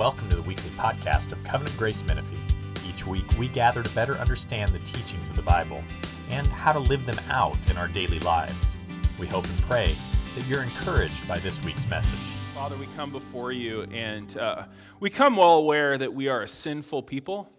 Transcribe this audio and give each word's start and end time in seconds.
Welcome 0.00 0.30
to 0.30 0.36
the 0.36 0.42
weekly 0.42 0.70
podcast 0.78 1.30
of 1.30 1.44
Covenant 1.44 1.76
Grace 1.76 2.02
Menifee. 2.06 2.38
Each 2.88 3.06
week, 3.06 3.26
we 3.38 3.48
gather 3.48 3.82
to 3.82 3.94
better 3.94 4.14
understand 4.14 4.72
the 4.72 4.78
teachings 4.78 5.28
of 5.28 5.36
the 5.36 5.42
Bible 5.42 5.84
and 6.30 6.46
how 6.46 6.72
to 6.72 6.78
live 6.78 7.04
them 7.04 7.18
out 7.28 7.68
in 7.70 7.76
our 7.76 7.86
daily 7.86 8.18
lives. 8.20 8.78
We 9.18 9.26
hope 9.26 9.44
and 9.44 9.58
pray 9.58 9.94
that 10.36 10.46
you're 10.46 10.62
encouraged 10.62 11.28
by 11.28 11.38
this 11.40 11.62
week's 11.62 11.86
message. 11.86 12.16
Father, 12.54 12.78
we 12.78 12.86
come 12.96 13.12
before 13.12 13.52
you 13.52 13.82
and 13.92 14.38
uh, 14.38 14.64
we 15.00 15.10
come 15.10 15.36
well 15.36 15.58
aware 15.58 15.98
that 15.98 16.14
we 16.14 16.28
are 16.28 16.40
a 16.40 16.48
sinful 16.48 17.02
people. 17.02 17.52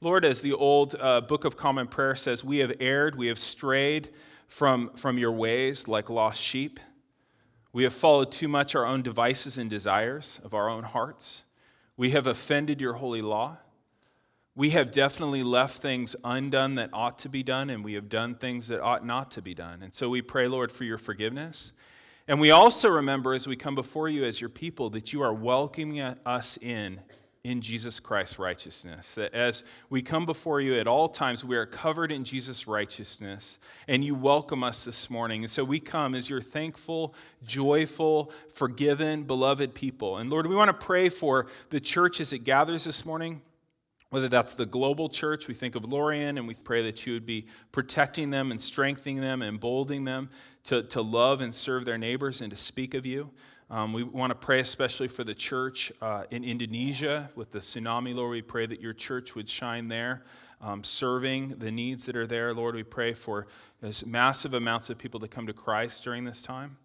Lord, 0.00 0.24
as 0.24 0.40
the 0.40 0.52
old 0.52 0.96
uh, 0.98 1.20
Book 1.20 1.44
of 1.44 1.56
Common 1.56 1.86
Prayer 1.86 2.16
says, 2.16 2.42
we 2.42 2.58
have 2.58 2.72
erred, 2.80 3.14
we 3.14 3.28
have 3.28 3.38
strayed 3.38 4.10
from, 4.48 4.90
from 4.96 5.16
your 5.16 5.30
ways 5.30 5.86
like 5.86 6.10
lost 6.10 6.42
sheep. 6.42 6.80
We 7.72 7.84
have 7.84 7.94
followed 7.94 8.32
too 8.32 8.48
much 8.48 8.74
our 8.74 8.84
own 8.84 9.02
devices 9.02 9.58
and 9.58 9.70
desires 9.70 10.40
of 10.42 10.54
our 10.54 10.68
own 10.68 10.82
hearts. 10.82 11.44
We 11.96 12.10
have 12.10 12.26
offended 12.26 12.80
your 12.80 12.94
holy 12.94 13.22
law. 13.22 13.58
We 14.56 14.70
have 14.70 14.92
definitely 14.92 15.42
left 15.42 15.82
things 15.82 16.14
undone 16.22 16.76
that 16.76 16.90
ought 16.92 17.18
to 17.20 17.28
be 17.28 17.42
done, 17.42 17.70
and 17.70 17.84
we 17.84 17.94
have 17.94 18.08
done 18.08 18.36
things 18.36 18.68
that 18.68 18.80
ought 18.80 19.04
not 19.04 19.32
to 19.32 19.42
be 19.42 19.54
done. 19.54 19.82
And 19.82 19.94
so 19.94 20.08
we 20.08 20.22
pray, 20.22 20.46
Lord, 20.46 20.70
for 20.70 20.84
your 20.84 20.98
forgiveness. 20.98 21.72
And 22.28 22.40
we 22.40 22.50
also 22.50 22.88
remember 22.88 23.34
as 23.34 23.46
we 23.46 23.56
come 23.56 23.74
before 23.74 24.08
you 24.08 24.24
as 24.24 24.40
your 24.40 24.50
people 24.50 24.90
that 24.90 25.12
you 25.12 25.22
are 25.22 25.32
welcoming 25.32 26.00
us 26.00 26.56
in 26.62 27.00
in 27.44 27.60
Jesus 27.60 28.00
Christ's 28.00 28.38
righteousness. 28.38 29.14
That 29.16 29.34
as 29.34 29.64
we 29.90 30.00
come 30.00 30.24
before 30.24 30.62
you 30.62 30.78
at 30.78 30.86
all 30.86 31.10
times, 31.10 31.44
we 31.44 31.56
are 31.56 31.66
covered 31.66 32.10
in 32.10 32.24
Jesus' 32.24 32.66
righteousness, 32.66 33.58
and 33.86 34.02
you 34.02 34.14
welcome 34.14 34.64
us 34.64 34.82
this 34.82 35.10
morning. 35.10 35.44
And 35.44 35.50
so 35.50 35.62
we 35.62 35.78
come 35.78 36.14
as 36.14 36.30
your 36.30 36.40
thankful, 36.40 37.14
joyful, 37.44 38.32
forgiven, 38.54 39.24
beloved 39.24 39.74
people. 39.74 40.16
And 40.16 40.30
Lord, 40.30 40.46
we 40.46 40.56
want 40.56 40.68
to 40.68 40.86
pray 40.86 41.10
for 41.10 41.46
the 41.68 41.80
church 41.80 42.18
as 42.18 42.32
it 42.32 42.40
gathers 42.40 42.84
this 42.84 43.04
morning. 43.04 43.42
Whether 44.08 44.28
that's 44.28 44.54
the 44.54 44.64
global 44.64 45.10
church, 45.10 45.46
we 45.46 45.54
think 45.54 45.74
of 45.74 45.84
Lorian 45.84 46.38
and 46.38 46.48
we 46.48 46.54
pray 46.54 46.82
that 46.84 47.04
you 47.04 47.12
would 47.12 47.26
be 47.26 47.46
protecting 47.72 48.30
them 48.30 48.52
and 48.52 48.62
strengthening 48.62 49.20
them, 49.20 49.42
and 49.42 49.50
emboldening 49.50 50.04
them 50.04 50.30
to, 50.64 50.82
to 50.84 51.02
love 51.02 51.42
and 51.42 51.54
serve 51.54 51.84
their 51.84 51.98
neighbors 51.98 52.40
and 52.40 52.50
to 52.50 52.56
speak 52.56 52.94
of 52.94 53.04
you. 53.04 53.30
Um, 53.70 53.92
we 53.92 54.02
want 54.02 54.30
to 54.30 54.34
pray 54.34 54.60
especially 54.60 55.08
for 55.08 55.24
the 55.24 55.34
church 55.34 55.90
uh, 56.02 56.24
in 56.30 56.44
Indonesia 56.44 57.30
with 57.34 57.50
the 57.50 57.60
tsunami, 57.60 58.14
Lord. 58.14 58.30
We 58.30 58.42
pray 58.42 58.66
that 58.66 58.80
your 58.80 58.92
church 58.92 59.34
would 59.34 59.48
shine 59.48 59.88
there, 59.88 60.22
um, 60.60 60.84
serving 60.84 61.56
the 61.58 61.70
needs 61.70 62.04
that 62.06 62.14
are 62.14 62.26
there. 62.26 62.52
Lord, 62.52 62.74
we 62.74 62.82
pray 62.82 63.14
for 63.14 63.46
massive 64.04 64.54
amounts 64.54 64.90
of 64.90 64.98
people 64.98 65.18
to 65.20 65.28
come 65.28 65.46
to 65.46 65.52
Christ 65.52 66.04
during 66.04 66.24
this 66.24 66.42
time. 66.42 66.76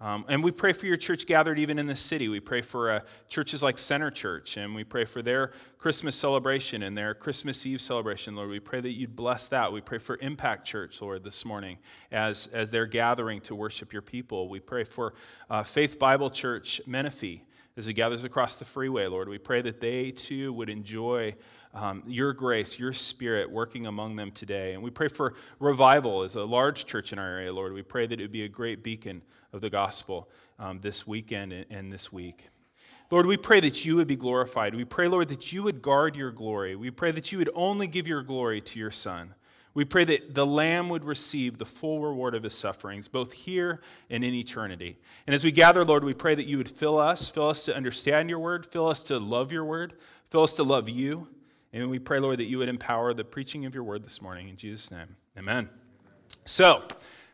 Um, 0.00 0.24
and 0.28 0.42
we 0.42 0.50
pray 0.50 0.72
for 0.72 0.86
your 0.86 0.96
church 0.96 1.26
gathered 1.26 1.58
even 1.58 1.78
in 1.78 1.86
the 1.86 1.94
city. 1.94 2.28
We 2.28 2.40
pray 2.40 2.62
for 2.62 2.90
uh, 2.90 3.00
churches 3.28 3.62
like 3.62 3.76
Center 3.76 4.10
Church, 4.10 4.56
and 4.56 4.74
we 4.74 4.82
pray 4.82 5.04
for 5.04 5.20
their 5.20 5.52
Christmas 5.76 6.16
celebration 6.16 6.82
and 6.84 6.96
their 6.96 7.12
Christmas 7.12 7.66
Eve 7.66 7.82
celebration, 7.82 8.34
Lord. 8.34 8.48
We 8.48 8.60
pray 8.60 8.80
that 8.80 8.92
you'd 8.92 9.14
bless 9.14 9.48
that. 9.48 9.70
We 9.70 9.82
pray 9.82 9.98
for 9.98 10.16
Impact 10.22 10.66
Church, 10.66 11.02
Lord, 11.02 11.22
this 11.22 11.44
morning 11.44 11.76
as, 12.10 12.48
as 12.50 12.70
they're 12.70 12.86
gathering 12.86 13.42
to 13.42 13.54
worship 13.54 13.92
your 13.92 14.00
people. 14.00 14.48
We 14.48 14.58
pray 14.58 14.84
for 14.84 15.12
uh, 15.50 15.64
Faith 15.64 15.98
Bible 15.98 16.30
Church 16.30 16.80
Menifee 16.86 17.44
as 17.76 17.86
it 17.86 17.92
gathers 17.92 18.24
across 18.24 18.56
the 18.56 18.64
freeway, 18.64 19.06
Lord. 19.06 19.28
We 19.28 19.38
pray 19.38 19.60
that 19.62 19.80
they 19.80 20.12
too 20.12 20.52
would 20.54 20.70
enjoy 20.70 21.34
um, 21.72 22.02
your 22.06 22.32
grace, 22.32 22.78
your 22.78 22.92
spirit 22.92 23.50
working 23.50 23.86
among 23.86 24.16
them 24.16 24.32
today. 24.32 24.74
And 24.74 24.82
we 24.82 24.90
pray 24.90 25.08
for 25.08 25.34
revival 25.58 26.22
as 26.22 26.34
a 26.34 26.44
large 26.44 26.86
church 26.86 27.12
in 27.12 27.18
our 27.18 27.28
area, 27.28 27.52
Lord. 27.52 27.72
We 27.72 27.82
pray 27.82 28.06
that 28.06 28.18
it 28.18 28.24
would 28.24 28.32
be 28.32 28.44
a 28.44 28.48
great 28.48 28.82
beacon 28.82 29.22
of 29.52 29.60
the 29.60 29.70
gospel 29.70 30.28
um, 30.58 30.80
this 30.80 31.06
weekend 31.06 31.52
and 31.70 31.92
this 31.92 32.12
week. 32.12 32.48
Lord, 33.10 33.26
we 33.26 33.36
pray 33.36 33.58
that 33.60 33.84
you 33.84 33.96
would 33.96 34.06
be 34.06 34.16
glorified. 34.16 34.74
We 34.74 34.84
pray, 34.84 35.08
Lord, 35.08 35.28
that 35.28 35.52
you 35.52 35.64
would 35.64 35.82
guard 35.82 36.14
your 36.14 36.30
glory. 36.30 36.76
We 36.76 36.90
pray 36.92 37.10
that 37.10 37.32
you 37.32 37.38
would 37.38 37.50
only 37.54 37.88
give 37.88 38.06
your 38.06 38.22
glory 38.22 38.60
to 38.60 38.78
your 38.78 38.92
Son. 38.92 39.34
We 39.74 39.84
pray 39.84 40.04
that 40.04 40.34
the 40.34 40.46
Lamb 40.46 40.88
would 40.88 41.04
receive 41.04 41.58
the 41.58 41.64
full 41.64 42.00
reward 42.00 42.34
of 42.34 42.42
his 42.42 42.54
sufferings, 42.54 43.08
both 43.08 43.32
here 43.32 43.80
and 44.10 44.24
in 44.24 44.34
eternity. 44.34 44.98
And 45.26 45.34
as 45.34 45.44
we 45.44 45.52
gather, 45.52 45.84
Lord, 45.84 46.02
we 46.02 46.14
pray 46.14 46.34
that 46.34 46.46
you 46.46 46.58
would 46.58 46.70
fill 46.70 46.98
us, 46.98 47.28
fill 47.28 47.48
us 47.48 47.62
to 47.62 47.76
understand 47.76 48.30
your 48.30 48.40
word, 48.40 48.66
fill 48.66 48.88
us 48.88 49.02
to 49.04 49.18
love 49.18 49.52
your 49.52 49.64
word, 49.64 49.94
fill 50.30 50.42
us 50.42 50.54
to 50.54 50.64
love 50.64 50.88
you. 50.88 51.28
And 51.72 51.88
we 51.88 51.98
pray, 51.98 52.18
Lord, 52.18 52.38
that 52.40 52.44
you 52.44 52.58
would 52.58 52.68
empower 52.68 53.14
the 53.14 53.24
preaching 53.24 53.64
of 53.64 53.74
your 53.74 53.84
word 53.84 54.04
this 54.04 54.20
morning. 54.20 54.48
In 54.48 54.56
Jesus' 54.56 54.90
name, 54.90 55.16
amen. 55.38 55.68
So, 56.44 56.82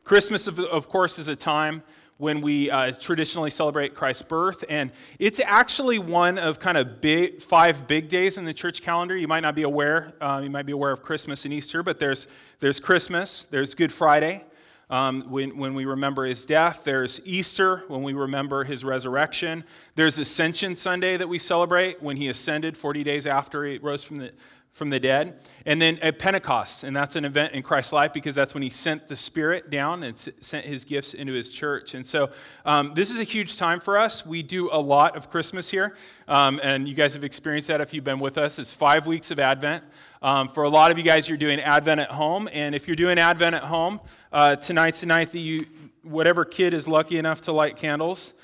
Christmas, 0.05 0.47
of, 0.47 0.59
of 0.59 0.89
course, 0.89 1.19
is 1.19 1.29
a 1.29 1.37
time 1.37 1.83
when 2.19 2.41
we 2.41 2.71
uh, 2.71 2.93
traditionally 2.93 3.51
celebrate 3.51 3.95
Christ's 3.95 4.23
birth. 4.23 4.65
And 4.69 4.91
it's 5.19 5.41
actually 5.41 5.99
one 5.99 6.39
of 6.39 6.59
kind 6.59 6.79
of 6.79 7.01
big, 7.01 7.43
five 7.43 7.87
big 7.87 8.09
days 8.09 8.39
in 8.39 8.45
the 8.45 8.55
church 8.55 8.83
calendar. 8.83 9.17
You 9.17 9.29
might 9.29 9.41
not 9.41 9.55
be 9.55 9.63
aware, 9.63 10.15
uh, 10.21 10.41
you 10.43 10.51
might 10.51 10.67
be 10.67 10.73
aware 10.73 10.93
of 10.93 11.03
Christmas 11.03 11.45
and 11.45 11.53
Easter, 11.53 11.83
but 11.83 11.99
there's, 11.99 12.27
there's 12.61 12.81
Christmas, 12.81 13.47
there's 13.47 13.75
Good 13.75 13.93
Friday. 13.93 14.45
Um, 14.89 15.23
when, 15.31 15.57
when 15.57 15.75
we 15.75 15.85
remember 15.85 16.25
his 16.27 16.47
death, 16.47 16.83
there's 16.85 17.21
Easter 17.25 17.83
when 17.89 18.05
we 18.05 18.13
remember 18.13 18.63
his 18.63 18.85
resurrection. 18.85 19.65
There's 19.97 20.19
Ascension 20.19 20.77
Sunday 20.77 21.17
that 21.17 21.29
we 21.29 21.39
celebrate 21.39 22.01
when 22.01 22.17
he 22.17 22.29
ascended 22.29 22.77
40 22.77 23.03
days 23.03 23.27
after 23.27 23.65
he 23.65 23.79
rose 23.79 24.05
from 24.05 24.19
the, 24.19 24.33
from 24.77 24.91
the 24.91 25.01
dead. 25.01 25.41
And 25.65 25.81
then 25.81 25.99
at 26.01 26.19
Pentecost, 26.19 26.85
and 26.85 26.95
that's 26.95 27.17
an 27.17 27.25
event 27.25 27.55
in 27.55 27.63
Christ's 27.63 27.95
life 27.95 28.13
because 28.13 28.35
that's 28.35 28.53
when 28.53 28.63
he 28.63 28.69
sent 28.69 29.09
the 29.09 29.17
Spirit 29.17 29.71
down 29.71 30.03
and 30.03 30.19
sent 30.19 30.67
his 30.67 30.85
gifts 30.85 31.15
into 31.15 31.33
his 31.33 31.49
church. 31.49 31.95
And 31.95 32.07
so 32.07 32.29
um, 32.67 32.93
this 32.93 33.11
is 33.11 33.19
a 33.19 33.25
huge 33.25 33.57
time 33.57 33.81
for 33.81 33.97
us. 33.97 34.27
We 34.27 34.43
do 34.43 34.69
a 34.71 34.79
lot 34.79 35.17
of 35.17 35.31
Christmas 35.31 35.71
here, 35.71 35.97
um, 36.29 36.61
and 36.63 36.87
you 36.87 36.95
guys 36.95 37.15
have 37.15 37.25
experienced 37.25 37.69
that 37.69 37.81
if 37.81 37.95
you've 37.95 38.05
been 38.05 38.21
with 38.21 38.37
us. 38.37 38.59
It's 38.59 38.71
five 38.71 39.07
weeks 39.07 39.31
of 39.31 39.39
Advent. 39.39 39.83
Um, 40.21 40.51
for 40.51 40.65
a 40.65 40.69
lot 40.69 40.91
of 40.91 40.99
you 40.99 41.05
guys, 41.05 41.27
you're 41.27 41.39
doing 41.39 41.59
Advent 41.59 42.03
at 42.03 42.11
home, 42.11 42.47
and 42.53 42.75
if 42.75 42.87
you're 42.87 42.97
doing 42.97 43.19
Advent 43.19 43.55
at 43.55 43.65
home, 43.65 43.99
uh, 44.31 44.57
tonight's 44.57 45.01
the 45.01 45.07
night 45.07 45.33
that 45.33 45.39
you, 45.39 45.65
whatever 46.03 46.45
kid 46.45 46.75
is 46.75 46.87
lucky 46.87 47.17
enough 47.17 47.41
to 47.43 47.53
light 47.53 47.79
candles, 47.79 48.35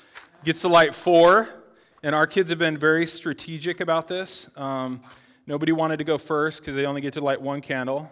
gets 0.43 0.61
to 0.61 0.67
light 0.67 0.95
four. 0.95 1.47
And 2.01 2.13
our 2.13 2.27
kids 2.27 2.49
have 2.49 2.59
been 2.59 2.77
very 2.77 3.05
strategic 3.05 3.79
about 3.79 4.07
this. 4.09 4.49
Nobody 5.45 5.73
wanted 5.73 5.97
to 5.97 6.05
go 6.05 6.17
first 6.17 6.59
because 6.61 6.75
they 6.75 6.85
only 6.85 7.01
get 7.01 7.13
to 7.13 7.21
light 7.21 7.41
one 7.41 7.59
candle. 7.59 8.09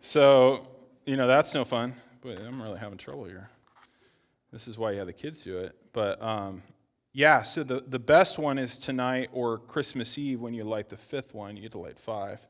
So, 0.00 0.66
you 1.04 1.16
know, 1.16 1.26
that's 1.26 1.52
no 1.52 1.64
fun. 1.64 1.94
But 2.22 2.40
I'm 2.40 2.60
really 2.62 2.78
having 2.78 2.96
trouble 2.96 3.24
here. 3.24 3.50
This 4.50 4.66
is 4.66 4.78
why 4.78 4.92
you 4.92 4.98
have 4.98 5.06
the 5.06 5.12
kids 5.12 5.40
do 5.40 5.58
it. 5.58 5.76
But 5.92 6.20
um, 6.22 6.62
yeah, 7.12 7.42
so 7.42 7.62
the, 7.62 7.84
the 7.86 7.98
best 7.98 8.38
one 8.38 8.58
is 8.58 8.78
tonight 8.78 9.28
or 9.32 9.58
Christmas 9.58 10.16
Eve 10.16 10.40
when 10.40 10.54
you 10.54 10.64
light 10.64 10.88
the 10.88 10.96
fifth 10.96 11.34
one. 11.34 11.56
You 11.56 11.62
get 11.62 11.72
to 11.72 11.78
light 11.78 11.98
five. 11.98 12.40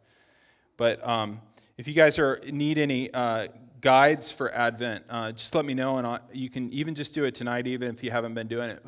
But 0.76 1.06
um, 1.06 1.40
if 1.76 1.88
you 1.88 1.94
guys 1.94 2.18
are 2.18 2.40
need 2.50 2.78
any 2.78 3.12
uh, 3.12 3.48
guides 3.80 4.30
for 4.30 4.54
Advent, 4.54 5.04
uh, 5.10 5.32
just 5.32 5.54
let 5.54 5.64
me 5.64 5.74
know, 5.74 5.98
and 5.98 6.06
I'll, 6.06 6.20
you 6.32 6.48
can 6.48 6.72
even 6.72 6.94
just 6.94 7.12
do 7.12 7.24
it 7.24 7.34
tonight, 7.34 7.66
even 7.66 7.92
if 7.92 8.04
you 8.04 8.10
haven't 8.10 8.34
been 8.34 8.48
doing 8.48 8.70
it 8.70 8.84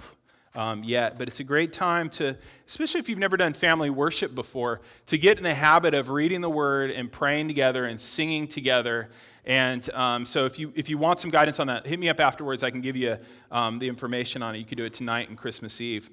um, 0.54 0.84
yet. 0.84 1.18
But 1.18 1.28
it's 1.28 1.40
a 1.40 1.44
great 1.44 1.72
time 1.72 2.08
to, 2.10 2.36
especially 2.68 3.00
if 3.00 3.08
you've 3.08 3.18
never 3.18 3.36
done 3.36 3.52
family 3.52 3.90
worship 3.90 4.34
before, 4.34 4.80
to 5.06 5.18
get 5.18 5.38
in 5.38 5.44
the 5.44 5.54
habit 5.54 5.94
of 5.94 6.08
reading 6.08 6.40
the 6.40 6.50
Word 6.50 6.90
and 6.90 7.10
praying 7.10 7.48
together 7.48 7.86
and 7.86 8.00
singing 8.00 8.46
together. 8.46 9.10
And 9.44 9.88
um, 9.92 10.24
so, 10.24 10.46
if 10.46 10.58
you 10.58 10.72
if 10.76 10.88
you 10.88 10.98
want 10.98 11.18
some 11.18 11.30
guidance 11.30 11.58
on 11.58 11.66
that, 11.66 11.86
hit 11.86 11.98
me 11.98 12.08
up 12.08 12.20
afterwards. 12.20 12.62
I 12.62 12.70
can 12.70 12.80
give 12.80 12.96
you 12.96 13.18
um, 13.50 13.78
the 13.78 13.88
information 13.88 14.42
on 14.42 14.54
it. 14.54 14.58
You 14.58 14.64
can 14.64 14.78
do 14.78 14.84
it 14.84 14.92
tonight 14.92 15.28
and 15.28 15.36
Christmas 15.36 15.80
Eve. 15.80 16.08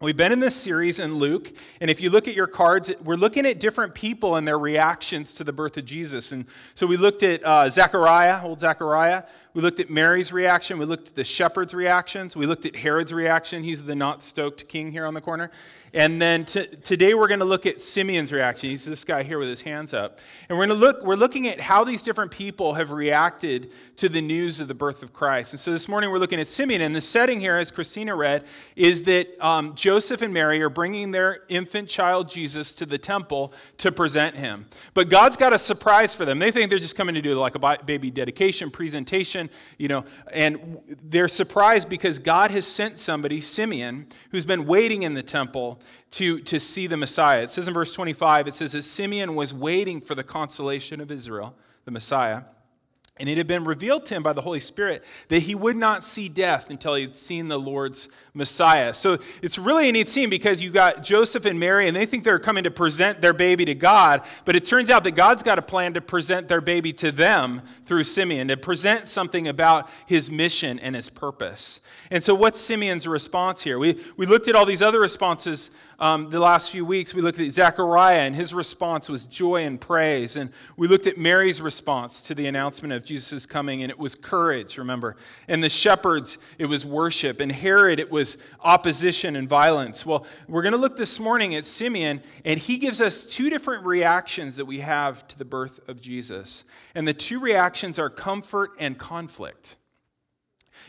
We've 0.00 0.16
been 0.16 0.32
in 0.32 0.40
this 0.40 0.56
series 0.56 0.98
in 0.98 1.14
Luke, 1.14 1.52
and 1.80 1.88
if 1.88 2.00
you 2.00 2.10
look 2.10 2.26
at 2.26 2.34
your 2.34 2.46
cards, 2.46 2.90
we're 3.04 3.14
looking 3.16 3.46
at 3.46 3.60
different 3.60 3.94
people 3.94 4.36
and 4.36 4.46
their 4.46 4.58
reactions 4.58 5.32
to 5.34 5.44
the 5.44 5.52
birth 5.52 5.76
of 5.76 5.84
Jesus. 5.84 6.32
And 6.32 6.46
so 6.74 6.86
we 6.86 6.96
looked 6.96 7.22
at 7.22 7.44
uh, 7.44 7.70
Zechariah, 7.70 8.44
old 8.44 8.60
Zechariah. 8.60 9.22
We 9.54 9.62
looked 9.62 9.78
at 9.78 9.88
Mary's 9.88 10.32
reaction. 10.32 10.78
We 10.78 10.84
looked 10.84 11.08
at 11.08 11.14
the 11.14 11.22
shepherds' 11.22 11.72
reactions. 11.74 12.34
We 12.34 12.44
looked 12.44 12.66
at 12.66 12.74
Herod's 12.74 13.12
reaction. 13.12 13.62
He's 13.62 13.84
the 13.84 13.94
not 13.94 14.20
stoked 14.20 14.66
king 14.66 14.90
here 14.90 15.06
on 15.06 15.14
the 15.14 15.20
corner. 15.20 15.52
And 15.94 16.20
then 16.20 16.44
t- 16.44 16.66
today 16.66 17.14
we're 17.14 17.28
going 17.28 17.38
to 17.38 17.46
look 17.46 17.66
at 17.66 17.80
Simeon's 17.80 18.32
reaction. 18.32 18.68
He's 18.68 18.84
this 18.84 19.04
guy 19.04 19.22
here 19.22 19.38
with 19.38 19.48
his 19.48 19.60
hands 19.60 19.94
up. 19.94 20.18
And 20.48 20.58
we're 20.58 20.66
going 20.66 20.80
to 20.80 20.84
look, 20.84 21.04
we're 21.04 21.14
looking 21.14 21.46
at 21.46 21.60
how 21.60 21.84
these 21.84 22.02
different 22.02 22.32
people 22.32 22.74
have 22.74 22.90
reacted 22.90 23.70
to 23.98 24.08
the 24.08 24.20
news 24.20 24.58
of 24.58 24.66
the 24.66 24.74
birth 24.74 25.04
of 25.04 25.12
Christ. 25.12 25.52
And 25.52 25.60
so 25.60 25.70
this 25.70 25.86
morning 25.86 26.10
we're 26.10 26.18
looking 26.18 26.40
at 26.40 26.48
Simeon. 26.48 26.80
And 26.80 26.96
the 26.96 27.00
setting 27.00 27.38
here, 27.38 27.56
as 27.58 27.70
Christina 27.70 28.16
read, 28.16 28.44
is 28.74 29.02
that 29.02 29.28
um, 29.40 29.76
Joseph 29.76 30.20
and 30.20 30.34
Mary 30.34 30.60
are 30.62 30.68
bringing 30.68 31.12
their 31.12 31.44
infant 31.48 31.88
child 31.88 32.28
Jesus 32.28 32.72
to 32.72 32.86
the 32.86 32.98
temple 32.98 33.52
to 33.78 33.92
present 33.92 34.34
him. 34.34 34.66
But 34.94 35.08
God's 35.08 35.36
got 35.36 35.52
a 35.52 35.58
surprise 35.60 36.12
for 36.12 36.24
them. 36.24 36.40
They 36.40 36.50
think 36.50 36.70
they're 36.70 36.80
just 36.80 36.96
coming 36.96 37.14
to 37.14 37.22
do 37.22 37.38
like 37.38 37.54
a 37.54 37.78
baby 37.84 38.10
dedication, 38.10 38.68
presentation, 38.68 39.43
you 39.78 39.88
know, 39.88 40.04
and 40.32 40.78
they're 41.02 41.28
surprised 41.28 41.88
because 41.88 42.18
God 42.18 42.50
has 42.50 42.66
sent 42.66 42.98
somebody, 42.98 43.40
Simeon, 43.40 44.06
who's 44.30 44.44
been 44.44 44.66
waiting 44.66 45.02
in 45.02 45.14
the 45.14 45.22
temple 45.22 45.80
to, 46.12 46.40
to 46.40 46.60
see 46.60 46.86
the 46.86 46.96
Messiah. 46.96 47.42
It 47.42 47.50
says 47.50 47.68
in 47.68 47.74
verse 47.74 47.92
25, 47.92 48.48
it 48.48 48.54
says, 48.54 48.74
As 48.74 48.86
Simeon 48.86 49.34
was 49.34 49.52
waiting 49.52 50.00
for 50.00 50.14
the 50.14 50.24
consolation 50.24 51.00
of 51.00 51.10
Israel, 51.10 51.54
the 51.84 51.90
Messiah, 51.90 52.42
And 53.16 53.28
it 53.28 53.38
had 53.38 53.46
been 53.46 53.64
revealed 53.64 54.06
to 54.06 54.16
him 54.16 54.24
by 54.24 54.32
the 54.32 54.40
Holy 54.40 54.58
Spirit 54.58 55.04
that 55.28 55.44
he 55.44 55.54
would 55.54 55.76
not 55.76 56.02
see 56.02 56.28
death 56.28 56.68
until 56.68 56.96
he 56.96 57.02
had 57.02 57.16
seen 57.16 57.46
the 57.46 57.58
Lord's 57.58 58.08
Messiah. 58.34 58.92
So 58.92 59.18
it's 59.40 59.56
really 59.56 59.88
a 59.88 59.92
neat 59.92 60.08
scene 60.08 60.28
because 60.28 60.60
you 60.60 60.72
got 60.72 61.04
Joseph 61.04 61.44
and 61.44 61.60
Mary, 61.60 61.86
and 61.86 61.96
they 61.96 62.06
think 62.06 62.24
they're 62.24 62.40
coming 62.40 62.64
to 62.64 62.72
present 62.72 63.20
their 63.20 63.32
baby 63.32 63.64
to 63.66 63.74
God, 63.74 64.22
but 64.44 64.56
it 64.56 64.64
turns 64.64 64.90
out 64.90 65.04
that 65.04 65.12
God's 65.12 65.44
got 65.44 65.60
a 65.60 65.62
plan 65.62 65.94
to 65.94 66.00
present 66.00 66.48
their 66.48 66.60
baby 66.60 66.92
to 66.94 67.12
them 67.12 67.62
through 67.86 68.02
Simeon, 68.02 68.48
to 68.48 68.56
present 68.56 69.06
something 69.06 69.46
about 69.46 69.88
his 70.06 70.28
mission 70.28 70.80
and 70.80 70.96
his 70.96 71.08
purpose. 71.08 71.80
And 72.10 72.20
so, 72.20 72.34
what's 72.34 72.60
Simeon's 72.60 73.06
response 73.06 73.62
here? 73.62 73.78
We, 73.78 74.02
we 74.16 74.26
looked 74.26 74.48
at 74.48 74.56
all 74.56 74.66
these 74.66 74.82
other 74.82 74.98
responses 74.98 75.70
um, 75.98 76.30
the 76.30 76.40
last 76.40 76.70
few 76.70 76.84
weeks. 76.84 77.14
We 77.14 77.22
looked 77.22 77.38
at 77.38 77.50
Zechariah, 77.50 78.20
and 78.20 78.34
his 78.34 78.52
response 78.52 79.08
was 79.08 79.26
joy 79.26 79.64
and 79.64 79.80
praise. 79.80 80.36
And 80.36 80.50
we 80.76 80.88
looked 80.88 81.06
at 81.06 81.18
Mary's 81.18 81.60
response 81.60 82.20
to 82.22 82.34
the 82.34 82.46
announcement 82.46 82.92
of 82.92 83.04
Jesus' 83.04 83.46
coming, 83.46 83.82
and 83.82 83.90
it 83.90 83.98
was 83.98 84.14
courage, 84.14 84.78
remember. 84.78 85.16
And 85.48 85.62
the 85.62 85.68
shepherds, 85.68 86.38
it 86.58 86.66
was 86.66 86.84
worship. 86.84 87.40
And 87.40 87.50
Herod, 87.50 88.00
it 88.00 88.10
was 88.10 88.36
opposition 88.62 89.36
and 89.36 89.48
violence. 89.48 90.04
Well, 90.04 90.26
we're 90.48 90.62
going 90.62 90.72
to 90.72 90.78
look 90.78 90.96
this 90.96 91.20
morning 91.20 91.54
at 91.54 91.66
Simeon, 91.66 92.22
and 92.44 92.58
he 92.58 92.78
gives 92.78 93.00
us 93.00 93.26
two 93.26 93.50
different 93.50 93.84
reactions 93.84 94.56
that 94.56 94.64
we 94.64 94.80
have 94.80 95.26
to 95.28 95.38
the 95.38 95.44
birth 95.44 95.80
of 95.88 96.00
Jesus. 96.00 96.64
And 96.94 97.06
the 97.06 97.14
two 97.14 97.40
reactions 97.40 97.98
are 97.98 98.10
comfort 98.10 98.72
and 98.78 98.98
conflict. 98.98 99.76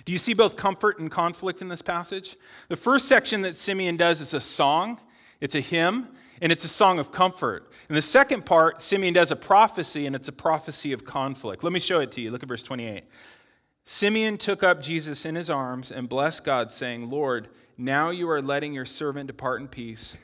Do 0.05 0.11
you 0.11 0.19
see 0.19 0.33
both 0.33 0.55
comfort 0.55 0.99
and 0.99 1.09
conflict 1.09 1.61
in 1.61 1.67
this 1.67 1.81
passage? 1.81 2.37
The 2.69 2.75
first 2.75 3.07
section 3.07 3.41
that 3.41 3.55
Simeon 3.55 3.97
does 3.97 4.21
is 4.21 4.33
a 4.33 4.39
song, 4.39 4.99
it's 5.41 5.55
a 5.55 5.59
hymn, 5.59 6.09
and 6.41 6.51
it's 6.51 6.63
a 6.63 6.69
song 6.69 6.99
of 6.99 7.11
comfort. 7.11 7.71
And 7.89 7.97
the 7.97 8.01
second 8.01 8.45
part, 8.45 8.81
Simeon 8.81 9.13
does 9.13 9.31
a 9.31 9.35
prophecy, 9.35 10.05
and 10.05 10.15
it's 10.15 10.27
a 10.27 10.33
prophecy 10.33 10.91
of 10.91 11.05
conflict. 11.05 11.63
Let 11.63 11.73
me 11.73 11.79
show 11.79 11.99
it 12.01 12.11
to 12.13 12.21
you. 12.21 12.31
Look 12.31 12.43
at 12.43 12.49
verse 12.49 12.63
28. 12.63 13.03
Simeon 13.83 14.37
took 14.37 14.63
up 14.63 14.81
Jesus 14.81 15.25
in 15.25 15.35
his 15.35 15.49
arms 15.49 15.91
and 15.91 16.07
blessed 16.07 16.43
God, 16.43 16.71
saying, 16.71 17.09
Lord, 17.09 17.49
now 17.77 18.09
you 18.09 18.29
are 18.29 18.41
letting 18.41 18.73
your 18.73 18.85
servant 18.85 19.27
depart 19.27 19.61
in 19.61 19.67
peace 19.67 20.15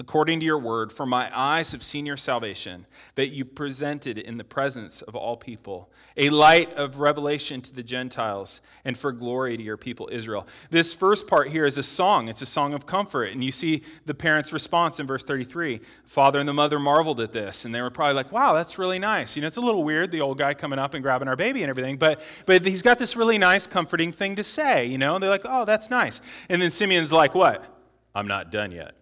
according 0.00 0.40
to 0.40 0.46
your 0.46 0.58
word, 0.58 0.90
for 0.90 1.04
my 1.04 1.30
eyes 1.38 1.72
have 1.72 1.82
seen 1.82 2.06
your 2.06 2.16
salvation, 2.16 2.86
that 3.16 3.28
you 3.28 3.44
presented 3.44 4.16
in 4.16 4.38
the 4.38 4.44
presence 4.44 5.02
of 5.02 5.14
all 5.14 5.36
people, 5.36 5.90
a 6.16 6.30
light 6.30 6.72
of 6.72 6.98
revelation 6.98 7.60
to 7.60 7.74
the 7.74 7.82
Gentiles, 7.82 8.62
and 8.86 8.96
for 8.96 9.12
glory 9.12 9.58
to 9.58 9.62
your 9.62 9.76
people 9.76 10.08
Israel. 10.10 10.46
This 10.70 10.94
first 10.94 11.26
part 11.26 11.50
here 11.50 11.66
is 11.66 11.76
a 11.76 11.82
song. 11.82 12.28
It's 12.28 12.40
a 12.40 12.46
song 12.46 12.72
of 12.72 12.86
comfort. 12.86 13.32
And 13.32 13.44
you 13.44 13.52
see 13.52 13.82
the 14.06 14.14
parents' 14.14 14.54
response 14.54 14.98
in 14.98 15.06
verse 15.06 15.22
33. 15.22 15.82
Father 16.06 16.38
and 16.38 16.48
the 16.48 16.54
mother 16.54 16.78
marveled 16.78 17.20
at 17.20 17.32
this, 17.32 17.66
and 17.66 17.74
they 17.74 17.82
were 17.82 17.90
probably 17.90 18.14
like, 18.14 18.32
wow, 18.32 18.54
that's 18.54 18.78
really 18.78 18.98
nice. 18.98 19.36
You 19.36 19.42
know, 19.42 19.48
it's 19.48 19.58
a 19.58 19.60
little 19.60 19.84
weird, 19.84 20.10
the 20.10 20.22
old 20.22 20.38
guy 20.38 20.54
coming 20.54 20.78
up 20.78 20.94
and 20.94 21.02
grabbing 21.02 21.28
our 21.28 21.36
baby 21.36 21.62
and 21.62 21.68
everything, 21.68 21.98
but, 21.98 22.22
but 22.46 22.64
he's 22.64 22.82
got 22.82 22.98
this 22.98 23.16
really 23.16 23.36
nice, 23.36 23.66
comforting 23.66 24.12
thing 24.12 24.36
to 24.36 24.42
say, 24.42 24.86
you 24.86 24.96
know? 24.96 25.16
And 25.16 25.22
they're 25.22 25.28
like, 25.30 25.44
oh, 25.44 25.66
that's 25.66 25.90
nice. 25.90 26.22
And 26.48 26.62
then 26.62 26.70
Simeon's 26.70 27.12
like, 27.12 27.34
what? 27.34 27.66
I'm 28.14 28.26
not 28.26 28.50
done 28.50 28.72
yet. 28.72 28.94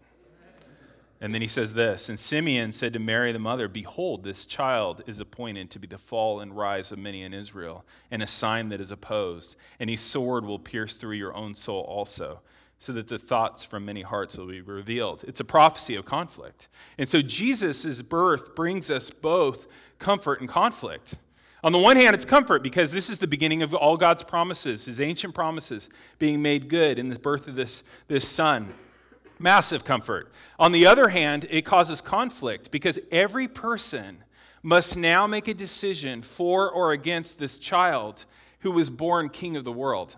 And 1.21 1.35
then 1.35 1.43
he 1.43 1.49
says 1.49 1.75
this 1.75 2.09
And 2.09 2.19
Simeon 2.19 2.73
said 2.73 2.93
to 2.93 2.99
Mary 2.99 3.33
the 3.33 3.39
mother, 3.39 3.69
Behold, 3.69 4.23
this 4.23 4.47
child 4.47 5.03
is 5.07 5.21
appointed 5.21 5.71
to 5.71 5.79
be 5.79 5.87
the 5.87 5.99
fall 5.99 6.41
and 6.41 6.57
rise 6.57 6.93
of 6.93 6.99
many 6.99 7.23
in 7.23 7.35
Israel, 7.35 7.85
and 8.11 8.23
a 8.23 8.27
sign 8.27 8.69
that 8.69 8.81
is 8.81 8.91
opposed. 8.91 9.57
And 9.81 9.91
his 9.91 10.01
sword 10.01 10.45
will 10.45 10.59
pierce 10.59 10.97
through 10.97 11.17
your 11.17 11.35
own 11.35 11.55
soul 11.55 11.83
also, 11.83 12.41
so 12.79 12.93
that 12.93 13.09
the 13.09 13.19
thoughts 13.19 13.65
from 13.65 13.85
many 13.85 14.03
hearts 14.03 14.37
will 14.37 14.47
be 14.47 14.61
revealed. 14.61 15.25
It's 15.27 15.41
a 15.41 15.45
prophecy 15.45 15.97
of 15.97 16.05
conflict. 16.05 16.69
And 16.97 17.09
so 17.09 17.21
Jesus' 17.21 18.03
birth 18.03 18.55
brings 18.55 18.91
us 18.91 19.11
both 19.11 19.67
comfort 19.99 20.41
and 20.41 20.49
conflict. 20.49 21.15
On 21.65 21.73
the 21.73 21.79
one 21.79 21.97
hand, 21.97 22.15
it's 22.15 22.25
comfort 22.25 22.63
because 22.63 22.93
this 22.93 23.11
is 23.11 23.19
the 23.19 23.27
beginning 23.27 23.63
of 23.63 23.75
all 23.75 23.97
God's 23.97 24.23
promises, 24.23 24.85
his 24.85 25.01
ancient 25.01 25.35
promises 25.35 25.89
being 26.21 26.41
made 26.41 26.69
good 26.69 27.01
in 27.01 27.09
the 27.09 27.19
birth 27.19 27.49
of 27.49 27.57
this, 27.57 27.83
this 28.07 28.29
son. 28.29 28.73
Massive 29.39 29.85
comfort. 29.85 30.33
On 30.59 30.73
the 30.73 30.87
other 30.87 31.09
hand, 31.09 31.47
it 31.51 31.63
causes 31.65 32.01
conflict 32.01 32.71
because 32.71 32.99
every 33.11 33.47
person 33.47 34.25
must 34.63 34.97
now 34.97 35.27
make 35.27 35.49
a 35.49 35.55
decision 35.55 36.23
for 36.23 36.71
or 36.71 36.93
against 36.93 37.39
this 37.39 37.59
child 37.59 38.25
who 38.61 38.73
was 38.73 38.91
born 38.91 39.29
king 39.29 39.57
of 39.57 39.65
the 39.65 39.73
world. 39.73 40.17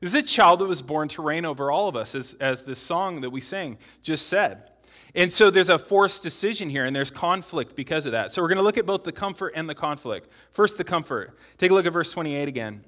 This 0.00 0.10
is 0.10 0.14
a 0.14 0.22
child 0.22 0.60
that 0.60 0.66
was 0.66 0.82
born 0.82 1.08
to 1.10 1.22
reign 1.22 1.44
over 1.44 1.70
all 1.70 1.88
of 1.88 1.94
us, 1.94 2.14
as, 2.14 2.34
as 2.40 2.62
the 2.62 2.74
song 2.74 3.20
that 3.20 3.30
we 3.30 3.40
sang 3.40 3.78
just 4.02 4.26
said. 4.26 4.72
And 5.14 5.30
so 5.30 5.50
there's 5.50 5.68
a 5.68 5.78
forced 5.78 6.22
decision 6.22 6.70
here, 6.70 6.86
and 6.86 6.96
there's 6.96 7.10
conflict 7.10 7.76
because 7.76 8.06
of 8.06 8.12
that. 8.12 8.32
So 8.32 8.40
we're 8.40 8.48
going 8.48 8.56
to 8.56 8.64
look 8.64 8.78
at 8.78 8.86
both 8.86 9.04
the 9.04 9.12
comfort 9.12 9.52
and 9.54 9.68
the 9.68 9.74
conflict. 9.74 10.28
First, 10.50 10.78
the 10.78 10.84
comfort. 10.84 11.36
Take 11.58 11.70
a 11.70 11.74
look 11.74 11.86
at 11.86 11.92
verse 11.92 12.10
28 12.10 12.48
again. 12.48 12.82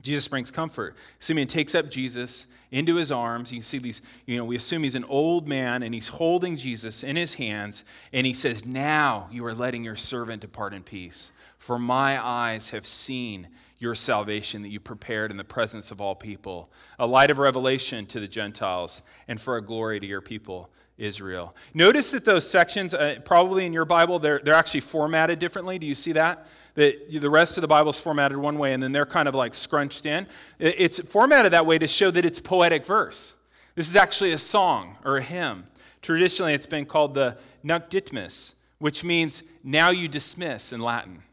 Jesus 0.00 0.28
brings 0.28 0.50
comfort. 0.50 0.96
Simeon 1.18 1.48
takes 1.48 1.74
up 1.74 1.90
Jesus 1.90 2.46
into 2.70 2.96
his 2.96 3.10
arms. 3.10 3.52
You 3.52 3.60
see 3.60 3.78
these, 3.78 4.00
you 4.26 4.36
know, 4.36 4.44
we 4.44 4.54
assume 4.54 4.84
he's 4.84 4.94
an 4.94 5.04
old 5.04 5.48
man 5.48 5.82
and 5.82 5.92
he's 5.92 6.08
holding 6.08 6.56
Jesus 6.56 7.02
in 7.02 7.16
his 7.16 7.34
hands. 7.34 7.84
And 8.12 8.26
he 8.26 8.32
says, 8.32 8.64
Now 8.64 9.28
you 9.32 9.44
are 9.46 9.54
letting 9.54 9.82
your 9.82 9.96
servant 9.96 10.42
depart 10.42 10.72
in 10.72 10.82
peace. 10.82 11.32
For 11.58 11.78
my 11.78 12.24
eyes 12.24 12.70
have 12.70 12.86
seen 12.86 13.48
your 13.78 13.94
salvation 13.94 14.62
that 14.62 14.68
you 14.68 14.80
prepared 14.80 15.30
in 15.30 15.36
the 15.36 15.44
presence 15.44 15.90
of 15.90 16.00
all 16.00 16.14
people, 16.14 16.70
a 16.98 17.06
light 17.06 17.30
of 17.30 17.38
revelation 17.38 18.06
to 18.06 18.20
the 18.20 18.28
Gentiles, 18.28 19.02
and 19.26 19.40
for 19.40 19.56
a 19.56 19.62
glory 19.62 20.00
to 20.00 20.06
your 20.06 20.20
people. 20.20 20.70
Israel. 20.98 21.54
Notice 21.74 22.10
that 22.10 22.24
those 22.24 22.48
sections, 22.50 22.92
uh, 22.92 23.20
probably 23.24 23.64
in 23.64 23.72
your 23.72 23.84
Bible, 23.84 24.18
they're, 24.18 24.40
they're 24.42 24.54
actually 24.54 24.80
formatted 24.80 25.38
differently. 25.38 25.78
Do 25.78 25.86
you 25.86 25.94
see 25.94 26.10
that? 26.12 26.48
That 26.78 27.10
the 27.10 27.28
rest 27.28 27.56
of 27.56 27.62
the 27.62 27.66
Bible 27.66 27.90
is 27.90 27.98
formatted 27.98 28.38
one 28.38 28.56
way 28.56 28.72
and 28.72 28.80
then 28.80 28.92
they're 28.92 29.04
kind 29.04 29.26
of 29.26 29.34
like 29.34 29.52
scrunched 29.52 30.06
in. 30.06 30.28
It's 30.60 31.00
formatted 31.00 31.52
that 31.52 31.66
way 31.66 31.76
to 31.76 31.88
show 31.88 32.12
that 32.12 32.24
it's 32.24 32.38
poetic 32.38 32.86
verse. 32.86 33.34
This 33.74 33.88
is 33.88 33.96
actually 33.96 34.30
a 34.30 34.38
song 34.38 34.96
or 35.04 35.16
a 35.16 35.22
hymn. 35.22 35.64
Traditionally, 36.02 36.54
it's 36.54 36.66
been 36.66 36.86
called 36.86 37.14
the 37.14 37.36
Nunc 37.64 37.90
Dimittis, 37.90 38.54
which 38.78 39.02
means 39.02 39.42
now 39.64 39.90
you 39.90 40.06
dismiss 40.06 40.72
in 40.72 40.80
Latin. 40.80 41.24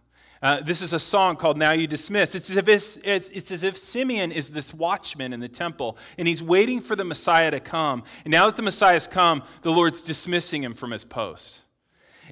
Uh, 0.42 0.62
this 0.62 0.81
is 0.81 0.94
a 0.94 1.00
song 1.00 1.36
called 1.36 1.57
Now 1.57 1.74
You 1.74 1.86
Dismiss. 1.86 2.33
It's 2.33 2.50
as, 2.50 2.57
if 2.57 2.68
it's, 2.68 2.97
it's, 3.03 3.30
it's 3.30 3.51
as 3.51 3.62
if 3.62 3.77
Simeon 3.77 4.31
is 4.31 4.50
this 4.50 4.74
watchman 4.74 5.31
in 5.31 5.39
the 5.39 5.47
temple, 5.47 5.95
and 6.18 6.27
he's 6.27 6.42
waiting 6.42 6.81
for 6.81 6.95
the 6.95 7.03
Messiah 7.03 7.51
to 7.51 7.59
come. 7.59 8.03
And 8.24 8.31
now 8.31 8.47
that 8.47 8.56
the 8.56 8.62
Messiah's 8.63 9.07
come, 9.07 9.44
the 9.62 9.71
Lord's 9.71 10.01
dismissing 10.01 10.63
him 10.63 10.74
from 10.74 10.89
his 10.89 11.06
post. 11.06 11.62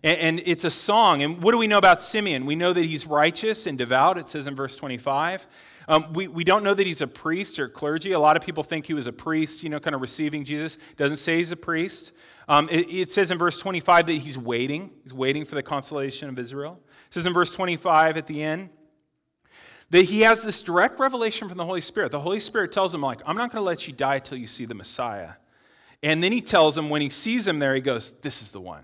And, 0.04 0.18
and 0.18 0.42
it's 0.46 0.66
a 0.66 0.70
song. 0.70 1.22
And 1.22 1.42
what 1.42 1.52
do 1.52 1.58
we 1.58 1.68
know 1.68 1.78
about 1.78 2.02
Simeon? 2.02 2.46
We 2.46 2.56
know 2.56 2.74
that 2.74 2.84
he's 2.84 3.08
righteous 3.08 3.66
and 3.66 3.78
devout, 3.78 4.18
it 4.18 4.28
says 4.28 4.48
in 4.48 4.56
verse 4.56 4.76
25. 4.76 5.48
Um, 5.88 6.14
we, 6.14 6.28
we 6.28 6.44
don't 6.44 6.64
know 6.64 6.74
that 6.74 6.88
he's 6.88 7.02
a 7.02 7.08
priest 7.08 7.60
or 7.60 7.68
clergy. 7.68 8.14
A 8.14 8.20
lot 8.20 8.38
of 8.38 8.44
people 8.44 8.64
think 8.64 8.86
he 8.86 8.94
was 8.94 9.08
a 9.08 9.12
priest, 9.12 9.64
you 9.64 9.70
know, 9.70 9.80
kind 9.80 9.96
of 9.96 10.02
receiving 10.02 10.46
Jesus. 10.46 10.78
Doesn't 10.98 11.18
say 11.18 11.38
he's 11.38 11.52
a 11.52 11.58
priest. 11.58 12.14
Um, 12.48 12.70
it, 12.70 12.90
it, 12.90 13.12
says 13.12 13.32
in 13.32 13.38
verse 13.38 13.58
25 13.58 14.08
that 14.08 14.14
he's 14.14 14.38
waiting. 14.38 14.92
He's 15.04 15.14
waiting 15.14 15.46
for 15.46 15.56
the 15.56 15.64
consolation 15.64 16.30
of 16.30 16.40
Israel. 16.40 16.80
It 17.08 17.14
says 17.14 17.26
in 17.26 17.34
verse 17.34 17.52
25 17.52 18.18
at 18.18 18.28
the 18.28 18.42
end 18.44 18.70
that 19.90 20.06
he 20.06 20.22
has 20.22 20.44
this 20.44 20.62
direct 20.62 21.00
revelation 21.00 21.48
from 21.48 21.58
the 21.58 21.66
Holy 21.66 21.82
Spirit. 21.82 22.12
The 22.12 22.20
Holy 22.20 22.40
Spirit 22.40 22.72
tells 22.72 22.94
him, 22.94 23.02
like, 23.02 23.22
I'm 23.26 23.38
not 23.38 23.52
going 23.52 23.62
to 23.62 23.66
let 23.66 23.88
you 23.88 23.94
die 23.94 24.20
till 24.20 24.38
you 24.38 24.48
see 24.48 24.66
the 24.66 24.74
Messiah. 24.74 25.34
And 26.02 26.24
then 26.24 26.32
he 26.32 26.42
tells 26.42 26.78
him, 26.78 26.90
when 26.90 27.02
he 27.02 27.10
sees 27.10 27.48
him 27.48 27.60
there, 27.60 27.76
he 27.76 27.82
goes, 27.82 28.14
This 28.22 28.42
is 28.42 28.52
the 28.52 28.60
one. 28.60 28.84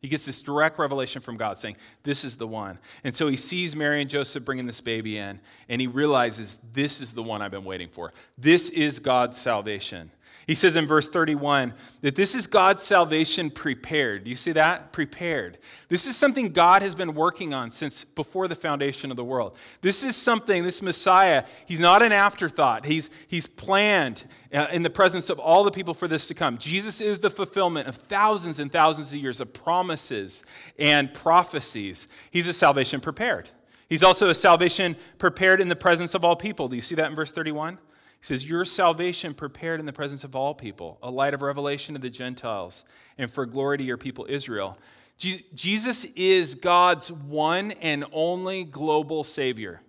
He 0.00 0.08
gets 0.08 0.26
this 0.26 0.42
direct 0.42 0.78
revelation 0.78 1.22
from 1.22 1.36
God 1.36 1.58
saying, 1.58 1.76
This 2.02 2.24
is 2.24 2.36
the 2.36 2.46
one. 2.46 2.78
And 3.04 3.14
so 3.14 3.28
he 3.28 3.36
sees 3.36 3.74
Mary 3.74 4.00
and 4.00 4.10
Joseph 4.10 4.44
bringing 4.44 4.66
this 4.66 4.80
baby 4.80 5.18
in, 5.18 5.40
and 5.68 5.80
he 5.80 5.86
realizes, 5.86 6.58
This 6.72 7.00
is 7.00 7.12
the 7.12 7.22
one 7.22 7.42
I've 7.42 7.50
been 7.50 7.64
waiting 7.64 7.88
for. 7.88 8.12
This 8.36 8.68
is 8.68 8.98
God's 8.98 9.38
salvation. 9.38 10.10
He 10.46 10.54
says 10.54 10.76
in 10.76 10.86
verse 10.86 11.08
31 11.08 11.74
that 12.02 12.14
this 12.14 12.34
is 12.34 12.46
God's 12.46 12.82
salvation 12.82 13.50
prepared. 13.50 14.24
Do 14.24 14.30
you 14.30 14.36
see 14.36 14.52
that? 14.52 14.92
Prepared. 14.92 15.58
This 15.88 16.06
is 16.06 16.16
something 16.16 16.52
God 16.52 16.82
has 16.82 16.94
been 16.94 17.14
working 17.14 17.52
on 17.52 17.72
since 17.72 18.04
before 18.04 18.46
the 18.46 18.54
foundation 18.54 19.10
of 19.10 19.16
the 19.16 19.24
world. 19.24 19.56
This 19.80 20.04
is 20.04 20.14
something, 20.14 20.62
this 20.62 20.80
Messiah, 20.80 21.44
he's 21.66 21.80
not 21.80 22.00
an 22.00 22.12
afterthought. 22.12 22.86
He's, 22.86 23.10
he's 23.26 23.46
planned 23.46 24.24
uh, 24.54 24.68
in 24.72 24.84
the 24.84 24.90
presence 24.90 25.30
of 25.30 25.40
all 25.40 25.64
the 25.64 25.72
people 25.72 25.94
for 25.94 26.06
this 26.06 26.28
to 26.28 26.34
come. 26.34 26.58
Jesus 26.58 27.00
is 27.00 27.18
the 27.18 27.30
fulfillment 27.30 27.88
of 27.88 27.96
thousands 27.96 28.60
and 28.60 28.70
thousands 28.70 29.12
of 29.12 29.20
years 29.20 29.40
of 29.40 29.52
promises 29.52 30.44
and 30.78 31.12
prophecies. 31.12 32.06
He's 32.30 32.46
a 32.46 32.52
salvation 32.52 33.00
prepared. 33.00 33.50
He's 33.88 34.02
also 34.02 34.28
a 34.28 34.34
salvation 34.34 34.96
prepared 35.18 35.60
in 35.60 35.68
the 35.68 35.76
presence 35.76 36.14
of 36.14 36.24
all 36.24 36.36
people. 36.36 36.68
Do 36.68 36.76
you 36.76 36.82
see 36.82 36.94
that 36.96 37.08
in 37.08 37.16
verse 37.16 37.30
31? 37.30 37.78
He 38.26 38.34
says, 38.34 38.44
Your 38.44 38.64
salvation 38.64 39.34
prepared 39.34 39.78
in 39.78 39.86
the 39.86 39.92
presence 39.92 40.24
of 40.24 40.34
all 40.34 40.52
people, 40.52 40.98
a 41.00 41.08
light 41.08 41.32
of 41.32 41.42
revelation 41.42 41.94
to 41.94 42.00
the 42.00 42.10
Gentiles, 42.10 42.84
and 43.18 43.30
for 43.30 43.46
glory 43.46 43.78
to 43.78 43.84
your 43.84 43.96
people 43.96 44.26
Israel. 44.28 44.76
Jesus 45.16 46.04
is 46.16 46.56
God's 46.56 47.12
one 47.12 47.70
and 47.70 48.04
only 48.10 48.64
global 48.64 49.22
Savior. 49.22 49.80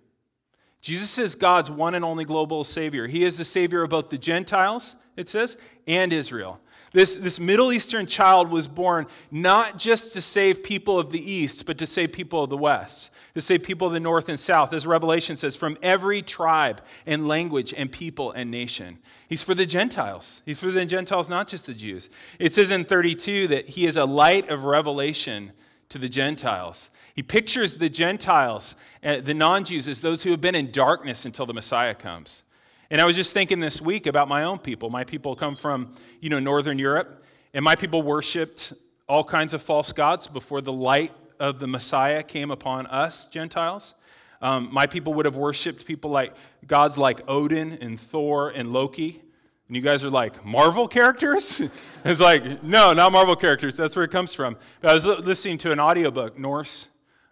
Jesus 0.80 1.18
is 1.18 1.34
God's 1.34 1.68
one 1.68 1.96
and 1.96 2.04
only 2.04 2.24
global 2.24 2.62
Savior. 2.62 3.08
He 3.08 3.24
is 3.24 3.38
the 3.38 3.44
Savior 3.44 3.82
of 3.82 3.90
both 3.90 4.08
the 4.08 4.18
Gentiles, 4.18 4.94
it 5.16 5.28
says, 5.28 5.56
and 5.88 6.12
Israel. 6.12 6.60
This, 6.98 7.14
this 7.14 7.38
Middle 7.38 7.72
Eastern 7.72 8.06
child 8.06 8.50
was 8.50 8.66
born 8.66 9.06
not 9.30 9.78
just 9.78 10.14
to 10.14 10.20
save 10.20 10.64
people 10.64 10.98
of 10.98 11.12
the 11.12 11.32
East, 11.32 11.64
but 11.64 11.78
to 11.78 11.86
save 11.86 12.10
people 12.10 12.42
of 12.42 12.50
the 12.50 12.56
West, 12.56 13.10
to 13.34 13.40
save 13.40 13.62
people 13.62 13.86
of 13.86 13.92
the 13.92 14.00
North 14.00 14.28
and 14.28 14.40
South, 14.40 14.72
as 14.72 14.84
Revelation 14.84 15.36
says, 15.36 15.54
from 15.54 15.78
every 15.80 16.22
tribe 16.22 16.82
and 17.06 17.28
language 17.28 17.72
and 17.72 17.92
people 17.92 18.32
and 18.32 18.50
nation. 18.50 18.98
He's 19.28 19.42
for 19.42 19.54
the 19.54 19.64
Gentiles. 19.64 20.42
He's 20.44 20.58
for 20.58 20.72
the 20.72 20.84
Gentiles, 20.84 21.28
not 21.28 21.46
just 21.46 21.66
the 21.66 21.72
Jews. 21.72 22.10
It 22.40 22.52
says 22.52 22.72
in 22.72 22.84
32 22.84 23.46
that 23.46 23.68
he 23.68 23.86
is 23.86 23.96
a 23.96 24.04
light 24.04 24.48
of 24.48 24.64
revelation 24.64 25.52
to 25.90 25.98
the 25.98 26.08
Gentiles. 26.08 26.90
He 27.14 27.22
pictures 27.22 27.76
the 27.76 27.88
Gentiles, 27.88 28.74
uh, 29.04 29.20
the 29.20 29.34
non 29.34 29.64
Jews, 29.64 29.86
as 29.86 30.00
those 30.00 30.24
who 30.24 30.32
have 30.32 30.40
been 30.40 30.56
in 30.56 30.72
darkness 30.72 31.24
until 31.24 31.46
the 31.46 31.54
Messiah 31.54 31.94
comes. 31.94 32.42
And 32.90 33.02
I 33.02 33.04
was 33.04 33.16
just 33.16 33.34
thinking 33.34 33.60
this 33.60 33.82
week 33.82 34.06
about 34.06 34.28
my 34.28 34.44
own 34.44 34.58
people. 34.58 34.88
My 34.88 35.04
people 35.04 35.36
come 35.36 35.56
from, 35.56 35.94
you 36.20 36.30
know, 36.30 36.38
Northern 36.38 36.78
Europe, 36.78 37.22
and 37.52 37.62
my 37.62 37.76
people 37.76 38.00
worshiped 38.00 38.72
all 39.06 39.22
kinds 39.22 39.52
of 39.52 39.60
false 39.60 39.92
gods 39.92 40.26
before 40.26 40.62
the 40.62 40.72
light 40.72 41.12
of 41.38 41.58
the 41.58 41.66
Messiah 41.66 42.22
came 42.22 42.50
upon 42.50 42.86
us, 42.86 43.26
Gentiles. 43.26 43.94
Um, 44.40 44.70
my 44.72 44.86
people 44.86 45.12
would 45.14 45.26
have 45.26 45.36
worshiped 45.36 45.84
people 45.84 46.10
like 46.10 46.34
gods 46.66 46.96
like 46.96 47.20
Odin 47.28 47.72
and 47.80 48.00
Thor 48.00 48.50
and 48.50 48.72
Loki. 48.72 49.22
And 49.66 49.76
you 49.76 49.82
guys 49.82 50.02
are 50.02 50.10
like, 50.10 50.42
Marvel 50.42 50.88
characters? 50.88 51.60
it's 52.04 52.20
like, 52.20 52.62
no, 52.62 52.94
not 52.94 53.12
Marvel 53.12 53.36
characters. 53.36 53.76
That's 53.76 53.96
where 53.96 54.04
it 54.06 54.10
comes 54.10 54.32
from. 54.32 54.56
But 54.80 54.92
I 54.92 54.94
was 54.94 55.04
listening 55.04 55.58
to 55.58 55.72
an 55.72 55.80
audiobook, 55.80 56.38
Norse 56.38 56.88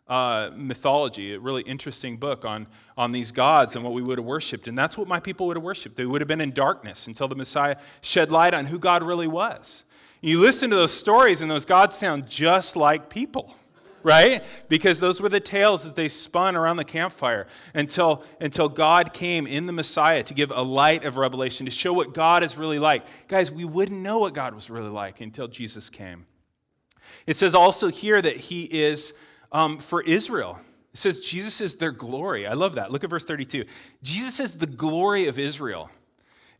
uh, 0.09 0.51
mythology, 0.55 1.35
a 1.35 1.41
really 1.41 1.63
interesting 1.63 2.17
book 2.17 2.45
on, 2.45 2.67
on 2.97 3.13
these 3.13 3.33
gods 3.33 3.75
and 3.75 3.85
what 3.85 3.93
we 3.93 4.03
would 4.03 4.19
have 4.19 4.25
worshiped. 4.25 4.69
And 4.69 4.79
that's 4.79 4.97
what 4.97 5.09
my 5.09 5.19
people 5.19 5.47
would 5.49 5.57
have 5.57 5.65
worshiped. 5.65 5.97
They 5.97 6.07
would 6.07 6.21
have 6.21 6.29
been 6.29 6.41
in 6.41 6.53
darkness 6.53 7.07
until 7.07 7.29
the 7.29 7.35
Messiah 7.35 7.77
shed 8.03 8.31
light 8.31 8.55
on 8.55 8.67
who 8.67 8.79
God 8.79 9.03
really 9.03 9.27
was. 9.27 9.83
You 10.21 10.41
listen 10.41 10.71
to 10.71 10.77
those 10.77 10.95
stories, 10.95 11.41
and 11.41 11.51
those 11.51 11.65
gods 11.65 11.97
sound 11.97 12.29
just 12.29 12.75
like 12.75 13.11
people, 13.11 13.55
right? 14.03 14.43
Because 14.69 14.99
those 14.99 15.21
were 15.21 15.29
the 15.29 15.41
tales 15.41 15.83
that 15.85 15.95
they 15.95 16.09
spun 16.09 16.57
around 16.57 16.79
the 16.79 16.85
campfire 16.85 17.47
until, 17.75 18.25
until 18.41 18.69
God 18.69 19.13
came 19.13 19.47
in 19.47 19.67
the 19.67 19.73
Messiah 19.73 20.23
to 20.23 20.35
give 20.35 20.51
a 20.51 20.63
light 20.63 21.05
of 21.05 21.17
revelation, 21.17 21.67
to 21.67 21.73
show 21.73 21.93
what 21.93 22.15
God 22.15 22.43
is 22.43 22.57
really 22.57 22.79
like. 22.79 23.05
Guys, 23.29 23.51
we 23.51 23.65
wouldn't 23.65 24.01
know 24.01 24.19
what 24.19 24.35
God 24.35 24.55
was 24.55 24.71
really 24.71 24.89
like 24.89 25.21
until 25.21 25.49
Jesus 25.49 25.91
came. 25.91 26.27
It 27.27 27.37
says 27.37 27.55
also 27.55 27.89
here 27.89 28.23
that 28.23 28.37
he 28.37 28.63
is 28.65 29.13
um, 29.57 29.79
for 29.79 30.03
Israel. 30.03 30.61
It 30.93 30.99
says 30.99 31.21
Jesus 31.21 31.63
is 31.63 31.77
their 31.77 31.91
glory. 31.91 32.47
I 32.47 32.53
love 32.53 32.75
that. 32.75 32.93
Look 32.93 33.05
at 33.05 33.11
verse 33.11 33.25
32. 33.25 33.65
Jesus 34.03 34.39
is 34.39 34.55
the 34.55 34.67
glory 34.67 35.29
of 35.29 35.39
Israel. 35.39 35.91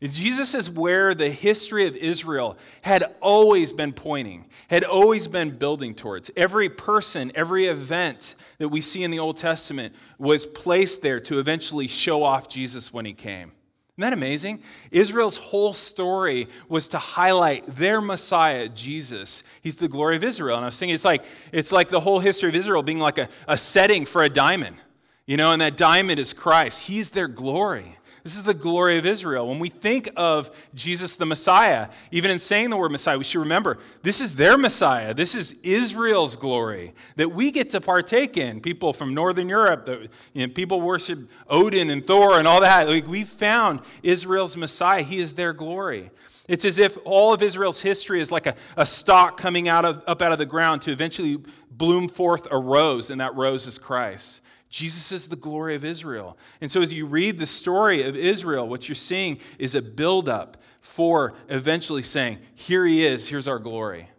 Jesus 0.01 0.55
is 0.55 0.69
where 0.69 1.13
the 1.13 1.29
history 1.29 1.85
of 1.85 1.95
Israel 1.95 2.57
had 2.81 3.03
always 3.21 3.71
been 3.71 3.93
pointing, 3.93 4.45
had 4.67 4.83
always 4.83 5.27
been 5.27 5.57
building 5.57 5.93
towards. 5.93 6.31
Every 6.35 6.69
person, 6.69 7.31
every 7.35 7.67
event 7.67 8.35
that 8.57 8.69
we 8.69 8.81
see 8.81 9.03
in 9.03 9.11
the 9.11 9.19
Old 9.19 9.37
Testament 9.37 9.93
was 10.17 10.45
placed 10.47 11.03
there 11.03 11.19
to 11.21 11.39
eventually 11.39 11.87
show 11.87 12.23
off 12.23 12.47
Jesus 12.47 12.91
when 12.91 13.05
he 13.05 13.13
came. 13.13 13.51
Isn't 13.97 14.11
that 14.11 14.13
amazing? 14.13 14.61
Israel's 14.91 15.37
whole 15.37 15.73
story 15.73 16.49
was 16.69 16.87
to 16.89 16.99
highlight 16.99 17.77
their 17.77 17.99
Messiah, 17.99 18.69
Jesus. 18.69 19.41
He's 19.63 19.77
the 19.77 19.87
glory 19.87 20.15
of 20.15 20.23
Israel. 20.23 20.55
And 20.55 20.63
I 20.63 20.67
was 20.67 20.77
thinking, 20.77 20.93
it's 20.93 21.03
like, 21.03 21.25
it's 21.51 21.71
like 21.71 21.89
the 21.89 21.99
whole 21.99 22.19
history 22.19 22.47
of 22.47 22.53
Israel 22.53 22.83
being 22.83 22.99
like 22.99 23.17
a, 23.17 23.27
a 23.47 23.57
setting 23.57 24.05
for 24.05 24.21
a 24.21 24.29
diamond, 24.29 24.75
you 25.25 25.35
know, 25.35 25.51
and 25.51 25.59
that 25.63 25.77
diamond 25.77 26.19
is 26.19 26.31
Christ. 26.31 26.83
He's 26.83 27.09
their 27.09 27.27
glory. 27.27 27.97
This 28.23 28.35
is 28.35 28.43
the 28.43 28.53
glory 28.53 28.97
of 28.97 29.05
Israel. 29.05 29.47
When 29.47 29.59
we 29.59 29.69
think 29.69 30.09
of 30.15 30.51
Jesus 30.75 31.15
the 31.15 31.25
Messiah, 31.25 31.89
even 32.11 32.31
in 32.31 32.39
saying 32.39 32.69
the 32.69 32.77
word 32.77 32.91
Messiah, 32.91 33.17
we 33.17 33.23
should 33.23 33.39
remember 33.39 33.77
this 34.03 34.19
is 34.21 34.35
their 34.35 34.57
Messiah. 34.57 35.13
This 35.13 35.35
is 35.35 35.55
Israel's 35.63 36.35
glory 36.35 36.93
that 37.15 37.29
we 37.29 37.51
get 37.51 37.69
to 37.71 37.81
partake 37.81 38.37
in. 38.37 38.59
People 38.59 38.93
from 38.93 39.13
Northern 39.13 39.47
Europe, 39.47 39.85
the, 39.85 40.09
you 40.33 40.45
know, 40.45 40.53
people 40.53 40.81
worship 40.81 41.19
Odin 41.49 41.89
and 41.89 42.05
Thor 42.05 42.39
and 42.39 42.47
all 42.47 42.61
that. 42.61 42.87
Like, 42.87 43.07
we 43.07 43.23
found 43.23 43.81
Israel's 44.03 44.57
Messiah. 44.57 45.03
He 45.03 45.19
is 45.19 45.33
their 45.33 45.53
glory. 45.53 46.11
It's 46.47 46.65
as 46.65 46.79
if 46.79 46.97
all 47.03 47.33
of 47.33 47.43
Israel's 47.43 47.81
history 47.81 48.21
is 48.21 48.31
like 48.31 48.47
a, 48.47 48.55
a 48.77 48.85
stalk 48.85 49.37
coming 49.37 49.67
out 49.67 49.85
of, 49.85 50.03
up 50.07 50.21
out 50.21 50.31
of 50.31 50.37
the 50.37 50.45
ground 50.45 50.81
to 50.83 50.91
eventually 50.91 51.39
bloom 51.69 52.07
forth 52.07 52.47
a 52.49 52.57
rose, 52.57 53.09
and 53.09 53.21
that 53.21 53.35
rose 53.35 53.67
is 53.67 53.77
Christ. 53.77 54.41
Jesus 54.69 55.11
is 55.11 55.27
the 55.27 55.35
glory 55.35 55.75
of 55.75 55.85
Israel. 55.85 56.37
And 56.59 56.69
so, 56.69 56.81
as 56.81 56.93
you 56.93 57.05
read 57.05 57.39
the 57.39 57.45
story 57.45 58.03
of 58.03 58.15
Israel, 58.15 58.67
what 58.67 58.89
you're 58.89 58.95
seeing 58.95 59.39
is 59.59 59.75
a 59.75 59.81
buildup 59.81 60.57
for 60.81 61.33
eventually 61.49 62.03
saying, 62.03 62.39
Here 62.55 62.85
he 62.85 63.05
is, 63.05 63.27
here's 63.29 63.47
our 63.47 63.59
glory. 63.59 64.09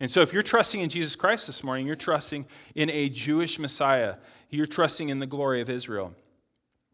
And 0.00 0.10
so, 0.10 0.20
if 0.20 0.32
you're 0.32 0.42
trusting 0.42 0.80
in 0.80 0.90
Jesus 0.90 1.16
Christ 1.16 1.46
this 1.46 1.64
morning, 1.64 1.86
you're 1.86 1.96
trusting 1.96 2.44
in 2.74 2.90
a 2.90 3.08
Jewish 3.08 3.58
Messiah, 3.58 4.16
you're 4.50 4.66
trusting 4.66 5.08
in 5.08 5.18
the 5.18 5.26
glory 5.26 5.60
of 5.60 5.70
Israel. 5.70 6.14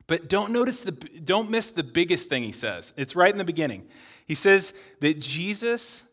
But 0.06 0.28
don't 0.28 0.50
notice 0.50 0.82
the 0.82 0.92
don't 0.92 1.50
miss 1.50 1.70
the 1.70 1.84
biggest 1.84 2.28
thing 2.28 2.42
he 2.42 2.52
says. 2.52 2.92
It's 2.96 3.16
right 3.16 3.30
in 3.30 3.38
the 3.38 3.44
beginning. 3.44 3.86
He 4.26 4.34
says 4.34 4.72
that 5.00 5.20
Jesus 5.20 6.04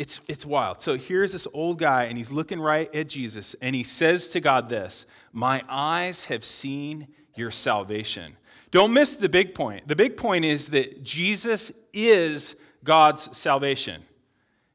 it's, 0.00 0.18
it's 0.26 0.46
wild. 0.46 0.80
So 0.80 0.96
here's 0.96 1.32
this 1.32 1.46
old 1.52 1.78
guy, 1.78 2.04
and 2.04 2.16
he's 2.16 2.32
looking 2.32 2.58
right 2.58 2.92
at 2.94 3.06
Jesus, 3.06 3.54
and 3.60 3.76
he 3.76 3.82
says 3.82 4.28
to 4.28 4.40
God 4.40 4.70
this 4.70 5.04
My 5.30 5.62
eyes 5.68 6.24
have 6.24 6.42
seen 6.42 7.08
your 7.34 7.50
salvation. 7.50 8.38
Don't 8.70 8.94
miss 8.94 9.16
the 9.16 9.28
big 9.28 9.54
point. 9.54 9.86
The 9.88 9.94
big 9.94 10.16
point 10.16 10.46
is 10.46 10.68
that 10.68 11.02
Jesus 11.02 11.70
is 11.92 12.56
God's 12.82 13.36
salvation. 13.36 14.02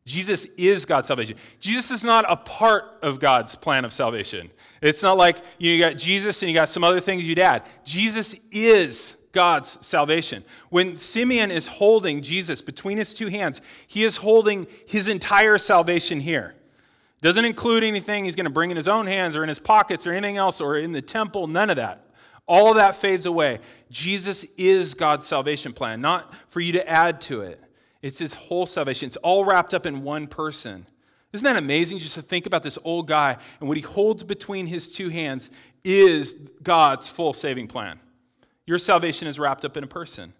Jesus 0.06 0.46
is 0.58 0.86
God's 0.86 1.08
salvation. 1.08 1.38
Jesus 1.60 1.90
is 1.90 2.04
not 2.04 2.32
a 2.32 2.36
part 2.36 3.00
of 3.02 3.20
God's 3.20 3.56
plan 3.56 3.84
of 3.84 3.94
salvation. 3.94 4.52
It's 4.80 5.02
not 5.02 5.18
like 5.18 5.38
you 5.58 5.80
got 5.80 5.98
Jesus 5.98 6.44
and 6.44 6.52
you 6.52 6.54
got 6.54 6.70
some 6.70 6.84
other 6.84 7.00
things 7.00 7.26
you'd 7.26 7.40
add. 7.40 7.64
Jesus 7.84 8.36
is 8.52 9.16
God's 9.36 9.78
salvation. 9.86 10.46
When 10.70 10.96
Simeon 10.96 11.52
is 11.52 11.68
holding 11.68 12.22
Jesus 12.22 12.62
between 12.62 12.98
his 12.98 13.14
two 13.14 13.28
hands, 13.28 13.60
he 13.86 14.06
is 14.06 14.16
holding 14.16 14.66
his 14.88 15.10
entire 15.10 15.58
salvation 15.58 16.22
here. 16.22 16.56
Doesn't 17.22 17.44
include 17.44 17.84
anything 17.84 18.24
he's 18.24 18.38
going 18.38 18.46
to 18.46 18.50
bring 18.50 18.72
in 18.72 18.78
his 18.78 18.88
own 18.88 19.08
hands 19.08 19.36
or 19.36 19.44
in 19.44 19.50
his 19.50 19.60
pockets 19.60 20.08
or 20.08 20.14
anything 20.14 20.38
else 20.38 20.62
or 20.62 20.78
in 20.78 20.94
the 20.94 21.02
temple, 21.02 21.48
none 21.48 21.70
of 21.70 21.76
that. 21.76 22.08
All 22.48 22.70
of 22.70 22.78
that 22.78 22.96
fades 22.96 23.26
away. 23.26 23.60
Jesus 23.92 24.46
is 24.58 24.94
God's 24.94 25.26
salvation 25.26 25.74
plan, 25.74 26.00
not 26.00 26.34
for 26.48 26.62
you 26.62 26.72
to 26.74 26.88
add 26.88 27.20
to 27.22 27.42
it. 27.42 27.62
It's 28.02 28.20
his 28.20 28.36
whole 28.36 28.66
salvation. 28.66 29.08
It's 29.08 29.18
all 29.18 29.44
wrapped 29.44 29.74
up 29.74 29.86
in 29.86 30.04
one 30.04 30.28
person. 30.28 30.86
Isn't 31.34 31.44
that 31.44 31.58
amazing 31.58 32.00
just 32.00 32.16
to 32.16 32.22
think 32.22 32.46
about 32.46 32.64
this 32.64 32.78
old 32.86 33.08
guy 33.08 33.36
and 33.60 33.68
what 33.68 33.76
he 33.76 33.84
holds 33.84 34.24
between 34.24 34.68
his 34.68 34.88
two 34.88 35.10
hands 35.10 35.50
is 35.84 36.36
God's 36.64 37.10
full 37.10 37.34
saving 37.34 37.68
plan? 37.68 38.00
Your 38.66 38.80
salvation 38.80 39.28
is 39.28 39.38
wrapped 39.38 39.66
up 39.66 39.78
in 39.78 39.84
a 39.84 39.88
person. 39.88 40.34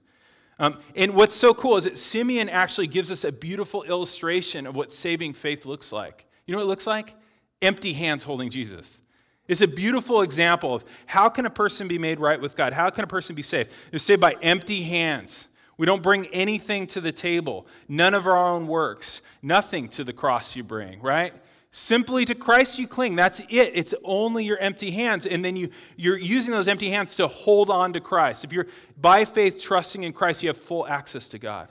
Um, 0.58 0.80
and 0.96 1.14
what's 1.14 1.36
so 1.36 1.54
cool 1.54 1.78
is 1.78 1.84
that 1.84 1.98
Simeon 1.98 2.50
actually 2.50 2.88
gives 2.88 3.12
us 3.12 3.24
a 3.24 3.32
beautiful 3.32 3.84
illustration 3.84 4.66
of 4.66 4.76
what 4.76 4.94
saving 4.94 5.34
faith 5.34 5.66
looks 5.66 5.92
like. 5.92 6.26
You 6.46 6.54
know 6.54 6.60
what 6.60 6.66
it 6.66 6.70
looks 6.70 6.88
like? 6.88 7.16
Empty 7.62 7.94
hands 7.94 8.24
holding 8.24 8.50
Jesus. 8.50 9.00
It's 9.48 9.62
a 9.62 9.68
beautiful 9.68 10.22
example 10.22 10.74
of 10.74 10.84
how 11.06 11.30
can 11.30 11.46
a 11.46 11.50
person 11.50 11.88
be 11.88 12.00
made 12.00 12.20
right 12.20 12.40
with 12.40 12.56
God? 12.56 12.74
How 12.74 12.90
can 12.90 13.04
a 13.04 13.08
person 13.08 13.36
be 13.36 13.42
saved? 13.42 13.70
They're 13.92 14.00
saved 14.00 14.22
by 14.22 14.36
empty 14.42 14.84
hands. 14.84 15.46
We 15.78 15.86
don't 15.86 16.02
bring 16.02 16.28
anything 16.28 16.88
to 16.88 17.02
the 17.02 17.12
table, 17.12 17.68
none 17.88 18.14
of 18.14 18.26
our 18.28 18.38
own 18.38 18.66
works, 18.66 19.22
nothing 19.42 19.90
to 19.90 20.04
the 20.06 20.14
cross 20.14 20.56
you 20.56 20.64
bring, 20.64 21.02
right? 21.02 21.34
Simply 21.78 22.24
to 22.24 22.36
Christ 22.36 22.80
you 22.80 22.88
cling. 22.88 23.18
That's 23.18 23.42
it. 23.42 23.72
It's 23.74 23.94
only 24.06 24.46
your 24.46 24.58
empty 24.60 24.92
hands. 24.92 25.26
And 25.26 25.44
then 25.44 25.58
you, 25.58 25.72
you're 25.98 26.18
using 26.18 26.54
those 26.54 26.70
empty 26.70 26.90
hands 26.90 27.18
to 27.18 27.28
hold 27.28 27.70
on 27.70 27.92
to 27.92 28.00
Christ. 28.00 28.46
If 28.46 28.54
you're 28.54 28.68
by 28.96 29.26
faith 29.26 29.62
trusting 29.62 30.02
in 30.02 30.14
Christ, 30.14 30.42
you 30.42 30.48
have 30.48 30.56
full 30.56 30.88
access 30.88 31.28
to 31.28 31.38
God. 31.38 31.68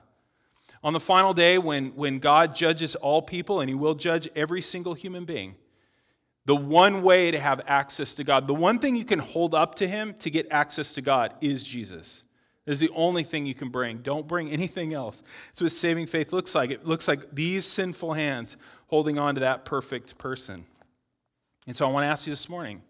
On 0.83 0.93
the 0.93 1.01
final 1.01 1.33
day, 1.33 1.57
when, 1.57 1.97
when 1.97 2.19
God 2.19 2.55
judges 2.55 2.97
all 2.97 3.23
people, 3.23 3.61
and 3.61 3.69
He 3.71 3.75
will 3.75 3.95
judge 3.95 4.29
every 4.37 4.61
single 4.61 4.93
human 4.93 5.25
being, 5.25 5.55
the 6.45 6.55
one 6.55 7.03
way 7.03 7.31
to 7.31 7.41
have 7.41 7.63
access 7.67 8.13
to 8.17 8.25
God, 8.25 8.47
the 8.47 8.53
one 8.53 8.81
thing 8.81 8.97
you 8.97 9.07
can 9.07 9.21
hold 9.21 9.55
up 9.55 9.75
to 9.77 9.89
Him 9.89 10.17
to 10.19 10.29
get 10.29 10.47
access 10.51 10.93
to 10.93 11.01
God 11.01 11.33
is 11.41 11.63
Jesus. 11.63 12.25
Is 12.67 12.81
the 12.81 12.91
only 12.95 13.25
thing 13.25 13.45
you 13.47 13.55
can 13.55 13.71
bring. 13.71 13.99
Don't 13.99 14.27
bring 14.27 14.51
anything 14.51 14.93
else. 14.93 15.23
That's 15.49 15.63
what 15.63 15.71
saving 15.71 16.07
faith 16.07 16.33
looks 16.33 16.55
like. 16.55 16.71
It 16.71 16.87
looks 16.87 17.09
like 17.09 17.35
these 17.35 17.67
sinful 17.67 18.15
hands 18.15 18.59
holding 18.95 19.19
on 19.19 19.35
to 19.35 19.41
that 19.41 19.65
perfect 19.65 20.17
person. 20.19 20.65
And 21.67 21.75
so 21.75 21.85
I 21.85 21.91
want 21.91 22.05
to 22.05 22.07
ask 22.07 22.29
you 22.29 22.33
this 22.33 22.49
morning 22.49 22.81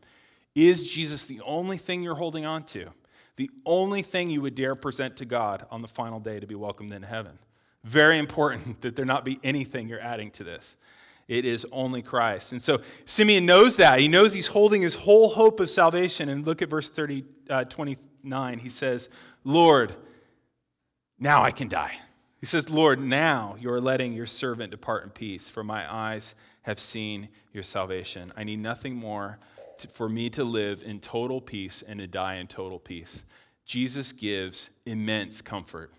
is 0.54 0.86
Jesus 0.86 1.24
the 1.24 1.40
only 1.40 1.78
thing 1.78 2.02
you're 2.02 2.14
holding 2.14 2.44
on 2.44 2.64
to? 2.64 2.90
The 3.36 3.48
only 3.64 4.02
thing 4.02 4.28
you 4.28 4.42
would 4.42 4.54
dare 4.54 4.74
present 4.74 5.16
to 5.16 5.24
God 5.24 5.64
on 5.70 5.80
the 5.80 5.88
final 5.88 6.20
day 6.20 6.38
to 6.40 6.46
be 6.46 6.54
welcomed 6.54 6.92
into 6.92 7.08
heaven? 7.08 7.38
Very 7.84 8.18
important 8.18 8.80
that 8.82 8.96
there 8.96 9.06
not 9.06 9.24
be 9.24 9.40
anything 9.42 9.88
you're 9.88 9.98
adding 9.98 10.30
to 10.32 10.44
this. 10.44 10.76
It 11.26 11.46
is 11.46 11.66
only 11.72 12.02
Christ. 12.02 12.52
And 12.52 12.60
so 12.60 12.82
Simeon 13.06 13.46
knows 13.46 13.76
that. 13.76 13.98
He 13.98 14.06
knows 14.06 14.34
he's 14.34 14.48
holding 14.48 14.82
his 14.82 14.92
whole 14.92 15.30
hope 15.30 15.58
of 15.58 15.70
salvation. 15.70 16.28
And 16.28 16.46
look 16.46 16.60
at 16.60 16.68
verse 16.68 16.90
30, 16.90 17.24
uh, 17.48 17.64
20, 17.64 17.96
9, 18.22 18.58
he 18.58 18.68
says, 18.68 19.08
Lord, 19.42 19.96
now 21.18 21.42
I 21.42 21.50
can 21.50 21.68
die. 21.68 21.94
He 22.44 22.46
says, 22.46 22.68
Lord, 22.68 23.00
now 23.00 23.56
you 23.58 23.72
are 23.72 23.80
letting 23.80 24.12
your 24.12 24.26
servant 24.26 24.70
depart 24.70 25.02
in 25.02 25.08
peace, 25.08 25.48
for 25.48 25.64
my 25.64 25.90
eyes 25.90 26.34
have 26.64 26.78
seen 26.78 27.30
your 27.54 27.62
salvation. 27.62 28.34
I 28.36 28.44
need 28.44 28.58
nothing 28.58 28.94
more 28.94 29.38
to, 29.78 29.88
for 29.88 30.10
me 30.10 30.28
to 30.28 30.44
live 30.44 30.82
in 30.82 31.00
total 31.00 31.40
peace 31.40 31.82
and 31.88 32.00
to 32.00 32.06
die 32.06 32.34
in 32.34 32.46
total 32.46 32.78
peace. 32.78 33.24
Jesus 33.64 34.12
gives 34.12 34.68
immense 34.84 35.40
comfort. 35.40 35.90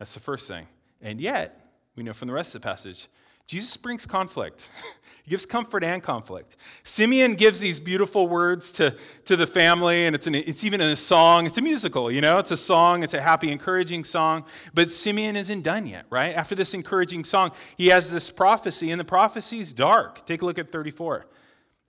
That's 0.00 0.12
the 0.12 0.18
first 0.18 0.48
thing. 0.48 0.66
And 1.00 1.20
yet, 1.20 1.64
we 1.94 2.02
know 2.02 2.14
from 2.14 2.26
the 2.26 2.34
rest 2.34 2.56
of 2.56 2.60
the 2.60 2.66
passage, 2.66 3.06
Jesus 3.46 3.76
brings 3.76 4.06
conflict. 4.06 4.68
he 5.24 5.30
gives 5.30 5.44
comfort 5.44 5.84
and 5.84 6.02
conflict. 6.02 6.56
Simeon 6.82 7.34
gives 7.34 7.60
these 7.60 7.78
beautiful 7.78 8.26
words 8.26 8.72
to, 8.72 8.96
to 9.26 9.36
the 9.36 9.46
family, 9.46 10.06
and 10.06 10.14
it's, 10.14 10.26
an, 10.26 10.34
it's 10.34 10.64
even 10.64 10.80
a 10.80 10.96
song. 10.96 11.46
It's 11.46 11.58
a 11.58 11.62
musical, 11.62 12.10
you 12.10 12.20
know? 12.20 12.38
It's 12.38 12.50
a 12.50 12.56
song, 12.56 13.02
it's 13.02 13.14
a 13.14 13.20
happy, 13.20 13.52
encouraging 13.52 14.04
song. 14.04 14.44
But 14.72 14.90
Simeon 14.90 15.36
isn't 15.36 15.62
done 15.62 15.86
yet, 15.86 16.06
right? 16.10 16.34
After 16.34 16.54
this 16.54 16.74
encouraging 16.74 17.24
song, 17.24 17.52
he 17.76 17.88
has 17.88 18.10
this 18.10 18.30
prophecy, 18.30 18.90
and 18.90 19.00
the 19.00 19.04
prophecy 19.04 19.60
is 19.60 19.72
dark. 19.72 20.24
Take 20.26 20.42
a 20.42 20.46
look 20.46 20.58
at 20.58 20.72
34. 20.72 21.26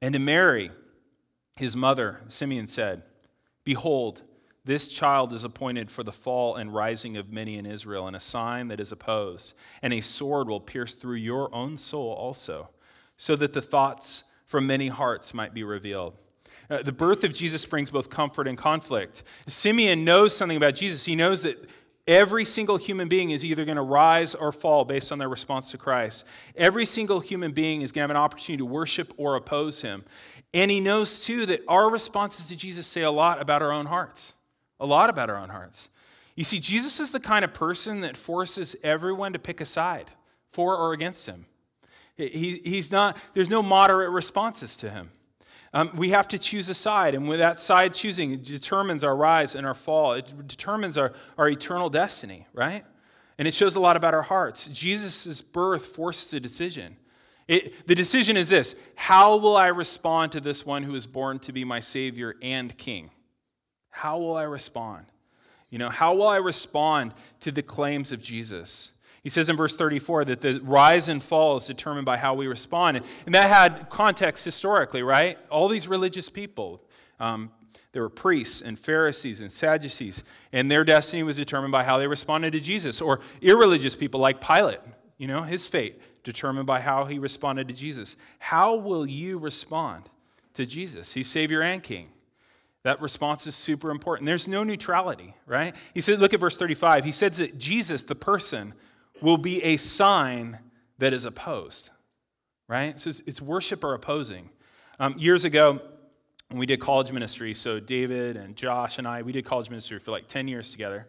And 0.02 0.14
to 0.14 0.20
Mary, 0.20 0.72
his 1.56 1.76
mother, 1.76 2.22
Simeon 2.28 2.68
said, 2.68 3.04
Behold, 3.64 4.22
this 4.66 4.88
child 4.88 5.32
is 5.32 5.44
appointed 5.44 5.92
for 5.92 6.04
the 6.04 6.12
fall 6.12 6.56
and 6.56 6.74
rising 6.74 7.18
of 7.18 7.32
many 7.32 7.58
in 7.58 7.66
Israel, 7.66 8.08
and 8.08 8.16
a 8.16 8.20
sign 8.20 8.68
that 8.70 8.80
is 8.80 8.92
opposed. 8.92 9.54
And 9.82 9.94
a 9.94 10.02
sword 10.02 10.50
will 10.50 10.60
pierce 10.60 10.96
through 10.96 11.18
your 11.18 11.54
own 11.54 11.78
soul 11.78 12.12
also, 12.12 12.70
so 13.16 13.36
that 13.36 13.54
the 13.54 13.62
thoughts 13.62 14.24
from 14.46 14.68
many 14.68 14.88
hearts 14.88 15.34
might 15.34 15.54
be 15.54 15.64
revealed. 15.64 16.16
Uh, 16.70 16.82
the 16.82 16.92
birth 16.92 17.24
of 17.24 17.34
Jesus 17.34 17.64
brings 17.66 17.92
both 17.92 18.10
comfort 18.10 18.48
and 18.48 18.58
conflict. 18.58 19.24
Simeon 19.48 20.04
knows 20.04 20.36
something 20.36 20.58
about 20.58 20.74
Jesus. 20.74 21.06
He 21.06 21.16
knows 21.16 21.44
that 21.44 21.70
every 22.08 22.46
single 22.46 22.78
human 22.78 23.08
being 23.08 23.30
is 23.30 23.46
either 23.46 23.66
going 23.66 23.76
to 23.76 23.84
rise 23.84 24.34
or 24.34 24.52
fall 24.52 24.84
based 24.84 25.12
on 25.12 25.20
their 25.20 25.30
response 25.30 25.70
to 25.72 25.78
Christ. 25.78 26.26
Every 26.56 26.86
single 26.86 27.20
human 27.20 27.52
being 27.52 27.82
is 27.82 27.92
going 27.92 28.02
to 28.02 28.04
have 28.04 28.10
an 28.12 28.18
opportunity 28.18 28.58
to 28.58 28.66
worship 28.66 29.14
or 29.18 29.36
oppose 29.36 29.82
him. 29.82 30.06
And 30.56 30.72
he 30.72 30.80
knows, 30.80 31.24
too, 31.24 31.46
that 31.48 31.62
our 31.68 31.90
responses 31.90 32.48
to 32.48 32.56
Jesus 32.56 32.88
say 32.88 33.02
a 33.02 33.12
lot 33.12 33.42
about 33.42 33.62
our 33.62 33.72
own 33.72 33.88
hearts 33.88 34.34
a 34.80 34.86
lot 34.86 35.10
about 35.10 35.30
our 35.30 35.38
own 35.38 35.50
hearts. 35.50 35.90
You 36.36 36.44
see, 36.44 36.60
Jesus 36.60 37.00
is 37.00 37.12
the 37.12 37.20
kind 37.20 37.46
of 37.46 37.54
person 37.54 38.02
that 38.02 38.18
forces 38.18 38.76
everyone 38.84 39.34
to 39.34 39.40
pick 39.40 39.62
a 39.62 39.66
side 39.66 40.12
for 40.52 40.76
or 40.76 40.94
against 40.94 41.26
him. 41.26 41.46
He, 42.16 42.62
he's 42.64 42.92
not, 42.92 43.18
there's 43.34 43.50
no 43.50 43.62
moderate 43.62 44.12
responses 44.12 44.76
to 44.78 44.90
him. 44.90 45.12
Um, 45.74 45.92
we 45.96 46.12
have 46.12 46.30
to 46.30 46.40
choose 46.40 46.70
a 46.70 46.74
side, 46.74 47.16
and 47.16 47.28
with 47.28 47.40
that 47.40 47.60
side 47.60 47.94
choosing, 47.94 48.32
it 48.32 48.44
determines 48.44 49.04
our 49.04 49.16
rise 49.16 49.56
and 49.56 49.68
our 49.68 49.74
fall. 49.74 50.14
It 50.14 50.48
determines 50.48 50.98
our, 50.98 51.12
our 51.38 51.50
eternal 51.50 51.90
destiny, 51.90 52.48
right? 52.54 52.86
And 53.38 53.46
it 53.46 53.54
shows 53.54 53.76
a 53.76 53.82
lot 53.82 53.98
about 53.98 54.14
our 54.14 54.22
hearts. 54.22 54.68
Jesus' 54.68 55.42
birth 55.42 55.88
forces 55.88 56.34
a 56.34 56.40
decision. 56.40 56.96
It, 57.50 57.86
the 57.88 57.96
decision 57.96 58.38
is 58.38 58.48
this 58.48 58.76
How 58.96 59.36
will 59.36 59.58
I 59.58 59.68
respond 59.68 60.32
to 60.32 60.40
this 60.40 60.66
one 60.66 60.84
who 60.84 60.96
is 60.96 61.06
born 61.06 61.40
to 61.40 61.52
be 61.52 61.66
my 61.66 61.82
Savior 61.82 62.36
and 62.42 62.76
King? 62.78 63.12
How 63.96 64.18
will 64.18 64.36
I 64.36 64.44
respond? 64.44 65.06
You 65.70 65.80
know, 65.80 65.90
how 65.90 66.14
will 66.16 66.28
I 66.28 66.36
respond 66.36 67.14
to 67.40 67.50
the 67.50 67.64
claims 67.64 68.12
of 68.12 68.22
Jesus? 68.22 68.92
He 69.24 69.30
says 69.30 69.50
in 69.50 69.56
verse 69.56 69.74
34 69.74 70.26
that 70.26 70.42
the 70.42 70.60
rise 70.60 71.08
and 71.08 71.24
fall 71.24 71.56
is 71.56 71.66
determined 71.66 72.06
by 72.06 72.18
how 72.18 72.34
we 72.34 72.48
respond. 72.48 73.02
And 73.26 73.34
that 73.34 73.50
had 73.50 73.90
context 73.90 74.44
historically, 74.44 75.02
right? 75.02 75.38
All 75.50 75.70
these 75.70 75.88
religious 75.88 76.28
people, 76.28 76.82
um, 77.22 77.50
there 77.94 78.02
were 78.02 78.10
priests 78.10 78.62
and 78.62 78.78
Pharisees 78.78 79.40
and 79.40 79.50
Sadducees, 79.50 80.26
and 80.52 80.70
their 80.70 80.84
destiny 80.84 81.24
was 81.24 81.38
determined 81.38 81.72
by 81.72 81.86
how 81.86 81.98
they 81.98 82.08
responded 82.08 82.52
to 82.52 82.60
Jesus. 82.60 83.00
Or 83.00 83.22
irreligious 83.42 83.96
people 83.96 84.20
like 84.20 84.42
Pilate, 84.42 84.82
you 85.18 85.28
know, 85.28 85.44
his 85.44 85.66
fate 85.66 86.02
determined 86.26 86.68
by 86.68 86.82
how 86.82 87.06
he 87.06 87.18
responded 87.18 87.70
to 87.70 87.74
Jesus. 87.74 88.18
How 88.40 88.76
will 88.76 89.06
you 89.06 89.38
respond 89.38 90.10
to 90.56 90.66
Jesus? 90.66 91.14
He's 91.14 91.28
Savior 91.28 91.62
and 91.62 91.82
King. 91.82 92.10
That 92.86 93.02
response 93.02 93.48
is 93.48 93.56
super 93.56 93.90
important. 93.90 94.28
There's 94.28 94.48
no 94.48 94.64
neutrality, 94.64 95.34
right? 95.48 95.74
He 95.96 96.02
said, 96.02 96.20
look 96.20 96.36
at 96.36 96.40
verse 96.40 96.56
35. 96.56 97.04
He 97.04 97.12
says 97.12 97.38
that 97.38 97.58
Jesus, 97.58 98.04
the 98.04 98.14
person, 98.14 98.76
will 99.24 99.40
be 99.40 99.60
a 99.64 99.78
sign 99.78 100.60
that 101.00 101.12
is 101.12 101.26
opposed, 101.26 101.90
right? 102.68 103.00
So 103.00 103.10
it's, 103.10 103.24
it's 103.26 103.42
worship 103.42 103.84
or 103.84 103.96
opposing. 103.96 104.52
Um, 105.00 105.16
years 105.18 105.46
ago, 105.46 105.82
when 106.50 106.60
we 106.60 106.68
did 106.68 106.80
college 106.80 107.12
ministry, 107.12 107.56
so 107.56 107.80
David 107.80 108.38
and 108.38 108.56
Josh 108.56 109.00
and 109.00 109.08
I, 109.08 109.24
we 109.24 109.32
did 109.32 109.46
college 109.46 109.72
ministry 109.72 109.98
for 109.98 110.12
like 110.12 110.28
10 110.28 110.48
years 110.48 110.72
together. 110.72 111.08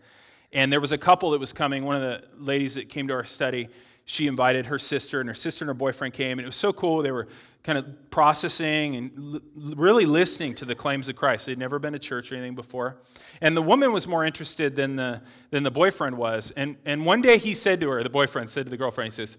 And 0.55 0.73
there 0.73 0.81
was 0.81 0.93
a 0.93 0.99
couple 0.99 1.33
that 1.33 1.41
was 1.41 1.53
coming, 1.53 1.85
one 1.85 1.97
of 1.97 2.03
the 2.03 2.27
ladies 2.39 2.77
that 2.77 2.89
came 2.89 3.07
to 3.09 3.13
our 3.13 3.25
study, 3.25 3.69
she 4.07 4.29
invited 4.29 4.65
her 4.65 4.79
sister, 4.79 5.21
and 5.21 5.29
her 5.29 5.35
sister 5.35 5.65
and 5.65 5.69
her 5.69 5.75
boyfriend 5.75 6.15
came, 6.15 6.39
and 6.39 6.47
it 6.47 6.49
was 6.49 6.57
so 6.57 6.73
cool. 6.73 7.03
They 7.03 7.11
were 7.11 7.29
kind 7.67 7.79
of 7.79 8.11
processing 8.11 8.95
and 8.95 9.35
l- 9.35 9.75
really 9.75 10.07
listening 10.07 10.55
to 10.55 10.65
the 10.65 10.75
claims 10.75 11.09
of 11.09 11.17
Christ. 11.17 11.47
They'd 11.47 11.59
never 11.59 11.81
been 11.81 11.95
to 11.95 11.99
church 11.99 12.31
or 12.31 12.37
anything 12.37 12.55
before. 12.55 12.99
And 13.41 13.57
the 13.57 13.63
woman 13.63 13.93
was 13.93 14.07
more 14.07 14.25
interested 14.25 14.77
than 14.77 14.95
the, 14.95 15.21
than 15.51 15.65
the 15.65 15.71
boyfriend 15.73 16.17
was. 16.17 16.53
And, 16.57 16.77
and 16.85 17.05
one 17.05 17.21
day 17.21 17.39
he 17.39 17.55
said 17.55 17.81
to 17.81 17.89
her, 17.91 18.05
the 18.05 18.09
boyfriend 18.09 18.51
said 18.51 18.67
to 18.67 18.71
the 18.71 18.77
girlfriend, 18.77 19.13
he 19.13 19.17
says, 19.17 19.37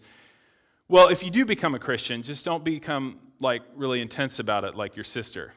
Well, 0.90 1.08
if 1.08 1.24
you 1.24 1.30
do 1.30 1.46
become 1.46 1.74
a 1.74 1.80
Christian, 1.80 2.22
just 2.22 2.44
don't 2.44 2.66
become 2.66 3.20
like 3.40 3.62
really 3.76 4.02
intense 4.02 4.40
about 4.40 4.66
it 4.66 4.76
like 4.76 4.98
your 4.98 5.06
sister. 5.06 5.54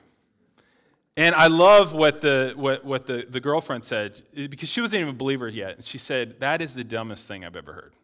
And 1.16 1.34
I 1.34 1.48
love 1.48 1.92
what 1.92 2.20
the, 2.20 2.52
what, 2.54 2.84
what 2.84 3.06
the, 3.08 3.26
the 3.28 3.40
girlfriend 3.40 3.84
said, 3.84 4.22
eh, 4.36 4.46
because 4.46 4.68
she 4.68 4.80
wasn't 4.80 5.00
even 5.00 5.14
a 5.14 5.18
believer 5.18 5.48
yet. 5.48 5.74
And 5.74 5.84
she 5.84 5.98
said, 5.98 6.38
That 6.38 6.62
is 6.62 6.74
the 6.74 6.84
dumbest 6.84 7.26
thing 7.26 7.44
I've 7.44 7.56
ever 7.56 7.72
heard. 7.72 7.94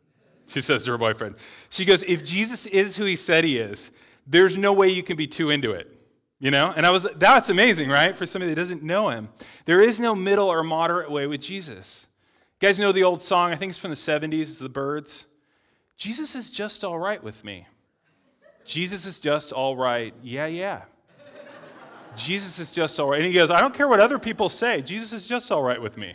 She 0.47 0.61
says 0.61 0.85
to 0.85 0.91
her 0.91 0.99
boyfriend, 0.99 1.37
She 1.71 1.85
goes, 1.85 2.03
If 2.03 2.25
Jesus 2.25 2.67
is 2.67 2.97
who 2.97 3.05
he 3.05 3.15
said 3.15 3.45
he 3.45 3.59
is, 3.59 3.93
there's 4.27 4.57
no 4.57 4.73
way 4.73 4.89
you 4.89 5.03
can 5.03 5.17
be 5.17 5.27
too 5.27 5.51
into 5.51 5.73
it. 5.73 5.93
You 6.39 6.51
know? 6.51 6.73
And 6.77 6.85
I 6.85 6.91
was 6.91 7.07
that's 7.17 7.49
amazing, 7.49 7.89
right? 7.89 8.17
For 8.17 8.27
somebody 8.27 8.53
that 8.53 8.61
doesn't 8.61 8.83
know 8.83 9.09
him. 9.11 9.29
There 9.65 9.81
is 9.81 10.01
no 10.01 10.15
middle 10.15 10.49
or 10.49 10.63
moderate 10.63 11.11
way 11.11 11.27
with 11.27 11.41
Jesus. 11.41 12.07
You 12.61 12.69
guys 12.69 12.79
know 12.79 12.93
the 12.93 13.05
old 13.05 13.23
song, 13.23 13.53
I 13.53 13.57
think 13.57 13.71
it's 13.71 13.79
from 13.79 13.91
the 13.91 13.97
70s, 13.97 14.41
it's 14.41 14.59
the 14.59 14.69
Byrds. 14.69 15.27
Jesus 15.97 16.35
is 16.35 16.51
just 16.51 16.85
all 16.85 16.99
right 16.99 17.23
with 17.23 17.45
me. 17.45 17.67
Jesus 18.65 19.07
is 19.07 19.19
just 19.19 19.53
all 19.53 19.77
right. 19.77 20.13
Yeah, 20.23 20.47
yeah. 20.47 20.83
Jesus 22.17 22.59
is 22.59 22.73
just 22.73 22.99
all 22.99 23.09
right. 23.09 23.21
And 23.21 23.27
he 23.27 23.33
goes, 23.33 23.51
I 23.51 23.61
don't 23.61 23.75
care 23.75 23.89
what 23.89 24.01
other 24.01 24.19
people 24.19 24.49
say. 24.49 24.83
Jesus 24.83 25.13
is 25.13 25.27
just 25.27 25.53
all 25.53 25.63
right 25.63 25.81
with 25.81 25.97
me. 25.97 26.15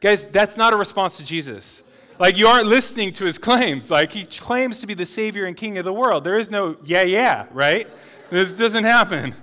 Guys, 0.00 0.26
that's 0.26 0.56
not 0.56 0.72
a 0.72 0.76
response 0.76 1.16
to 1.18 1.24
Jesus. 1.24 1.82
Like, 2.18 2.36
you 2.36 2.46
aren't 2.48 2.66
listening 2.66 3.12
to 3.14 3.24
his 3.24 3.38
claims. 3.38 3.90
Like, 3.90 4.12
he 4.12 4.24
claims 4.24 4.80
to 4.80 4.86
be 4.86 4.94
the 4.94 5.06
Savior 5.06 5.46
and 5.46 5.56
King 5.56 5.78
of 5.78 5.84
the 5.84 5.92
world. 5.92 6.24
There 6.24 6.38
is 6.38 6.50
no, 6.50 6.76
yeah, 6.84 7.02
yeah, 7.02 7.46
right? 7.52 7.88
This 8.30 8.50
doesn't 8.52 8.84
happen. 8.84 9.34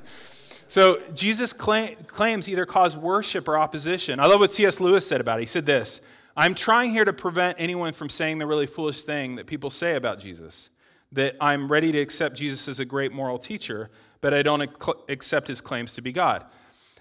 So, 0.67 1.01
Jesus 1.13 1.53
claim, 1.53 1.95
claims 2.07 2.49
either 2.49 2.65
cause 2.65 2.97
worship 2.97 3.47
or 3.47 3.57
opposition. 3.57 4.19
I 4.19 4.25
love 4.25 4.39
what 4.41 4.51
C.S. 4.51 4.79
Lewis 4.79 5.07
said 5.07 5.21
about 5.21 5.39
it. 5.39 5.43
He 5.43 5.47
said 5.47 5.65
this 5.65 6.01
I'm 6.35 6.53
trying 6.53 6.91
here 6.91 7.05
to 7.05 7.13
prevent 7.13 7.57
anyone 7.59 7.93
from 7.93 8.09
saying 8.09 8.39
the 8.39 8.45
really 8.45 8.67
foolish 8.67 9.03
thing 9.03 9.35
that 9.35 9.47
people 9.47 9.69
say 9.69 9.95
about 9.95 10.19
Jesus 10.19 10.69
that 11.15 11.35
I'm 11.39 11.71
ready 11.71 11.91
to 11.93 11.99
accept 11.99 12.35
Jesus 12.35 12.67
as 12.67 12.79
a 12.79 12.85
great 12.85 13.11
moral 13.11 13.39
teacher, 13.39 13.89
but 14.21 14.33
I 14.33 14.41
don't 14.41 14.69
accept 15.07 15.47
his 15.47 15.61
claims 15.61 15.93
to 15.93 16.01
be 16.01 16.11
God. 16.11 16.45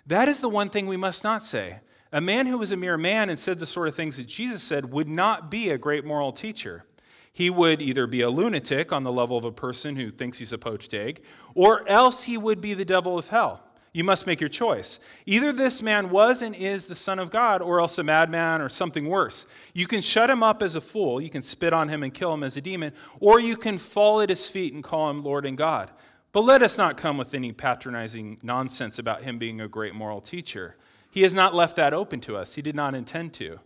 That 0.07 0.29
is 0.29 0.41
the 0.41 0.49
one 0.49 0.71
thing 0.71 0.87
we 0.87 0.97
must 0.97 1.25
not 1.25 1.45
say. 1.45 1.81
A 2.15 2.21
man 2.21 2.47
who 2.47 2.59
was 2.59 2.71
a 2.71 2.77
mere 2.77 2.97
man 2.97 3.29
and 3.29 3.37
said 3.37 3.59
the 3.59 3.67
sort 3.67 3.89
of 3.89 3.97
things 3.97 4.19
that 4.19 4.29
Jesus 4.29 4.63
said 4.63 4.93
would 4.93 5.09
not 5.09 5.51
be 5.51 5.71
a 5.71 5.77
great 5.77 6.05
moral 6.05 6.31
teacher. 6.31 6.85
He 7.33 7.51
would 7.51 7.83
either 7.83 8.07
be 8.07 8.21
a 8.21 8.31
lunatic 8.31 8.93
on 8.93 9.03
the 9.03 9.11
level 9.11 9.37
of 9.37 9.43
a 9.43 9.51
person 9.51 9.97
who 9.97 10.13
thinks 10.13 10.39
he's 10.39 10.53
a 10.53 10.59
poached 10.59 10.95
egg, 10.95 11.23
or 11.57 11.87
else 11.89 12.23
he 12.23 12.39
would 12.39 12.61
be 12.61 12.73
the 12.73 12.85
devil 12.85 13.19
of 13.19 13.31
hell. 13.31 13.65
You 13.93 14.05
must 14.05 14.29
make 14.29 14.41
your 14.41 14.49
choice. 14.49 15.01
Either 15.27 15.53
this 15.53 15.83
man 15.83 16.09
was 16.09 16.41
and 16.41 16.55
is 16.55 16.87
the 16.87 16.95
Son 16.95 17.19
of 17.19 17.33
God, 17.33 17.61
or 17.61 17.81
else 17.81 17.99
a 17.99 18.05
madman 18.05 18.61
or 18.61 18.69
something 18.69 19.09
worse. 19.09 19.45
You 19.73 19.89
can 19.89 20.01
shut 20.01 20.31
him 20.31 20.45
up 20.45 20.63
as 20.63 20.77
a 20.77 20.81
fool, 20.81 21.21
you 21.21 21.31
can 21.31 21.43
spit 21.43 21.73
on 21.73 21.89
him 21.89 22.05
and 22.05 22.15
kill 22.15 22.33
him 22.33 22.45
as 22.45 22.57
a 22.57 22.61
demon, 22.61 22.93
or 23.19 23.41
you 23.41 23.57
can 23.57 23.77
fall 23.77 24.21
at 24.21 24.29
his 24.29 24.47
feet 24.47 24.73
and 24.73 24.85
call 24.85 25.11
him 25.11 25.25
Lord 25.25 25.45
and 25.47 25.59
God. 25.59 25.91
But 26.31 26.45
let 26.45 26.63
us 26.63 26.79
not 26.79 26.97
come 26.97 27.19
with 27.19 27.35
any 27.35 27.51
patronizing 27.51 28.39
nonsense 28.41 29.01
about 29.01 29.25
him 29.25 29.37
being 29.37 29.61
a 29.61 29.67
great 29.67 29.97
moral 29.97 30.21
teacher. 30.21 30.77
He 31.15 31.23
has 31.23 31.33
not 31.33 31.55
left 31.55 31.77
that 31.77 31.95
open 31.95 32.21
to 32.23 32.37
us. 32.37 32.57
He 32.57 32.61
did 32.61 32.75
not 32.75 32.93
intend 32.93 33.35
to. 33.35 33.61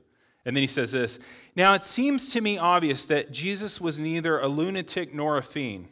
And 0.44 0.54
then 0.54 0.62
he 0.62 0.66
says 0.66 0.92
this 0.92 1.18
Now 1.56 1.72
it 1.72 1.82
seems 1.82 2.28
to 2.34 2.42
me 2.42 2.58
obvious 2.58 3.06
that 3.06 3.32
Jesus 3.32 3.80
was 3.80 3.98
neither 3.98 4.38
a 4.38 4.46
lunatic 4.46 5.14
nor 5.14 5.38
a 5.38 5.42
fiend. 5.42 5.88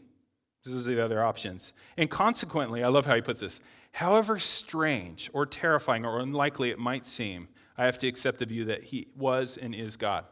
These 0.67 0.87
are 0.87 0.95
the 0.95 1.03
other 1.03 1.25
options. 1.25 1.73
And 1.97 2.11
consequently, 2.11 2.85
I 2.85 2.89
love 2.89 3.07
how 3.07 3.15
he 3.15 3.23
puts 3.23 3.41
this 3.41 3.61
however 3.93 4.39
strange 4.39 5.31
or 5.33 5.47
terrifying 5.47 6.05
or 6.05 6.21
unlikely 6.21 6.69
it 6.69 6.79
might 6.79 7.07
seem, 7.07 7.49
I 7.79 7.87
have 7.87 7.99
to 8.01 8.07
accept 8.07 8.39
the 8.39 8.45
view 8.45 8.67
that 8.67 8.83
he 8.83 9.07
was 9.17 9.57
and 9.57 9.75
is 9.75 9.97
God. 9.97 10.27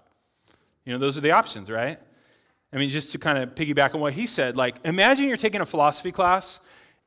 You 0.85 0.93
know, 0.93 0.99
those 0.99 1.17
are 1.17 1.23
the 1.23 1.33
options, 1.33 1.71
right? 1.71 1.99
I 2.71 2.77
mean, 2.77 2.91
just 2.91 3.13
to 3.13 3.19
kind 3.19 3.39
of 3.39 3.55
piggyback 3.55 3.95
on 3.95 4.01
what 4.03 4.13
he 4.13 4.27
said, 4.27 4.59
like, 4.59 4.77
imagine 4.85 5.27
you're 5.27 5.39
taking 5.39 5.63
a 5.63 5.67
philosophy 5.67 6.13
class, 6.13 6.61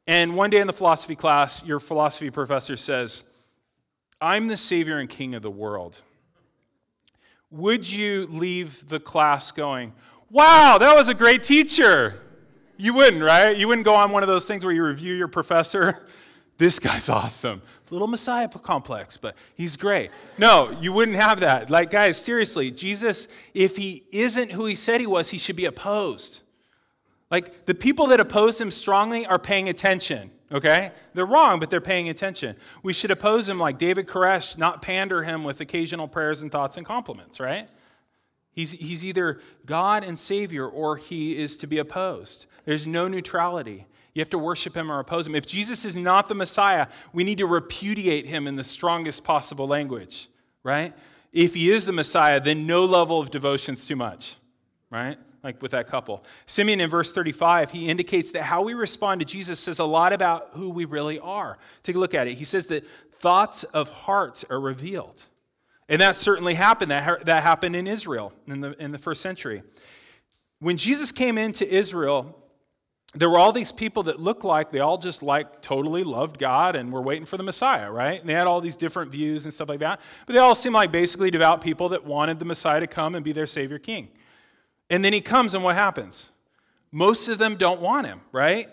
and 0.07 0.35
one 0.35 0.49
day 0.49 0.59
in 0.59 0.65
the 0.65 0.73
philosophy 0.73 1.15
class, 1.15 1.63
your 1.63 1.79
philosophy 1.79 2.31
professor 2.31 2.75
says, 2.75 3.23
I'm 4.19 4.47
the 4.47 4.57
Savior 4.57 4.97
and 4.97 5.09
King 5.09 5.35
of 5.35 5.41
the 5.41 5.51
world, 5.51 6.01
would 7.51 7.89
you 7.89 8.27
leave 8.27 8.87
the 8.89 8.99
class 8.99 9.51
going, 9.51 9.93
Wow, 10.29 10.77
that 10.79 10.95
was 10.95 11.07
a 11.07 11.13
great 11.13 11.43
teacher? 11.43 12.21
You 12.75 12.93
wouldn't, 12.93 13.23
right? 13.23 13.55
You 13.55 13.67
wouldn't 13.67 13.85
go 13.85 13.95
on 13.95 14.11
one 14.11 14.23
of 14.23 14.29
those 14.29 14.45
things 14.45 14.65
where 14.65 14.73
you 14.73 14.83
review 14.83 15.13
your 15.13 15.27
professor. 15.27 16.05
This 16.57 16.79
guy's 16.79 17.07
awesome. 17.07 17.61
Little 17.91 18.07
Messiah 18.07 18.47
complex, 18.47 19.15
but 19.15 19.35
he's 19.53 19.77
great. 19.77 20.09
No, 20.39 20.75
you 20.81 20.91
wouldn't 20.91 21.17
have 21.17 21.41
that. 21.41 21.69
Like, 21.69 21.91
guys, 21.91 22.17
seriously, 22.17 22.71
Jesus, 22.71 23.27
if 23.53 23.77
he 23.77 24.05
isn't 24.11 24.51
who 24.51 24.65
he 24.65 24.73
said 24.73 24.99
he 24.99 25.05
was, 25.05 25.29
he 25.29 25.37
should 25.37 25.55
be 25.55 25.65
opposed. 25.65 26.41
Like, 27.29 27.65
the 27.65 27.75
people 27.75 28.07
that 28.07 28.19
oppose 28.19 28.59
him 28.59 28.71
strongly 28.71 29.25
are 29.25 29.39
paying 29.39 29.67
attention, 29.67 30.31
okay? 30.51 30.91
They're 31.13 31.25
wrong, 31.25 31.59
but 31.59 31.69
they're 31.69 31.81
paying 31.81 32.07
attention. 32.07 32.55
We 32.83 32.93
should 32.93 33.11
oppose 33.11 33.49
him 33.49 33.59
like 33.59 33.77
David 33.77 34.07
Koresh, 34.07 34.57
not 34.57 34.81
pander 34.81 35.23
him 35.23 35.43
with 35.43 35.59
occasional 35.59 36.07
prayers 36.07 36.41
and 36.41 36.51
thoughts 36.51 36.77
and 36.77 36.85
compliments, 36.85 37.39
right? 37.39 37.69
He's, 38.51 38.71
he's 38.71 39.05
either 39.05 39.39
God 39.65 40.03
and 40.03 40.17
Savior 40.17 40.67
or 40.67 40.97
he 40.97 41.37
is 41.37 41.57
to 41.57 41.67
be 41.67 41.77
opposed. 41.77 42.47
There's 42.65 42.87
no 42.87 43.07
neutrality. 43.07 43.85
You 44.15 44.21
have 44.21 44.31
to 44.31 44.39
worship 44.39 44.75
him 44.75 44.91
or 44.91 44.97
oppose 44.97 45.27
him. 45.27 45.35
If 45.35 45.45
Jesus 45.45 45.85
is 45.85 45.95
not 45.95 46.27
the 46.27 46.33
Messiah, 46.33 46.87
we 47.13 47.23
need 47.23 47.37
to 47.37 47.45
repudiate 47.45 48.25
him 48.25 48.47
in 48.47 48.55
the 48.55 48.63
strongest 48.63 49.23
possible 49.23 49.67
language, 49.67 50.27
right? 50.63 50.95
If 51.31 51.53
he 51.53 51.69
is 51.69 51.85
the 51.85 51.91
Messiah, 51.91 52.39
then 52.39 52.65
no 52.65 52.85
level 52.85 53.19
of 53.19 53.29
devotion 53.29 53.75
is 53.75 53.85
too 53.85 53.95
much, 53.95 54.37
right? 54.89 55.19
Like 55.43 55.61
with 55.61 55.71
that 55.71 55.87
couple. 55.87 56.23
Simeon 56.45 56.81
in 56.81 56.89
verse 56.89 57.13
35, 57.13 57.71
he 57.71 57.89
indicates 57.89 58.31
that 58.31 58.43
how 58.43 58.63
we 58.63 58.73
respond 58.73 59.19
to 59.21 59.25
Jesus 59.25 59.59
says 59.59 59.79
a 59.79 59.85
lot 59.85 60.11
about 60.11 60.49
who 60.53 60.69
we 60.69 60.85
really 60.85 61.19
are. 61.19 61.57
Take 61.83 61.95
a 61.95 61.99
look 61.99 62.13
at 62.13 62.27
it. 62.27 62.35
He 62.35 62.43
says 62.43 62.65
that 62.67 62.83
thoughts 63.19 63.63
of 63.65 63.89
hearts 63.89 64.43
are 64.49 64.59
revealed. 64.59 65.23
And 65.89 66.01
that 66.01 66.15
certainly 66.15 66.53
happened. 66.53 66.91
That, 66.91 67.25
that 67.25 67.43
happened 67.43 67.75
in 67.75 67.87
Israel 67.87 68.33
in 68.47 68.61
the, 68.61 68.81
in 68.81 68.91
the 68.91 68.97
first 68.97 69.21
century. 69.21 69.63
When 70.59 70.75
Jesus 70.75 71.11
came 71.11 71.37
into 71.37 71.71
Israel, 71.71 72.35
there 73.13 73.29
were 73.29 73.39
all 73.39 73.51
these 73.51 73.71
people 73.71 74.03
that 74.03 74.19
looked 74.19 74.43
like 74.43 74.71
they 74.71 74.79
all 74.79 74.97
just 74.97 75.23
like 75.23 75.61
totally 75.61 76.03
loved 76.03 76.39
God 76.39 76.75
and 76.75 76.91
were 76.91 77.01
waiting 77.01 77.25
for 77.25 77.37
the 77.37 77.43
Messiah, 77.43 77.89
right? 77.89 78.19
And 78.19 78.29
they 78.29 78.33
had 78.33 78.47
all 78.47 78.59
these 78.59 78.75
different 78.75 79.11
views 79.11 79.45
and 79.45 79.53
stuff 79.53 79.69
like 79.69 79.79
that. 79.79 80.01
But 80.25 80.33
they 80.33 80.39
all 80.39 80.55
seemed 80.55 80.75
like 80.75 80.91
basically 80.91 81.31
devout 81.31 81.61
people 81.61 81.89
that 81.89 82.05
wanted 82.05 82.39
the 82.39 82.45
Messiah 82.45 82.79
to 82.79 82.87
come 82.87 83.15
and 83.15 83.23
be 83.23 83.31
their 83.31 83.47
Savior 83.47 83.79
King. 83.79 84.09
And 84.89 85.03
then 85.03 85.13
he 85.13 85.21
comes, 85.21 85.53
and 85.53 85.63
what 85.63 85.75
happens? 85.75 86.29
Most 86.91 87.27
of 87.27 87.37
them 87.37 87.55
don't 87.57 87.81
want 87.81 88.07
him, 88.07 88.21
right? 88.31 88.69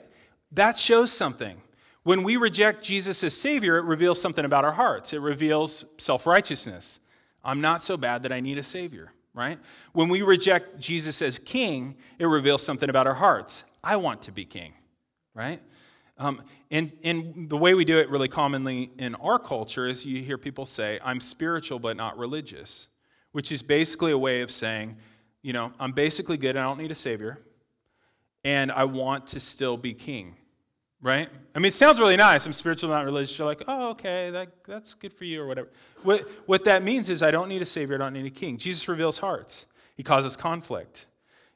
That 0.53 0.79
shows 0.79 1.13
something. 1.13 1.61
When 2.05 2.23
we 2.23 2.37
reject 2.37 2.85
Jesus 2.85 3.25
as 3.25 3.37
Savior, 3.37 3.79
it 3.79 3.85
reveals 3.85 4.21
something 4.21 4.45
about 4.45 4.65
our 4.65 4.73
hearts. 4.73 5.13
It 5.13 5.21
reveals 5.21 5.85
self 5.99 6.27
righteousness. 6.27 7.01
I'm 7.43 7.61
not 7.61 7.83
so 7.83 7.97
bad 7.97 8.23
that 8.23 8.33
I 8.33 8.41
need 8.41 8.59
a 8.59 8.63
Savior, 8.63 9.13
right? 9.35 9.59
When 9.93 10.09
we 10.09 10.23
reject 10.23 10.79
Jesus 10.79 11.21
as 11.23 11.39
King, 11.39 11.97
it 12.19 12.27
reveals 12.27 12.63
something 12.63 12.89
about 12.89 13.07
our 13.07 13.15
hearts. 13.15 13.65
I 13.83 13.97
want 13.97 14.23
to 14.23 14.33
be 14.33 14.45
King, 14.45 14.73
right? 15.35 15.61
Um, 16.17 16.43
and, 16.71 16.93
and 17.03 17.49
the 17.51 17.57
way 17.57 17.75
we 17.75 17.85
do 17.85 17.99
it 17.99 18.09
really 18.09 18.29
commonly 18.29 18.91
in 18.99 19.15
our 19.17 19.39
culture 19.39 19.87
is 19.87 20.05
you 20.05 20.23
hear 20.23 20.39
people 20.39 20.65
say, 20.65 20.99
I'm 21.05 21.21
spiritual 21.21 21.79
but 21.79 21.97
not 21.97 22.17
religious, 22.17 22.89
which 23.33 23.51
is 23.51 23.63
basically 23.63 24.13
a 24.13 24.19
way 24.19 24.41
of 24.43 24.51
saying, 24.51 24.97
you 25.45 25.53
know, 25.53 25.73
I'm 25.79 25.93
basically 25.93 26.37
good, 26.37 26.57
I 26.57 26.65
don't 26.65 26.79
need 26.79 26.91
a 26.91 26.97
Savior, 26.97 27.39
and 28.43 28.73
I 28.73 28.85
want 28.85 29.29
to 29.29 29.41
still 29.41 29.77
be 29.77 29.95
King 29.95 30.35
right? 31.05 31.29
I 31.55 31.59
mean, 31.59 31.67
it 31.67 31.75
sounds 31.75 32.01
really 32.01 32.17
nice. 32.17 32.47
I'm 32.47 32.55
spiritual, 32.55 32.89
not 32.89 33.05
religious. 33.05 33.37
You're 33.37 33.47
like, 33.47 33.63
oh, 33.69 33.91
okay, 33.91 34.31
that, 34.31 34.49
that's 34.67 34.95
good 34.95 35.13
for 35.13 35.25
you, 35.25 35.43
or 35.43 35.47
whatever. 35.47 35.69
What, 36.03 36.27
what 36.47 36.65
that 36.65 36.83
means 36.83 37.11
is 37.11 37.23
I 37.23 37.31
don't 37.31 37.49
need 37.49 37.61
a 37.61 37.67
savior, 37.67 37.95
I 37.97 37.99
don't 37.99 38.15
need 38.15 38.25
a 38.25 38.31
king. 38.31 38.57
Jesus 38.57 38.89
reveals 38.89 39.19
hearts, 39.19 39.67
he 39.97 40.03
causes 40.03 40.35
conflict. 40.35 41.07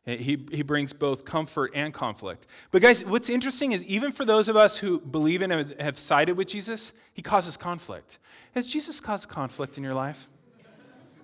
Eh, 0.07 0.16
he, 0.16 0.46
he 0.51 0.62
brings 0.62 0.92
both 0.92 1.24
comfort 1.24 1.72
and 1.74 1.94
conflict. 1.94 2.46
But, 2.70 2.83
guys, 2.83 3.03
what's 3.05 3.31
interesting 3.31 3.72
is 3.72 3.83
even 3.85 4.12
for 4.12 4.27
those 4.27 4.48
of 4.48 4.57
us 4.57 4.77
who 4.77 5.01
believe 5.01 5.40
in 5.40 5.51
and 5.51 5.74
have 5.81 5.98
sided 5.98 6.37
with 6.37 6.48
Jesus, 6.48 6.92
he 7.14 7.22
causes 7.22 7.57
conflict. 7.57 8.18
Has 8.55 8.68
Jesus 8.68 9.01
caused 9.01 9.31
conflict 9.31 9.79
in 9.79 9.83
your 9.83 9.94
life? 9.94 10.29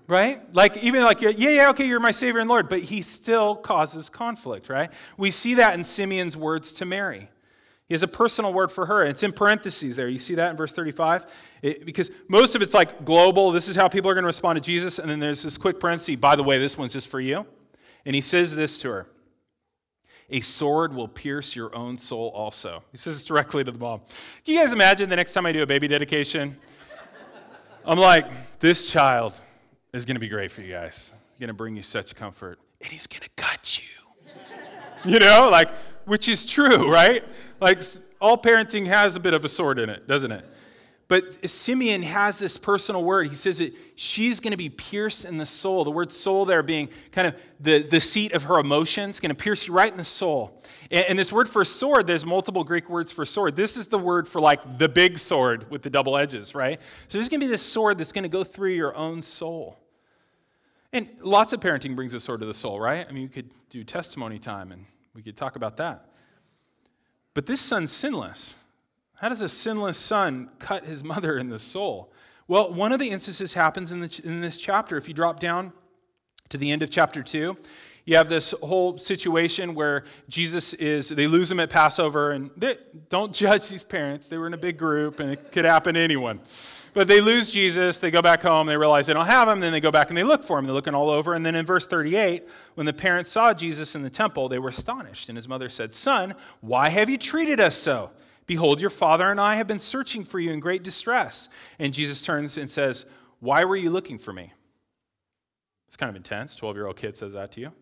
Right? 0.06 0.54
Like, 0.54 0.76
even 0.78 1.02
like, 1.02 1.20
yeah, 1.20 1.30
yeah, 1.30 1.70
okay, 1.70 1.86
you're 1.86 2.00
my 2.00 2.10
Savior 2.10 2.40
and 2.40 2.48
Lord, 2.48 2.68
but 2.68 2.80
he 2.80 3.02
still 3.02 3.56
causes 3.56 4.10
conflict, 4.10 4.68
right? 4.68 4.90
We 5.16 5.30
see 5.30 5.54
that 5.54 5.74
in 5.74 5.84
Simeon's 5.84 6.36
words 6.36 6.72
to 6.72 6.84
Mary. 6.84 7.30
He 7.86 7.94
has 7.94 8.02
a 8.02 8.08
personal 8.08 8.52
word 8.52 8.72
for 8.72 8.86
her. 8.86 9.04
It's 9.04 9.22
in 9.22 9.32
parentheses 9.32 9.96
there. 9.96 10.08
You 10.08 10.18
see 10.18 10.36
that 10.36 10.50
in 10.50 10.56
verse 10.56 10.72
35? 10.72 11.26
It, 11.60 11.84
because 11.84 12.10
most 12.28 12.54
of 12.54 12.62
it's 12.62 12.72
like 12.72 13.04
global. 13.04 13.50
This 13.50 13.68
is 13.68 13.76
how 13.76 13.88
people 13.88 14.10
are 14.10 14.14
going 14.14 14.22
to 14.22 14.28
respond 14.28 14.56
to 14.56 14.62
Jesus. 14.62 14.98
And 14.98 15.10
then 15.10 15.20
there's 15.20 15.42
this 15.42 15.58
quick 15.58 15.78
parenthesis. 15.80 16.16
By 16.16 16.34
the 16.34 16.42
way, 16.42 16.58
this 16.58 16.78
one's 16.78 16.94
just 16.94 17.08
for 17.08 17.20
you. 17.20 17.46
And 18.06 18.14
he 18.14 18.22
says 18.22 18.54
this 18.54 18.78
to 18.80 18.88
her 18.88 19.06
A 20.30 20.40
sword 20.40 20.94
will 20.94 21.08
pierce 21.08 21.54
your 21.54 21.74
own 21.76 21.98
soul 21.98 22.32
also. 22.34 22.82
He 22.90 22.96
says 22.96 23.16
this 23.16 23.26
directly 23.26 23.62
to 23.64 23.70
the 23.70 23.78
mom. 23.78 24.00
Can 24.46 24.54
you 24.54 24.60
guys 24.60 24.72
imagine 24.72 25.10
the 25.10 25.16
next 25.16 25.34
time 25.34 25.44
I 25.44 25.52
do 25.52 25.62
a 25.62 25.66
baby 25.66 25.86
dedication? 25.86 26.56
I'm 27.84 27.98
like, 27.98 28.60
this 28.60 28.90
child 28.90 29.34
is 29.94 30.04
going 30.04 30.16
to 30.16 30.20
be 30.20 30.28
great 30.28 30.50
for 30.50 30.60
you 30.60 30.72
guys. 30.72 31.12
He's 31.30 31.40
going 31.40 31.48
to 31.48 31.54
bring 31.54 31.76
you 31.76 31.82
such 31.82 32.16
comfort. 32.16 32.58
And 32.80 32.90
he's 32.90 33.06
going 33.06 33.22
to 33.22 33.30
cut 33.36 33.78
you. 33.78 34.32
you 35.12 35.18
know, 35.20 35.48
like, 35.50 35.70
which 36.04 36.28
is 36.28 36.44
true, 36.44 36.90
right? 36.90 37.24
Like 37.60 37.80
all 38.20 38.36
parenting 38.36 38.86
has 38.86 39.14
a 39.14 39.20
bit 39.20 39.34
of 39.34 39.44
a 39.44 39.48
sword 39.48 39.78
in 39.78 39.88
it, 39.88 40.08
doesn't 40.08 40.32
it? 40.32 40.44
But 41.06 41.48
Simeon 41.48 42.02
has 42.02 42.38
this 42.38 42.56
personal 42.56 43.04
word. 43.04 43.28
He 43.28 43.34
says 43.34 43.58
that 43.58 43.74
she's 43.94 44.40
going 44.40 44.52
to 44.52 44.56
be 44.56 44.70
pierced 44.70 45.26
in 45.26 45.36
the 45.36 45.44
soul. 45.44 45.84
The 45.84 45.90
word 45.90 46.10
soul 46.10 46.46
there 46.46 46.62
being 46.62 46.88
kind 47.12 47.28
of 47.28 47.34
the, 47.60 47.82
the 47.82 48.00
seat 48.00 48.32
of 48.32 48.44
her 48.44 48.58
emotions, 48.58 49.20
going 49.20 49.28
to 49.28 49.34
pierce 49.34 49.66
you 49.66 49.74
right 49.74 49.90
in 49.90 49.98
the 49.98 50.04
soul. 50.04 50.62
And, 50.90 51.04
and, 51.04 51.18
this 51.18 51.30
word 51.30 51.48
for 51.48 51.62
sword, 51.62 52.06
there's 52.06 52.24
multiple 52.24 52.64
Greek 52.64 52.88
words 52.88 53.12
for 53.12 53.26
sword. 53.26 53.54
This 53.54 53.76
is 53.76 53.86
the 53.86 53.98
word 53.98 54.26
for 54.26 54.40
like 54.40 54.78
the 54.78 54.88
big 54.88 55.18
sword 55.18 55.70
with 55.70 55.82
the 55.82 55.90
double 55.90 56.16
edges, 56.16 56.54
right? 56.54 56.80
So 57.08 57.18
there's 57.18 57.28
going 57.28 57.40
to 57.40 57.46
be 57.46 57.50
this 57.50 57.62
sword 57.62 57.98
that's 57.98 58.12
going 58.12 58.22
to 58.22 58.30
go 58.30 58.42
through 58.42 58.72
your 58.72 58.96
own 58.96 59.20
soul. 59.20 59.83
And 60.94 61.08
lots 61.20 61.52
of 61.52 61.58
parenting 61.58 61.96
brings 61.96 62.14
a 62.14 62.20
sword 62.20 62.38
to 62.40 62.46
the 62.46 62.54
soul, 62.54 62.78
right? 62.78 63.04
I 63.06 63.10
mean, 63.10 63.24
you 63.24 63.28
could 63.28 63.50
do 63.68 63.82
testimony 63.82 64.38
time 64.38 64.70
and 64.70 64.86
we 65.12 65.22
could 65.22 65.36
talk 65.36 65.56
about 65.56 65.76
that. 65.78 66.08
But 67.34 67.46
this 67.46 67.60
son's 67.60 67.90
sinless. 67.90 68.54
How 69.16 69.28
does 69.28 69.40
a 69.40 69.48
sinless 69.48 69.98
son 69.98 70.50
cut 70.60 70.84
his 70.84 71.02
mother 71.02 71.36
in 71.36 71.48
the 71.48 71.58
soul? 71.58 72.12
Well, 72.46 72.72
one 72.72 72.92
of 72.92 73.00
the 73.00 73.10
instances 73.10 73.54
happens 73.54 73.90
in, 73.90 74.00
the, 74.02 74.20
in 74.22 74.40
this 74.40 74.56
chapter. 74.56 74.96
If 74.96 75.08
you 75.08 75.14
drop 75.14 75.40
down 75.40 75.72
to 76.50 76.58
the 76.58 76.70
end 76.70 76.84
of 76.84 76.90
chapter 76.90 77.24
2, 77.24 77.56
you 78.04 78.16
have 78.16 78.28
this 78.28 78.52
whole 78.62 78.98
situation 78.98 79.74
where 79.74 80.04
Jesus 80.28 80.74
is, 80.74 81.08
they 81.08 81.26
lose 81.26 81.50
him 81.50 81.58
at 81.58 81.70
Passover, 81.70 82.32
and 82.32 82.50
they, 82.56 82.76
don't 83.08 83.32
judge 83.32 83.68
these 83.68 83.84
parents. 83.84 84.28
They 84.28 84.36
were 84.36 84.46
in 84.46 84.54
a 84.54 84.58
big 84.58 84.76
group, 84.76 85.20
and 85.20 85.30
it 85.30 85.52
could 85.52 85.64
happen 85.64 85.94
to 85.94 86.00
anyone. 86.00 86.40
But 86.92 87.08
they 87.08 87.20
lose 87.20 87.50
Jesus, 87.50 87.98
they 87.98 88.10
go 88.10 88.22
back 88.22 88.42
home, 88.42 88.68
they 88.68 88.76
realize 88.76 89.06
they 89.06 89.14
don't 89.14 89.26
have 89.26 89.48
him, 89.48 89.58
then 89.58 89.72
they 89.72 89.80
go 89.80 89.90
back 89.90 90.10
and 90.10 90.16
they 90.16 90.22
look 90.22 90.44
for 90.44 90.58
him. 90.58 90.64
They're 90.64 90.74
looking 90.74 90.94
all 90.94 91.10
over. 91.10 91.34
And 91.34 91.44
then 91.44 91.56
in 91.56 91.66
verse 91.66 91.86
38, 91.86 92.46
when 92.74 92.86
the 92.86 92.92
parents 92.92 93.30
saw 93.30 93.52
Jesus 93.52 93.96
in 93.96 94.02
the 94.02 94.10
temple, 94.10 94.48
they 94.48 94.60
were 94.60 94.68
astonished. 94.68 95.28
And 95.28 95.36
his 95.36 95.48
mother 95.48 95.68
said, 95.68 95.92
Son, 95.92 96.34
why 96.60 96.90
have 96.90 97.10
you 97.10 97.18
treated 97.18 97.58
us 97.58 97.74
so? 97.74 98.10
Behold, 98.46 98.80
your 98.80 98.90
father 98.90 99.28
and 99.28 99.40
I 99.40 99.56
have 99.56 99.66
been 99.66 99.80
searching 99.80 100.24
for 100.24 100.38
you 100.38 100.52
in 100.52 100.60
great 100.60 100.84
distress. 100.84 101.48
And 101.80 101.92
Jesus 101.92 102.22
turns 102.22 102.58
and 102.58 102.70
says, 102.70 103.06
Why 103.40 103.64
were 103.64 103.76
you 103.76 103.90
looking 103.90 104.18
for 104.18 104.32
me? 104.32 104.52
It's 105.88 105.96
kind 105.96 106.10
of 106.10 106.16
intense. 106.16 106.54
12 106.54 106.76
year 106.76 106.86
old 106.86 106.96
kid 106.96 107.16
says 107.16 107.32
that 107.32 107.50
to 107.52 107.60
you. 107.60 107.72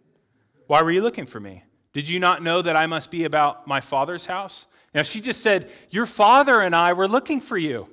Why 0.72 0.80
were 0.80 0.90
you 0.90 1.02
looking 1.02 1.26
for 1.26 1.38
me? 1.38 1.64
Did 1.92 2.08
you 2.08 2.18
not 2.18 2.42
know 2.42 2.62
that 2.62 2.78
I 2.78 2.86
must 2.86 3.10
be 3.10 3.24
about 3.24 3.66
my 3.66 3.82
father's 3.82 4.24
house? 4.24 4.66
Now, 4.94 5.02
she 5.02 5.20
just 5.20 5.42
said, 5.42 5.70
Your 5.90 6.06
father 6.06 6.62
and 6.62 6.74
I 6.74 6.94
were 6.94 7.06
looking 7.06 7.42
for 7.42 7.58
you. 7.58 7.88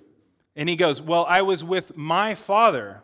And 0.55 0.69
he 0.69 0.77
goes, 0.77 1.01
Well, 1.01 1.25
I 1.27 1.41
was 1.41 1.61
with 1.61 1.97
my 1.97 2.35
father. 2.35 3.01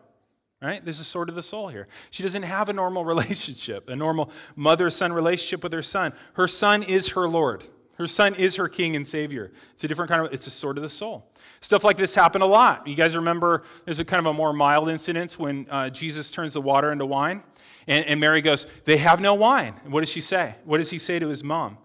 Right? 0.61 0.81
There's 0.81 1.01
a 1.01 1.03
sword 1.03 1.27
of 1.27 1.35
the 1.35 1.43
soul 1.43 1.67
here. 1.67 1.89
She 2.09 2.23
doesn't 2.23 2.43
have 2.43 2.69
a 2.69 2.73
normal 2.73 3.03
relationship, 3.13 3.89
a 3.89 3.97
normal 3.97 4.31
mother 4.55 4.89
son 4.89 5.11
relationship 5.11 5.61
with 5.61 5.73
her 5.73 5.83
son. 5.83 6.13
Her 6.35 6.47
son 6.47 6.81
is 6.81 7.09
her 7.09 7.27
Lord. 7.27 7.65
Her 7.97 8.07
son 8.07 8.35
is 8.35 8.57
her 8.57 8.67
king 8.67 8.95
and 8.95 9.07
savior. 9.07 9.51
It's 9.73 9.83
a 9.83 9.87
different 9.87 10.11
kind 10.11 10.25
of, 10.25 10.33
it's 10.33 10.47
a 10.47 10.51
sword 10.51 10.77
of 10.77 10.83
the 10.83 10.89
soul. 10.89 11.31
Stuff 11.61 11.83
like 11.83 11.97
this 11.97 12.13
happened 12.13 12.43
a 12.43 12.47
lot. 12.47 12.85
You 12.87 12.95
guys 12.95 13.15
remember 13.15 13.63
there's 13.85 13.99
a 13.99 14.05
kind 14.05 14.19
of 14.19 14.25
a 14.25 14.33
more 14.33 14.53
mild 14.53 14.89
incident 14.89 15.33
when 15.33 15.65
uh, 15.69 15.89
Jesus 15.89 16.29
turns 16.29 16.53
the 16.53 16.61
water 16.61 16.91
into 16.91 17.05
wine. 17.05 17.41
And, 17.87 18.05
and 18.05 18.19
Mary 18.19 18.41
goes, 18.41 18.65
They 18.83 18.97
have 18.97 19.21
no 19.21 19.33
wine. 19.33 19.75
And 19.83 19.93
what 19.93 20.01
does 20.01 20.09
she 20.09 20.21
say? 20.21 20.55
What 20.65 20.79
does 20.79 20.89
he 20.89 20.97
say 20.97 21.19
to 21.19 21.27
his 21.27 21.43
mom? 21.43 21.77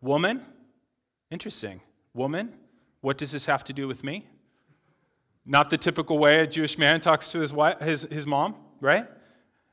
Woman? 0.00 0.42
Interesting. 1.30 1.80
Woman? 2.12 2.52
What 3.00 3.18
does 3.18 3.30
this 3.30 3.46
have 3.46 3.64
to 3.64 3.72
do 3.72 3.86
with 3.86 4.02
me? 4.02 4.26
Not 5.46 5.70
the 5.70 5.78
typical 5.78 6.18
way 6.18 6.40
a 6.40 6.46
Jewish 6.46 6.76
man 6.78 7.00
talks 7.00 7.30
to 7.32 7.40
his, 7.40 7.52
wife, 7.52 7.80
his, 7.80 8.02
his 8.10 8.26
mom, 8.26 8.56
right? 8.80 9.06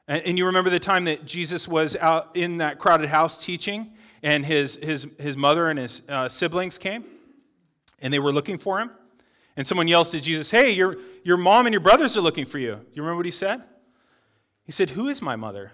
And, 0.08 0.24
and 0.24 0.38
you 0.38 0.46
remember 0.46 0.70
the 0.70 0.80
time 0.80 1.06
that 1.06 1.26
Jesus 1.26 1.68
was 1.68 1.96
out 1.96 2.36
in 2.36 2.58
that 2.58 2.80
crowded 2.80 3.10
house 3.10 3.44
teaching, 3.44 3.92
and 4.24 4.46
his, 4.46 4.80
his, 4.82 5.08
his 5.18 5.38
mother 5.38 5.70
and 5.70 5.80
his 5.80 6.02
uh, 6.10 6.30
siblings 6.30 6.78
came, 6.78 7.06
and 8.00 8.14
they 8.14 8.20
were 8.20 8.32
looking 8.32 8.58
for 8.58 8.80
him. 8.80 8.92
and 9.56 9.66
someone 9.66 9.88
yells 9.88 10.12
to 10.12 10.22
Jesus, 10.22 10.52
Hey, 10.52 10.72
your, 10.72 10.98
your 11.24 11.38
mom 11.38 11.66
and 11.66 11.74
your 11.74 11.82
brothers 11.82 12.16
are 12.18 12.22
looking 12.22 12.46
for 12.46 12.60
you. 12.60 12.80
You 12.94 13.02
remember 13.02 13.18
what 13.18 13.26
he 13.26 13.32
said? 13.32 13.64
He 14.64 14.72
said, 14.72 14.92
Who 14.92 15.08
is 15.08 15.22
my 15.22 15.36
mother? 15.36 15.72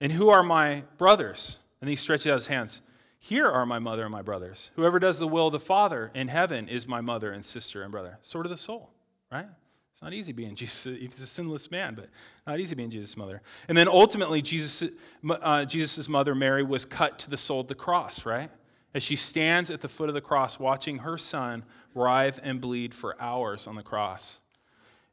And 0.00 0.12
who 0.12 0.30
are 0.30 0.42
my 0.42 0.84
brothers? 0.98 1.58
And 1.80 1.88
he 1.88 1.96
stretches 1.96 2.26
out 2.26 2.34
his 2.34 2.46
hands. 2.48 2.80
Here 3.18 3.48
are 3.48 3.64
my 3.64 3.78
mother 3.78 4.02
and 4.02 4.10
my 4.10 4.22
brothers. 4.22 4.70
Whoever 4.74 4.98
does 4.98 5.20
the 5.20 5.28
will 5.28 5.46
of 5.46 5.52
the 5.52 5.60
Father 5.60 6.10
in 6.12 6.26
heaven 6.26 6.68
is 6.68 6.88
my 6.88 7.00
mother 7.00 7.32
and 7.32 7.44
sister 7.44 7.82
and 7.82 7.92
brother. 7.92 8.18
Sort 8.22 8.46
of 8.46 8.50
the 8.50 8.56
soul, 8.56 8.90
right? 9.30 9.46
It's 9.92 10.02
not 10.02 10.12
easy 10.12 10.32
being 10.32 10.54
Jesus. 10.56 10.98
He's 10.98 11.20
a 11.20 11.26
sinless 11.26 11.70
man, 11.70 11.94
but 11.94 12.08
not 12.46 12.60
easy 12.60 12.74
being 12.74 12.90
Jesus' 12.90 13.16
mother. 13.16 13.42
And 13.68 13.76
then 13.76 13.88
ultimately, 13.88 14.42
Jesus' 14.42 14.90
uh, 15.28 15.66
mother, 16.08 16.34
Mary, 16.34 16.62
was 16.62 16.84
cut 16.84 17.18
to 17.20 17.30
the 17.30 17.36
soul 17.36 17.60
of 17.60 17.68
the 17.68 17.74
cross, 17.74 18.24
right? 18.24 18.50
As 18.94 19.02
she 19.02 19.16
stands 19.16 19.70
at 19.70 19.80
the 19.80 19.88
foot 19.88 20.08
of 20.08 20.14
the 20.14 20.20
cross, 20.20 20.58
watching 20.58 20.98
her 20.98 21.16
son 21.16 21.64
writhe 21.94 22.40
and 22.42 22.60
bleed 22.60 22.94
for 22.94 23.20
hours 23.20 23.66
on 23.66 23.74
the 23.74 23.82
cross. 23.82 24.40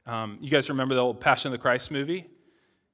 Um, 0.06 0.38
you 0.42 0.50
guys 0.50 0.70
remember 0.70 0.96
the 0.96 1.02
old 1.02 1.20
Passion 1.20 1.50
of 1.50 1.52
the 1.52 1.62
Christ 1.62 1.92
movie? 1.92 2.28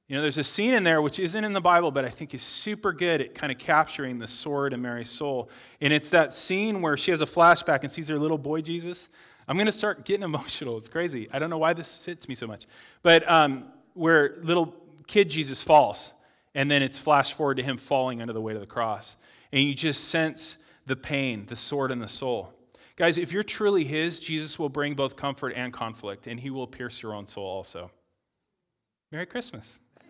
You 0.08 0.14
know, 0.14 0.22
there's 0.22 0.38
a 0.38 0.44
scene 0.44 0.74
in 0.74 0.84
there 0.84 1.02
which 1.02 1.18
isn't 1.18 1.42
in 1.42 1.52
the 1.52 1.60
Bible, 1.60 1.90
but 1.90 2.04
I 2.04 2.10
think 2.10 2.32
is 2.32 2.42
super 2.42 2.92
good 2.92 3.20
at 3.20 3.34
kind 3.34 3.50
of 3.50 3.58
capturing 3.58 4.20
the 4.20 4.28
sword 4.28 4.72
in 4.72 4.80
Mary's 4.80 5.10
soul. 5.10 5.50
And 5.80 5.92
it's 5.92 6.10
that 6.10 6.32
scene 6.32 6.80
where 6.80 6.96
she 6.96 7.10
has 7.10 7.22
a 7.22 7.26
flashback 7.26 7.80
and 7.82 7.90
sees 7.90 8.06
her 8.08 8.18
little 8.18 8.38
boy 8.38 8.60
Jesus. 8.60 9.08
I'm 9.48 9.56
going 9.56 9.66
to 9.66 9.72
start 9.72 10.04
getting 10.04 10.22
emotional. 10.24 10.78
It's 10.78 10.88
crazy. 10.88 11.28
I 11.32 11.38
don't 11.38 11.50
know 11.50 11.58
why 11.58 11.72
this 11.72 12.04
hits 12.04 12.28
me 12.28 12.34
so 12.34 12.46
much. 12.46 12.66
But 13.02 13.28
um, 13.30 13.64
where 13.94 14.36
little 14.42 14.74
kid 15.06 15.30
Jesus 15.30 15.62
falls, 15.62 16.12
and 16.54 16.70
then 16.70 16.82
it's 16.82 16.98
flash 16.98 17.32
forward 17.32 17.56
to 17.56 17.62
him 17.62 17.76
falling 17.76 18.20
under 18.20 18.32
the 18.32 18.40
weight 18.40 18.56
of 18.56 18.60
the 18.60 18.66
cross. 18.66 19.16
And 19.52 19.62
you 19.62 19.74
just 19.74 20.04
sense 20.04 20.56
the 20.86 20.96
pain, 20.96 21.46
the 21.46 21.56
sword 21.56 21.90
in 21.90 21.98
the 21.98 22.08
soul. 22.08 22.52
Guys, 22.96 23.18
if 23.18 23.30
you're 23.30 23.42
truly 23.42 23.84
his, 23.84 24.18
Jesus 24.18 24.58
will 24.58 24.70
bring 24.70 24.94
both 24.94 25.16
comfort 25.16 25.50
and 25.50 25.72
conflict, 25.72 26.26
and 26.26 26.40
he 26.40 26.48
will 26.48 26.66
pierce 26.66 27.02
your 27.02 27.12
own 27.12 27.26
soul 27.26 27.46
also. 27.46 27.90
Merry 29.12 29.26
Christmas. 29.26 29.78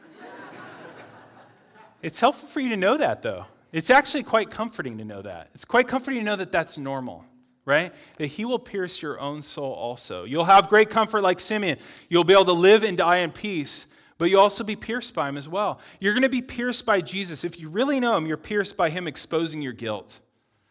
It's 2.03 2.21
helpful 2.21 2.49
for 2.49 2.61
you 2.61 2.69
to 2.69 2.77
know 2.77 2.99
that, 2.99 3.23
though. 3.23 3.47
It's 3.73 3.91
actually 3.91 4.23
quite 4.23 4.51
comforting 4.51 4.99
to 4.99 5.05
know 5.05 5.23
that. 5.23 5.51
It's 5.55 5.65
quite 5.65 5.89
comforting 5.89 6.21
to 6.21 6.25
know 6.25 6.37
that 6.37 6.53
that's 6.53 6.79
normal, 6.79 7.25
right? 7.67 7.93
That 8.17 8.29
he 8.29 8.47
will 8.47 8.59
pierce 8.59 9.03
your 9.03 9.21
own 9.21 9.43
soul 9.43 9.73
also. 9.73 10.25
You'll 10.25 10.45
have 10.45 10.69
great 10.69 10.89
comfort 10.89 11.21
like 11.23 11.41
Simeon. 11.41 11.79
You'll 12.09 12.25
be 12.25 12.33
able 12.33 12.47
to 12.47 12.53
live 12.53 12.83
and 12.83 12.97
die 12.97 13.19
in 13.19 13.33
peace, 13.33 13.87
but 14.17 14.31
you'll 14.31 14.41
also 14.41 14.65
be 14.65 14.77
pierced 14.77 15.13
by 15.13 15.29
him 15.29 15.37
as 15.37 15.49
well. 15.49 15.81
You're 16.01 16.15
going 16.15 16.23
to 16.23 16.29
be 16.29 16.41
pierced 16.41 16.87
by 16.87 17.03
Jesus. 17.03 17.45
If 17.45 17.61
you 17.61 17.69
really 17.69 18.01
know 18.01 18.17
him, 18.17 18.27
you're 18.27 18.39
pierced 18.39 18.77
by 18.77 18.89
him 18.89 19.07
exposing 19.07 19.61
your 19.61 19.75
guilt, 19.75 20.21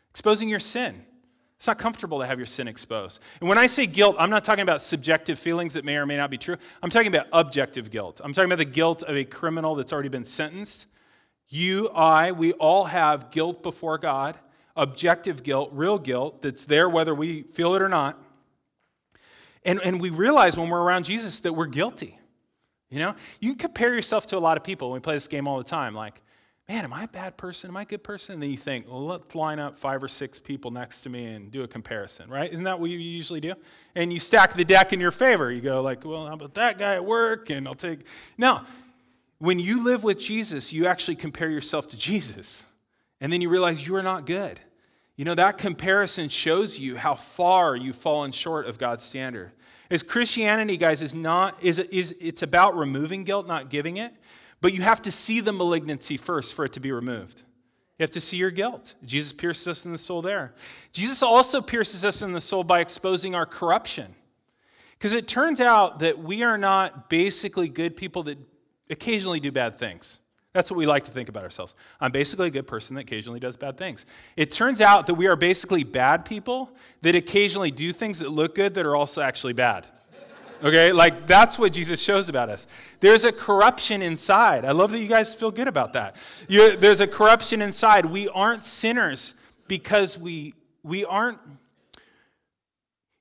exposing 0.09 0.49
your 0.49 0.61
sin. 0.61 1.05
It's 1.57 1.67
not 1.67 1.77
comfortable 1.77 2.19
to 2.19 2.25
have 2.25 2.39
your 2.39 2.45
sin 2.45 2.67
exposed. 2.67 3.19
And 3.39 3.47
when 3.47 3.57
I 3.57 3.67
say 3.67 3.85
guilt, 3.85 4.15
I'm 4.17 4.29
not 4.29 4.43
talking 4.43 4.63
about 4.63 4.81
subjective 4.81 5.37
feelings 5.37 5.73
that 5.75 5.85
may 5.85 5.97
or 5.97 6.05
may 6.05 6.17
not 6.17 6.29
be 6.29 6.37
true. 6.37 6.57
I'm 6.81 6.89
talking 6.89 7.07
about 7.07 7.27
objective 7.31 7.91
guilt. 7.91 8.19
I'm 8.23 8.33
talking 8.33 8.49
about 8.49 8.57
the 8.57 8.65
guilt 8.65 9.03
of 9.03 9.15
a 9.15 9.23
criminal 9.23 9.75
that's 9.75 9.93
already 9.93 10.09
been 10.09 10.25
sentenced 10.25 10.87
you, 11.47 11.89
I, 11.89 12.31
we 12.31 12.53
all 12.53 12.85
have 12.85 13.29
guilt 13.31 13.61
before 13.61 13.97
God, 13.97 14.37
objective 14.75 15.43
guilt, 15.43 15.69
real 15.73 15.97
guilt 15.97 16.41
that's 16.41 16.65
there 16.65 16.89
whether 16.89 17.15
we 17.15 17.43
feel 17.53 17.75
it 17.75 17.81
or 17.81 17.89
not. 17.89 18.21
And, 19.63 19.81
and 19.81 19.99
we 19.99 20.09
realize 20.09 20.55
when 20.55 20.69
we're 20.69 20.81
around 20.81 21.05
Jesus 21.05 21.39
that 21.41 21.53
we're 21.53 21.65
guilty. 21.65 22.19
You 22.89 22.99
know, 22.99 23.15
you 23.39 23.51
can 23.51 23.59
compare 23.59 23.93
yourself 23.93 24.27
to 24.27 24.37
a 24.37 24.39
lot 24.39 24.57
of 24.57 24.63
people. 24.63 24.91
We 24.91 24.99
play 24.99 25.15
this 25.15 25.27
game 25.27 25.47
all 25.47 25.57
the 25.57 25.63
time. 25.63 25.95
Like, 25.95 26.21
man, 26.69 26.83
am 26.83 26.93
I 26.93 27.03
a 27.03 27.07
bad 27.07 27.35
person? 27.35 27.69
Am 27.69 27.77
I 27.77 27.81
a 27.81 27.85
good 27.85 28.03
person? 28.03 28.33
And 28.33 28.43
then 28.43 28.51
you 28.51 28.57
think, 28.57 28.87
well, 28.87 29.05
let's 29.05 29.33
line 29.33 29.59
up 29.59 29.79
five 29.79 30.03
or 30.03 30.07
six 30.07 30.39
people 30.39 30.71
next 30.71 31.01
to 31.01 31.09
me 31.09 31.25
and 31.25 31.51
do 31.51 31.63
a 31.63 31.67
comparison, 31.67 32.29
right? 32.29 32.51
Isn't 32.51 32.65
that 32.65 32.79
what 32.79 32.89
you 32.89 32.97
usually 32.97 33.39
do? 33.39 33.53
And 33.95 34.13
you 34.13 34.19
stack 34.19 34.55
the 34.55 34.65
deck 34.65 34.93
in 34.93 34.99
your 34.99 35.11
favor. 35.11 35.51
You 35.51 35.61
go 35.61 35.81
like, 35.81 36.05
well, 36.05 36.27
how 36.27 36.33
about 36.33 36.53
that 36.55 36.77
guy 36.77 36.95
at 36.95 37.05
work? 37.05 37.49
And 37.49 37.67
I'll 37.67 37.73
take. 37.73 38.01
No, 38.37 38.61
when 39.39 39.59
you 39.59 39.83
live 39.83 40.03
with 40.03 40.19
Jesus, 40.19 40.71
you 40.71 40.85
actually 40.85 41.15
compare 41.15 41.49
yourself 41.49 41.87
to 41.89 41.97
Jesus. 41.97 42.63
And 43.21 43.31
then 43.31 43.41
you 43.41 43.49
realize 43.49 43.85
you 43.85 43.95
are 43.95 44.03
not 44.03 44.25
good. 44.25 44.59
You 45.15 45.25
know, 45.25 45.35
that 45.35 45.57
comparison 45.57 46.29
shows 46.29 46.77
you 46.77 46.97
how 46.97 47.15
far 47.15 47.75
you've 47.75 47.95
fallen 47.95 48.31
short 48.31 48.67
of 48.67 48.77
God's 48.77 49.03
standard. 49.03 49.51
As 49.89 50.03
Christianity, 50.03 50.77
guys, 50.77 51.01
is 51.01 51.15
not, 51.15 51.63
is, 51.63 51.79
is 51.79 52.13
it's 52.19 52.41
about 52.41 52.75
removing 52.77 53.23
guilt, 53.23 53.47
not 53.47 53.69
giving 53.69 53.97
it. 53.97 54.13
But 54.61 54.73
you 54.73 54.81
have 54.81 55.01
to 55.03 55.11
see 55.11 55.41
the 55.41 55.53
malignancy 55.53 56.17
first 56.17 56.53
for 56.53 56.65
it 56.65 56.73
to 56.73 56.79
be 56.79 56.91
removed. 56.91 57.43
You 57.97 58.03
have 58.03 58.11
to 58.11 58.21
see 58.21 58.37
your 58.37 58.51
guilt. 58.51 58.95
Jesus 59.03 59.31
pierces 59.31 59.67
us 59.67 59.85
in 59.85 59.91
the 59.91 59.97
soul 59.97 60.21
there. 60.21 60.53
Jesus 60.91 61.23
also 61.23 61.61
pierces 61.61 62.03
us 62.03 62.21
in 62.21 62.33
the 62.33 62.41
soul 62.41 62.63
by 62.63 62.81
exposing 62.81 63.35
our 63.35 63.45
corruption. 63.45 64.15
Because 64.97 65.13
it 65.13 65.27
turns 65.27 65.61
out 65.61 65.99
that 65.99 66.19
we 66.19 66.43
are 66.43 66.57
not 66.57 67.09
basically 67.09 67.69
good 67.69 67.95
people 67.95 68.23
that 68.23 68.37
occasionally 68.89 69.39
do 69.39 69.51
bad 69.51 69.77
things. 69.77 70.19
That's 70.55 70.71
what 70.71 70.77
we 70.77 70.85
like 70.85 71.03
to 71.03 71.11
think 71.11 71.27
about 71.27 71.43
ourselves. 71.43 71.73
I'm 71.99 72.13
basically 72.13 72.47
a 72.47 72.49
good 72.49 72.65
person 72.65 72.95
that 72.95 73.01
occasionally 73.01 73.41
does 73.41 73.57
bad 73.57 73.77
things. 73.77 74.05
It 74.37 74.53
turns 74.53 74.79
out 74.79 75.05
that 75.07 75.15
we 75.15 75.27
are 75.27 75.35
basically 75.35 75.83
bad 75.83 76.23
people 76.23 76.71
that 77.01 77.13
occasionally 77.13 77.71
do 77.71 77.91
things 77.91 78.19
that 78.19 78.31
look 78.31 78.55
good 78.55 78.73
that 78.75 78.85
are 78.85 78.95
also 78.95 79.21
actually 79.21 79.51
bad. 79.51 79.85
Okay? 80.63 80.93
Like 80.93 81.27
that's 81.27 81.59
what 81.59 81.73
Jesus 81.73 82.01
shows 82.01 82.29
about 82.29 82.49
us. 82.49 82.67
There's 83.01 83.25
a 83.25 83.33
corruption 83.33 84.01
inside. 84.01 84.63
I 84.63 84.71
love 84.71 84.91
that 84.91 84.99
you 84.99 85.09
guys 85.09 85.33
feel 85.33 85.51
good 85.51 85.67
about 85.67 85.91
that. 85.91 86.15
You're, 86.47 86.77
there's 86.77 87.01
a 87.01 87.07
corruption 87.07 87.61
inside. 87.61 88.05
We 88.05 88.29
aren't 88.29 88.63
sinners 88.63 89.33
because 89.67 90.17
we 90.17 90.53
we 90.83 91.03
aren't 91.03 91.39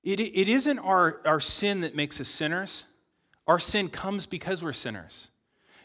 it, 0.04 0.20
it 0.20 0.48
isn't 0.48 0.78
our, 0.78 1.20
our 1.24 1.40
sin 1.40 1.80
that 1.80 1.96
makes 1.96 2.20
us 2.20 2.28
sinners. 2.28 2.84
Our 3.48 3.58
sin 3.58 3.88
comes 3.88 4.24
because 4.24 4.62
we're 4.62 4.72
sinners. 4.72 5.30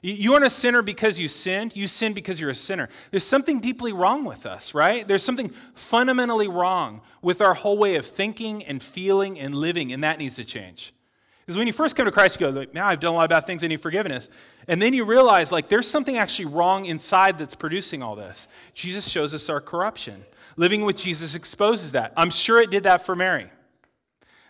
You 0.01 0.33
aren't 0.33 0.45
a 0.45 0.49
sinner 0.49 0.81
because 0.81 1.19
you 1.19 1.27
sinned. 1.27 1.75
You 1.75 1.87
sinned 1.87 2.15
because 2.15 2.39
you're 2.39 2.49
a 2.49 2.55
sinner. 2.55 2.87
There's 3.11 3.25
something 3.25 3.59
deeply 3.59 3.91
wrong 3.91 4.23
with 4.23 4.45
us, 4.45 4.73
right? 4.73 5.07
There's 5.07 5.23
something 5.23 5.51
fundamentally 5.75 6.47
wrong 6.47 7.01
with 7.21 7.41
our 7.41 7.53
whole 7.53 7.77
way 7.77 7.95
of 7.95 8.05
thinking 8.05 8.63
and 8.63 8.81
feeling 8.81 9.39
and 9.39 9.53
living, 9.53 9.91
and 9.91 10.03
that 10.03 10.17
needs 10.17 10.37
to 10.37 10.45
change. 10.45 10.93
Because 11.45 11.57
when 11.57 11.67
you 11.67 11.73
first 11.73 11.95
come 11.95 12.05
to 12.05 12.11
Christ, 12.11 12.39
you 12.39 12.47
go, 12.47 12.57
like, 12.57 12.73
man, 12.73 12.83
I've 12.83 12.99
done 12.99 13.11
a 13.13 13.15
lot 13.15 13.23
of 13.23 13.29
bad 13.31 13.47
things, 13.47 13.63
I 13.63 13.67
need 13.67 13.81
forgiveness. 13.81 14.29
And 14.67 14.81
then 14.81 14.93
you 14.93 15.03
realize, 15.03 15.51
like, 15.51 15.67
there's 15.67 15.87
something 15.87 16.15
actually 16.15 16.45
wrong 16.45 16.85
inside 16.85 17.39
that's 17.39 17.55
producing 17.55 18.03
all 18.03 18.15
this. 18.15 18.47
Jesus 18.75 19.07
shows 19.09 19.33
us 19.33 19.49
our 19.49 19.59
corruption. 19.59 20.23
Living 20.57 20.85
with 20.85 20.95
Jesus 20.95 21.35
exposes 21.35 21.93
that. 21.93 22.13
I'm 22.15 22.29
sure 22.29 22.61
it 22.61 22.69
did 22.69 22.83
that 22.83 23.05
for 23.05 23.15
Mary. 23.15 23.49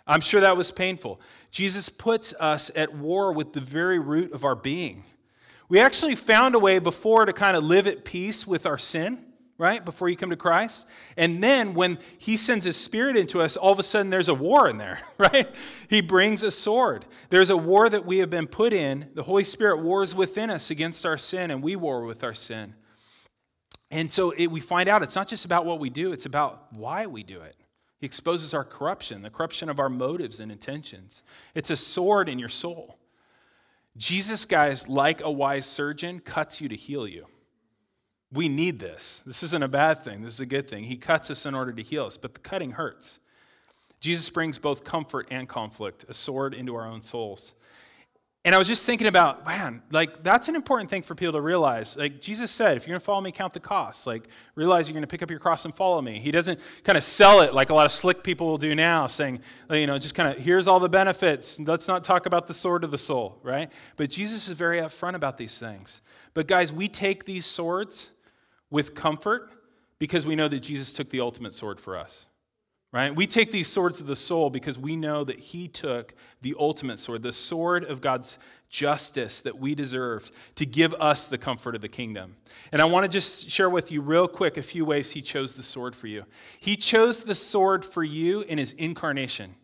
I'm 0.05 0.21
sure 0.21 0.41
that 0.41 0.57
was 0.57 0.71
painful. 0.71 1.21
Jesus 1.51 1.87
puts 1.87 2.33
us 2.33 2.69
at 2.75 2.93
war 2.93 3.31
with 3.31 3.53
the 3.53 3.61
very 3.61 3.97
root 3.97 4.33
of 4.33 4.43
our 4.43 4.55
being. 4.55 5.03
We 5.69 5.79
actually 5.79 6.15
found 6.15 6.55
a 6.55 6.59
way 6.59 6.79
before 6.79 7.25
to 7.25 7.33
kind 7.33 7.55
of 7.55 7.63
live 7.63 7.85
at 7.85 8.03
peace 8.03 8.45
with 8.47 8.65
our 8.65 8.79
sin, 8.79 9.19
right? 9.59 9.85
Before 9.85 10.09
you 10.09 10.17
come 10.17 10.31
to 10.31 10.35
Christ. 10.35 10.87
And 11.15 11.43
then 11.43 11.75
when 11.75 11.99
He 12.17 12.37
sends 12.37 12.65
His 12.65 12.75
Spirit 12.75 13.15
into 13.15 13.39
us, 13.39 13.55
all 13.55 13.71
of 13.71 13.77
a 13.77 13.83
sudden 13.83 14.09
there's 14.09 14.29
a 14.29 14.33
war 14.33 14.67
in 14.67 14.79
there, 14.79 14.99
right? 15.19 15.47
He 15.87 16.01
brings 16.01 16.41
a 16.41 16.49
sword. 16.49 17.05
There's 17.29 17.51
a 17.51 17.57
war 17.57 17.87
that 17.87 18.03
we 18.03 18.17
have 18.17 18.31
been 18.31 18.47
put 18.47 18.73
in. 18.73 19.09
The 19.13 19.23
Holy 19.23 19.43
Spirit 19.43 19.81
wars 19.83 20.15
within 20.15 20.49
us 20.49 20.71
against 20.71 21.05
our 21.05 21.19
sin, 21.19 21.51
and 21.51 21.61
we 21.61 21.75
war 21.75 22.03
with 22.03 22.23
our 22.23 22.33
sin. 22.33 22.73
And 23.91 24.11
so 24.11 24.31
it, 24.31 24.47
we 24.47 24.59
find 24.59 24.89
out 24.89 25.03
it's 25.03 25.15
not 25.15 25.27
just 25.27 25.45
about 25.45 25.65
what 25.65 25.79
we 25.79 25.89
do, 25.89 26.13
it's 26.13 26.25
about 26.25 26.73
why 26.73 27.05
we 27.05 27.21
do 27.21 27.41
it. 27.41 27.55
He 27.99 28.05
exposes 28.05 28.53
our 28.53 28.63
corruption, 28.63 29.21
the 29.21 29.29
corruption 29.29 29.69
of 29.69 29.79
our 29.79 29.89
motives 29.89 30.39
and 30.39 30.51
intentions. 30.51 31.21
It's 31.53 31.69
a 31.69 31.75
sword 31.75 32.29
in 32.29 32.39
your 32.39 32.49
soul. 32.49 32.98
Jesus, 33.97 34.45
guys, 34.45 34.87
like 34.87 35.21
a 35.21 35.31
wise 35.31 35.65
surgeon, 35.65 36.19
cuts 36.19 36.61
you 36.61 36.69
to 36.69 36.75
heal 36.75 37.07
you. 37.07 37.25
We 38.31 38.47
need 38.47 38.79
this. 38.79 39.21
This 39.25 39.43
isn't 39.43 39.63
a 39.63 39.67
bad 39.67 40.03
thing, 40.03 40.21
this 40.21 40.35
is 40.35 40.39
a 40.39 40.45
good 40.45 40.67
thing. 40.69 40.83
He 40.83 40.97
cuts 40.97 41.31
us 41.31 41.45
in 41.45 41.55
order 41.55 41.73
to 41.73 41.83
heal 41.83 42.05
us, 42.05 42.17
but 42.17 42.33
the 42.33 42.39
cutting 42.39 42.71
hurts. 42.71 43.19
Jesus 43.99 44.29
brings 44.29 44.57
both 44.57 44.83
comfort 44.83 45.27
and 45.29 45.49
conflict, 45.49 46.05
a 46.07 46.13
sword 46.13 46.53
into 46.53 46.75
our 46.75 46.87
own 46.87 47.01
souls. 47.01 47.53
And 48.45 48.55
I 48.55 48.57
was 48.57 48.69
just 48.69 48.85
thinking 48.85 49.07
about, 49.07 49.45
man, 49.45 49.81
like 49.91 50.23
that's 50.23 50.47
an 50.47 50.55
important 50.55 50.89
thing 50.89 51.01
for 51.01 51.13
people 51.13 51.33
to 51.33 51.41
realize. 51.41 51.97
Like 51.97 52.21
Jesus 52.21 52.49
said, 52.49 52.77
if 52.77 52.83
you're 52.87 52.93
going 52.93 53.01
to 53.01 53.05
follow 53.05 53.19
me, 53.19 53.33
count 53.33 53.53
the 53.53 53.59
cost. 53.59 54.07
Like 54.07 54.29
realize 54.55 54.87
you're 54.87 54.93
going 54.93 55.01
to 55.01 55.07
pick 55.07 55.21
up 55.21 55.29
your 55.29 55.39
cross 55.39 55.65
and 55.65 55.75
follow 55.75 56.01
me. 56.01 56.19
He 56.19 56.31
doesn't 56.31 56.57
kind 56.85 56.97
of 56.97 57.03
sell 57.03 57.41
it 57.41 57.53
like 57.53 57.69
a 57.69 57.73
lot 57.73 57.85
of 57.85 57.91
slick 57.91 58.23
people 58.23 58.47
will 58.47 58.57
do 58.57 58.75
now, 58.75 59.07
saying, 59.07 59.41
uh, 59.69 59.75
you 59.75 59.87
know, 59.87 59.99
just 59.99 60.15
kind 60.15 60.29
of 60.29 60.41
here's 60.41 60.69
all 60.69 60.79
the 60.79 60.87
benefits. 60.87 61.59
Let's 61.59 61.87
not 61.87 62.05
talk 62.05 62.25
about 62.25 62.47
the 62.47 62.53
sword 62.53 62.85
of 62.85 62.91
the 62.91 62.97
soul, 62.97 63.39
right? 63.43 63.69
But 63.97 64.09
Jesus 64.09 64.47
is 64.47 64.53
very 64.53 64.79
upfront 64.79 65.15
about 65.15 65.37
these 65.37 65.57
things. 65.57 66.01
But 66.33 66.47
guys, 66.47 66.71
we 66.71 66.87
take 66.87 67.25
these 67.25 67.45
swords 67.45 68.11
with 68.69 68.95
comfort 68.95 69.51
because 69.97 70.25
we 70.25 70.37
know 70.37 70.47
that 70.47 70.61
Jesus 70.61 70.93
took 70.93 71.09
the 71.09 71.19
ultimate 71.19 71.53
sword 71.53 71.81
for 71.81 71.97
us 71.97 72.25
right? 72.91 73.15
We 73.15 73.27
take 73.27 73.51
these 73.51 73.67
swords 73.67 74.01
of 74.01 74.07
the 74.07 74.15
soul 74.15 74.49
because 74.49 74.77
we 74.79 74.95
know 74.95 75.23
that 75.23 75.39
he 75.39 75.67
took 75.67 76.13
the 76.41 76.55
ultimate 76.59 76.99
sword, 76.99 77.21
the 77.21 77.31
sword 77.31 77.83
of 77.83 78.01
God's 78.01 78.39
justice 78.69 79.41
that 79.41 79.59
we 79.59 79.75
deserved 79.75 80.31
to 80.55 80.65
give 80.65 80.93
us 80.95 81.27
the 81.27 81.37
comfort 81.37 81.75
of 81.75 81.81
the 81.81 81.89
kingdom. 81.89 82.35
And 82.71 82.81
I 82.81 82.85
want 82.85 83.03
to 83.03 83.09
just 83.09 83.49
share 83.49 83.69
with 83.69 83.91
you 83.91 84.01
real 84.01 84.27
quick 84.27 84.57
a 84.57 84.61
few 84.61 84.85
ways 84.85 85.11
he 85.11 85.21
chose 85.21 85.55
the 85.55 85.63
sword 85.63 85.95
for 85.95 86.07
you. 86.07 86.25
He 86.59 86.75
chose 86.75 87.23
the 87.23 87.35
sword 87.35 87.85
for 87.85 88.03
you 88.03 88.41
in 88.41 88.57
his 88.57 88.73
incarnation. 88.73 89.55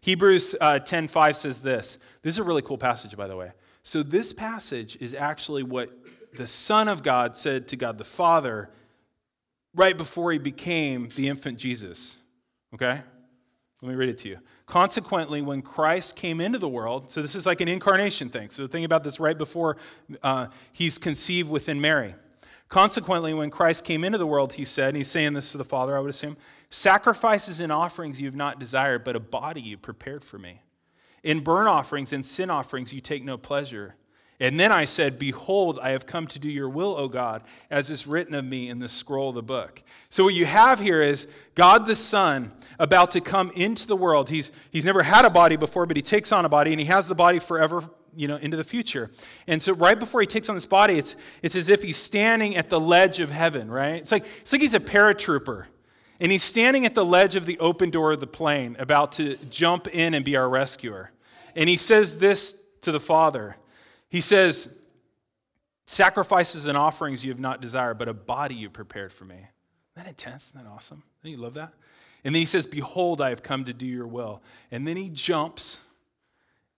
Hebrews 0.00 0.56
uh, 0.60 0.80
10.5 0.80 1.36
says 1.36 1.60
this. 1.60 1.98
This 2.22 2.34
is 2.34 2.38
a 2.38 2.44
really 2.44 2.62
cool 2.62 2.78
passage, 2.78 3.16
by 3.16 3.28
the 3.28 3.36
way. 3.36 3.52
So 3.84 4.02
this 4.02 4.32
passage 4.32 4.96
is 5.00 5.14
actually 5.14 5.62
what 5.62 5.90
the 6.34 6.46
Son 6.46 6.88
of 6.88 7.02
God 7.02 7.36
said 7.36 7.68
to 7.68 7.76
God 7.76 7.98
the 7.98 8.04
Father 8.04 8.70
right 9.74 9.96
before 9.96 10.32
he 10.32 10.38
became 10.38 11.08
the 11.14 11.28
infant 11.28 11.58
Jesus. 11.58 12.16
Okay? 12.74 13.00
Let 13.82 13.88
me 13.88 13.94
read 13.94 14.08
it 14.08 14.18
to 14.18 14.28
you. 14.28 14.38
Consequently, 14.66 15.42
when 15.42 15.60
Christ 15.60 16.14
came 16.14 16.40
into 16.40 16.58
the 16.58 16.68
world, 16.68 17.10
so 17.10 17.20
this 17.20 17.34
is 17.34 17.46
like 17.46 17.60
an 17.60 17.68
incarnation 17.68 18.28
thing. 18.28 18.50
So 18.50 18.66
think 18.68 18.86
about 18.86 19.02
this 19.02 19.18
right 19.18 19.36
before 19.36 19.76
uh, 20.22 20.46
he's 20.72 20.98
conceived 20.98 21.50
within 21.50 21.80
Mary. 21.80 22.14
Consequently, 22.68 23.34
when 23.34 23.50
Christ 23.50 23.84
came 23.84 24.04
into 24.04 24.18
the 24.18 24.26
world, 24.26 24.54
he 24.54 24.64
said, 24.64 24.88
and 24.88 24.96
he's 24.96 25.10
saying 25.10 25.34
this 25.34 25.52
to 25.52 25.58
the 25.58 25.64
Father, 25.64 25.96
I 25.96 26.00
would 26.00 26.08
assume, 26.08 26.36
sacrifices 26.70 27.60
and 27.60 27.70
offerings 27.70 28.20
you 28.20 28.26
have 28.26 28.36
not 28.36 28.58
desired, 28.58 29.04
but 29.04 29.14
a 29.16 29.20
body 29.20 29.60
you 29.60 29.76
prepared 29.76 30.24
for 30.24 30.38
me. 30.38 30.62
In 31.22 31.40
burnt 31.40 31.68
offerings 31.68 32.12
and 32.12 32.24
sin 32.24 32.50
offerings 32.50 32.92
you 32.92 33.00
take 33.00 33.24
no 33.24 33.36
pleasure. 33.36 33.96
And 34.42 34.58
then 34.58 34.72
I 34.72 34.86
said, 34.86 35.20
Behold, 35.20 35.78
I 35.80 35.90
have 35.90 36.04
come 36.04 36.26
to 36.26 36.40
do 36.40 36.50
your 36.50 36.68
will, 36.68 36.96
O 36.96 37.06
God, 37.06 37.44
as 37.70 37.90
is 37.90 38.08
written 38.08 38.34
of 38.34 38.44
me 38.44 38.68
in 38.68 38.80
the 38.80 38.88
scroll 38.88 39.28
of 39.28 39.36
the 39.36 39.42
book. 39.42 39.80
So, 40.10 40.24
what 40.24 40.34
you 40.34 40.46
have 40.46 40.80
here 40.80 41.00
is 41.00 41.28
God 41.54 41.86
the 41.86 41.94
Son 41.94 42.50
about 42.80 43.12
to 43.12 43.20
come 43.20 43.52
into 43.54 43.86
the 43.86 43.94
world. 43.94 44.30
He's, 44.30 44.50
he's 44.72 44.84
never 44.84 45.04
had 45.04 45.24
a 45.24 45.30
body 45.30 45.54
before, 45.54 45.86
but 45.86 45.96
he 45.96 46.02
takes 46.02 46.32
on 46.32 46.44
a 46.44 46.48
body, 46.48 46.72
and 46.72 46.80
he 46.80 46.86
has 46.86 47.06
the 47.06 47.14
body 47.14 47.38
forever, 47.38 47.88
you 48.16 48.26
know, 48.26 48.34
into 48.34 48.56
the 48.56 48.64
future. 48.64 49.12
And 49.46 49.62
so, 49.62 49.74
right 49.74 49.96
before 49.96 50.20
he 50.20 50.26
takes 50.26 50.48
on 50.48 50.56
this 50.56 50.66
body, 50.66 50.98
it's, 50.98 51.14
it's 51.40 51.54
as 51.54 51.68
if 51.68 51.84
he's 51.84 51.96
standing 51.96 52.56
at 52.56 52.68
the 52.68 52.80
ledge 52.80 53.20
of 53.20 53.30
heaven, 53.30 53.70
right? 53.70 53.94
It's 53.94 54.10
like, 54.10 54.26
it's 54.40 54.52
like 54.52 54.60
he's 54.60 54.74
a 54.74 54.80
paratrooper. 54.80 55.66
And 56.18 56.32
he's 56.32 56.42
standing 56.42 56.84
at 56.84 56.96
the 56.96 57.04
ledge 57.04 57.36
of 57.36 57.46
the 57.46 57.60
open 57.60 57.90
door 57.90 58.10
of 58.10 58.18
the 58.18 58.26
plane, 58.26 58.74
about 58.80 59.12
to 59.12 59.36
jump 59.50 59.86
in 59.86 60.14
and 60.14 60.24
be 60.24 60.34
our 60.34 60.48
rescuer. 60.48 61.12
And 61.54 61.68
he 61.68 61.76
says 61.76 62.16
this 62.16 62.56
to 62.80 62.90
the 62.90 62.98
Father. 62.98 63.56
He 64.12 64.20
says, 64.20 64.68
Sacrifices 65.86 66.66
and 66.66 66.76
offerings 66.76 67.24
you 67.24 67.30
have 67.30 67.40
not 67.40 67.62
desired, 67.62 67.98
but 67.98 68.08
a 68.08 68.14
body 68.14 68.54
you 68.54 68.68
prepared 68.68 69.10
for 69.10 69.24
me. 69.24 69.36
Isn't 69.36 69.48
that 69.96 70.06
intense? 70.06 70.50
Isn't 70.50 70.62
that 70.62 70.70
awesome? 70.70 71.02
Don't 71.22 71.32
you 71.32 71.38
love 71.38 71.54
that? 71.54 71.72
And 72.22 72.34
then 72.34 72.40
he 72.40 72.46
says, 72.46 72.66
Behold, 72.66 73.22
I 73.22 73.30
have 73.30 73.42
come 73.42 73.64
to 73.64 73.72
do 73.72 73.86
your 73.86 74.06
will. 74.06 74.42
And 74.70 74.86
then 74.86 74.98
he 74.98 75.08
jumps 75.08 75.78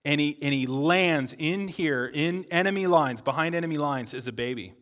and 0.05 0.21
he, 0.21 0.37
and 0.41 0.53
he 0.53 0.65
lands 0.65 1.35
in 1.37 1.67
here, 1.67 2.09
in 2.11 2.45
enemy 2.51 2.87
lines, 2.87 3.19
behind 3.19 3.53
enemy 3.53 3.77
lines, 3.77 4.13
as 4.13 4.27
a 4.27 4.31
baby. 4.31 4.73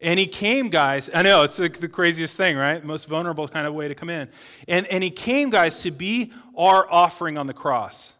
And 0.00 0.18
he 0.18 0.26
came, 0.26 0.70
guys. 0.70 1.10
I 1.12 1.20
know, 1.20 1.42
it's 1.42 1.58
like 1.58 1.80
the 1.80 1.88
craziest 1.88 2.34
thing, 2.34 2.56
right? 2.56 2.82
Most 2.82 3.08
vulnerable 3.08 3.46
kind 3.46 3.66
of 3.66 3.74
way 3.74 3.88
to 3.88 3.94
come 3.94 4.08
in. 4.08 4.30
And, 4.68 4.86
and 4.86 5.04
he 5.04 5.10
came, 5.10 5.50
guys, 5.50 5.82
to 5.82 5.90
be 5.90 6.32
our 6.56 6.90
offering 6.90 7.36
on 7.36 7.46
the 7.46 7.54
cross. 7.54 8.14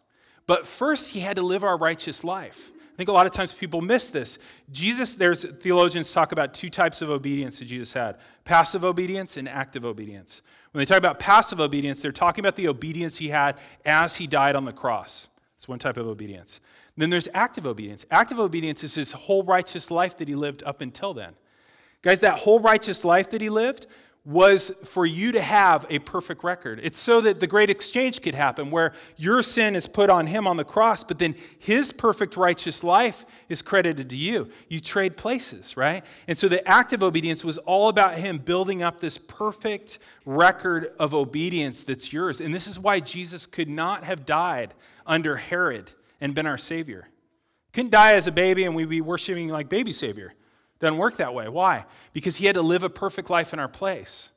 But 0.45 0.67
first, 0.67 1.09
he 1.09 1.21
had 1.21 1.37
to 1.37 1.41
live 1.41 1.63
our 1.63 1.77
righteous 1.77 2.23
life. 2.23 2.72
I 2.93 2.95
think 2.95 3.09
a 3.09 3.11
lot 3.11 3.25
of 3.25 3.31
times 3.31 3.51
people 3.51 3.81
miss 3.81 4.11
this. 4.11 4.37
Jesus, 4.71 5.15
there's 5.15 5.45
theologians 5.61 6.13
talk 6.13 6.31
about 6.31 6.53
two 6.53 6.69
types 6.69 7.01
of 7.01 7.09
obedience 7.09 7.57
that 7.57 7.65
Jesus 7.65 7.91
had 7.91 8.17
passive 8.45 8.85
obedience 8.85 9.35
and 9.35 9.49
active 9.49 9.83
obedience. 9.83 10.43
When 10.71 10.81
they 10.81 10.85
talk 10.85 10.99
about 10.99 11.19
passive 11.19 11.59
obedience, 11.59 12.01
they're 12.01 12.11
talking 12.11 12.43
about 12.43 12.55
the 12.55 12.67
obedience 12.67 13.17
he 13.17 13.29
had 13.29 13.57
as 13.83 14.17
he 14.17 14.27
died 14.27 14.55
on 14.55 14.65
the 14.65 14.73
cross. 14.73 15.27
It's 15.57 15.67
one 15.67 15.79
type 15.79 15.97
of 15.97 16.05
obedience. 16.05 16.59
Then 16.95 17.09
there's 17.09 17.27
active 17.33 17.65
obedience. 17.65 18.05
Active 18.11 18.39
obedience 18.39 18.83
is 18.83 18.93
his 18.93 19.11
whole 19.11 19.43
righteous 19.43 19.89
life 19.89 20.17
that 20.17 20.27
he 20.27 20.35
lived 20.35 20.61
up 20.63 20.81
until 20.81 21.15
then. 21.15 21.33
Guys, 22.03 22.19
that 22.19 22.39
whole 22.39 22.59
righteous 22.59 23.03
life 23.03 23.31
that 23.31 23.41
he 23.41 23.49
lived 23.49 23.87
was 24.25 24.71
for 24.85 25.05
you 25.05 25.33
to 25.33 25.41
have 25.41 25.85
a 25.89 25.99
perfect 25.99 26.45
record. 26.45 26.79
It's 26.81 26.99
so 26.99 27.19
that 27.21 27.41
the 27.41 27.47
great 27.47 27.69
exchange 27.69 28.21
could 28.21 28.35
happen 28.35 28.71
where 28.71 28.93
your 29.17 29.43
sin 29.43 29.75
is 29.75 29.85
put 29.85 30.09
on 30.09 30.27
him 30.27 30.47
on 30.47 30.55
the 30.55 30.63
cross, 30.63 31.03
but 31.03 31.19
then 31.19 31.35
his 31.59 31.91
perfect 31.91 32.37
righteous 32.37 32.85
life 32.85 33.25
is 33.49 33.61
credited 33.61 34.09
to 34.11 34.15
you. 34.15 34.47
You 34.69 34.79
trade 34.79 35.17
places, 35.17 35.75
right? 35.75 36.05
And 36.25 36.37
so 36.37 36.47
the 36.47 36.65
active 36.65 37.03
obedience 37.03 37.43
was 37.43 37.57
all 37.59 37.89
about 37.89 38.15
him 38.15 38.37
building 38.37 38.81
up 38.81 39.01
this 39.01 39.17
perfect 39.17 39.99
record 40.25 40.93
of 40.99 41.13
obedience 41.13 41.83
that's 41.83 42.13
yours. 42.13 42.39
And 42.39 42.55
this 42.55 42.67
is 42.67 42.79
why 42.79 43.01
Jesus 43.01 43.45
could 43.45 43.69
not 43.69 44.05
have 44.05 44.25
died 44.25 44.73
under 45.05 45.35
Herod 45.35 45.91
and 46.21 46.33
been 46.33 46.47
our 46.47 46.57
Savior. 46.57 47.09
Couldn't 47.73 47.91
die 47.91 48.13
as 48.13 48.27
a 48.27 48.31
baby 48.31 48.63
and 48.63 48.73
we'd 48.73 48.87
be 48.87 49.01
worshiping 49.01 49.49
like 49.49 49.67
baby 49.67 49.91
Savior. 49.91 50.33
Doesn't 50.83 50.97
work 50.97 51.15
that 51.15 51.33
way. 51.33 51.47
Why? 51.47 51.85
Because 52.11 52.35
he 52.35 52.45
had 52.45 52.55
to 52.55 52.61
live 52.61 52.83
a 52.83 52.89
perfect 52.89 53.29
life 53.29 53.53
in 53.53 53.59
our 53.59 53.69
place. 53.69 54.31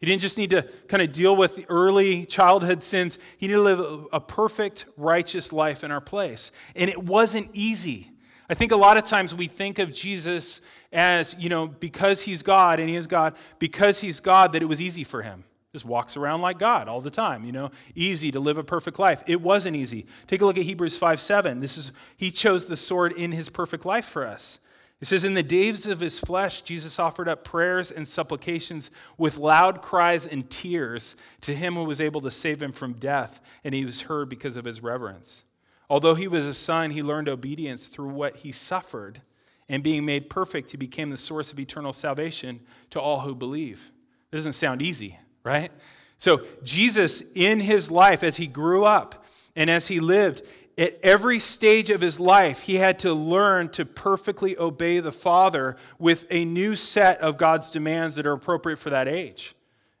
He 0.00 0.06
didn't 0.06 0.20
just 0.20 0.36
need 0.36 0.50
to 0.50 0.62
kind 0.88 1.00
of 1.00 1.12
deal 1.12 1.36
with 1.36 1.54
the 1.54 1.64
early 1.68 2.26
childhood 2.26 2.82
sins, 2.82 3.18
he 3.38 3.46
needed 3.46 3.58
to 3.58 3.62
live 3.62 4.06
a 4.12 4.18
perfect, 4.18 4.86
righteous 4.96 5.52
life 5.52 5.84
in 5.84 5.92
our 5.92 6.00
place. 6.00 6.50
And 6.74 6.90
it 6.90 7.00
wasn't 7.00 7.50
easy. 7.52 8.10
I 8.50 8.54
think 8.54 8.72
a 8.72 8.76
lot 8.76 8.96
of 8.96 9.04
times 9.04 9.32
we 9.32 9.46
think 9.46 9.78
of 9.78 9.92
Jesus 9.92 10.60
as, 10.92 11.36
you 11.38 11.48
know, 11.48 11.68
because 11.68 12.22
he's 12.22 12.42
God 12.42 12.80
and 12.80 12.88
he 12.88 12.96
is 12.96 13.06
God, 13.06 13.36
because 13.60 14.00
he's 14.00 14.18
God, 14.18 14.54
that 14.54 14.62
it 14.62 14.66
was 14.66 14.80
easy 14.80 15.04
for 15.04 15.22
him. 15.22 15.44
Just 15.72 15.84
walks 15.84 16.16
around 16.16 16.40
like 16.40 16.58
God 16.58 16.88
all 16.88 17.00
the 17.00 17.10
time, 17.10 17.44
you 17.44 17.52
know, 17.52 17.70
easy 17.94 18.32
to 18.32 18.40
live 18.40 18.58
a 18.58 18.64
perfect 18.64 18.98
life. 18.98 19.22
It 19.28 19.40
wasn't 19.40 19.76
easy. 19.76 20.06
Take 20.26 20.40
a 20.40 20.46
look 20.46 20.58
at 20.58 20.64
Hebrews 20.64 20.96
5 20.96 21.20
7. 21.20 21.60
This 21.60 21.78
is, 21.78 21.92
he 22.16 22.32
chose 22.32 22.66
the 22.66 22.76
sword 22.76 23.12
in 23.12 23.30
his 23.30 23.48
perfect 23.48 23.86
life 23.86 24.06
for 24.06 24.26
us. 24.26 24.58
It 25.02 25.08
says, 25.08 25.24
In 25.24 25.34
the 25.34 25.42
days 25.42 25.88
of 25.88 25.98
his 25.98 26.20
flesh, 26.20 26.62
Jesus 26.62 27.00
offered 27.00 27.28
up 27.28 27.42
prayers 27.42 27.90
and 27.90 28.06
supplications 28.06 28.88
with 29.18 29.36
loud 29.36 29.82
cries 29.82 30.26
and 30.26 30.48
tears 30.48 31.16
to 31.40 31.52
him 31.52 31.74
who 31.74 31.82
was 31.82 32.00
able 32.00 32.20
to 32.20 32.30
save 32.30 32.62
him 32.62 32.70
from 32.70 32.92
death, 32.94 33.40
and 33.64 33.74
he 33.74 33.84
was 33.84 34.02
heard 34.02 34.28
because 34.28 34.54
of 34.54 34.64
his 34.64 34.80
reverence. 34.80 35.42
Although 35.90 36.14
he 36.14 36.28
was 36.28 36.46
a 36.46 36.54
son, 36.54 36.92
he 36.92 37.02
learned 37.02 37.28
obedience 37.28 37.88
through 37.88 38.10
what 38.10 38.36
he 38.36 38.52
suffered, 38.52 39.20
and 39.68 39.82
being 39.82 40.04
made 40.04 40.30
perfect, 40.30 40.70
he 40.70 40.76
became 40.76 41.10
the 41.10 41.16
source 41.16 41.50
of 41.50 41.58
eternal 41.58 41.92
salvation 41.92 42.60
to 42.90 43.00
all 43.00 43.20
who 43.20 43.34
believe. 43.34 43.90
It 44.30 44.36
doesn't 44.36 44.52
sound 44.52 44.82
easy, 44.82 45.18
right? 45.42 45.72
So, 46.18 46.46
Jesus, 46.62 47.24
in 47.34 47.58
his 47.58 47.90
life, 47.90 48.22
as 48.22 48.36
he 48.36 48.46
grew 48.46 48.84
up 48.84 49.24
and 49.56 49.68
as 49.68 49.88
he 49.88 49.98
lived, 49.98 50.42
at 50.78 50.98
every 51.02 51.38
stage 51.38 51.90
of 51.90 52.00
his 52.00 52.18
life, 52.18 52.62
he 52.62 52.76
had 52.76 52.98
to 53.00 53.12
learn 53.12 53.68
to 53.70 53.84
perfectly 53.84 54.56
obey 54.56 55.00
the 55.00 55.12
Father 55.12 55.76
with 55.98 56.26
a 56.30 56.44
new 56.44 56.74
set 56.74 57.20
of 57.20 57.36
God's 57.36 57.68
demands 57.68 58.16
that 58.16 58.26
are 58.26 58.32
appropriate 58.32 58.78
for 58.78 58.90
that 58.90 59.06
age. 59.06 59.54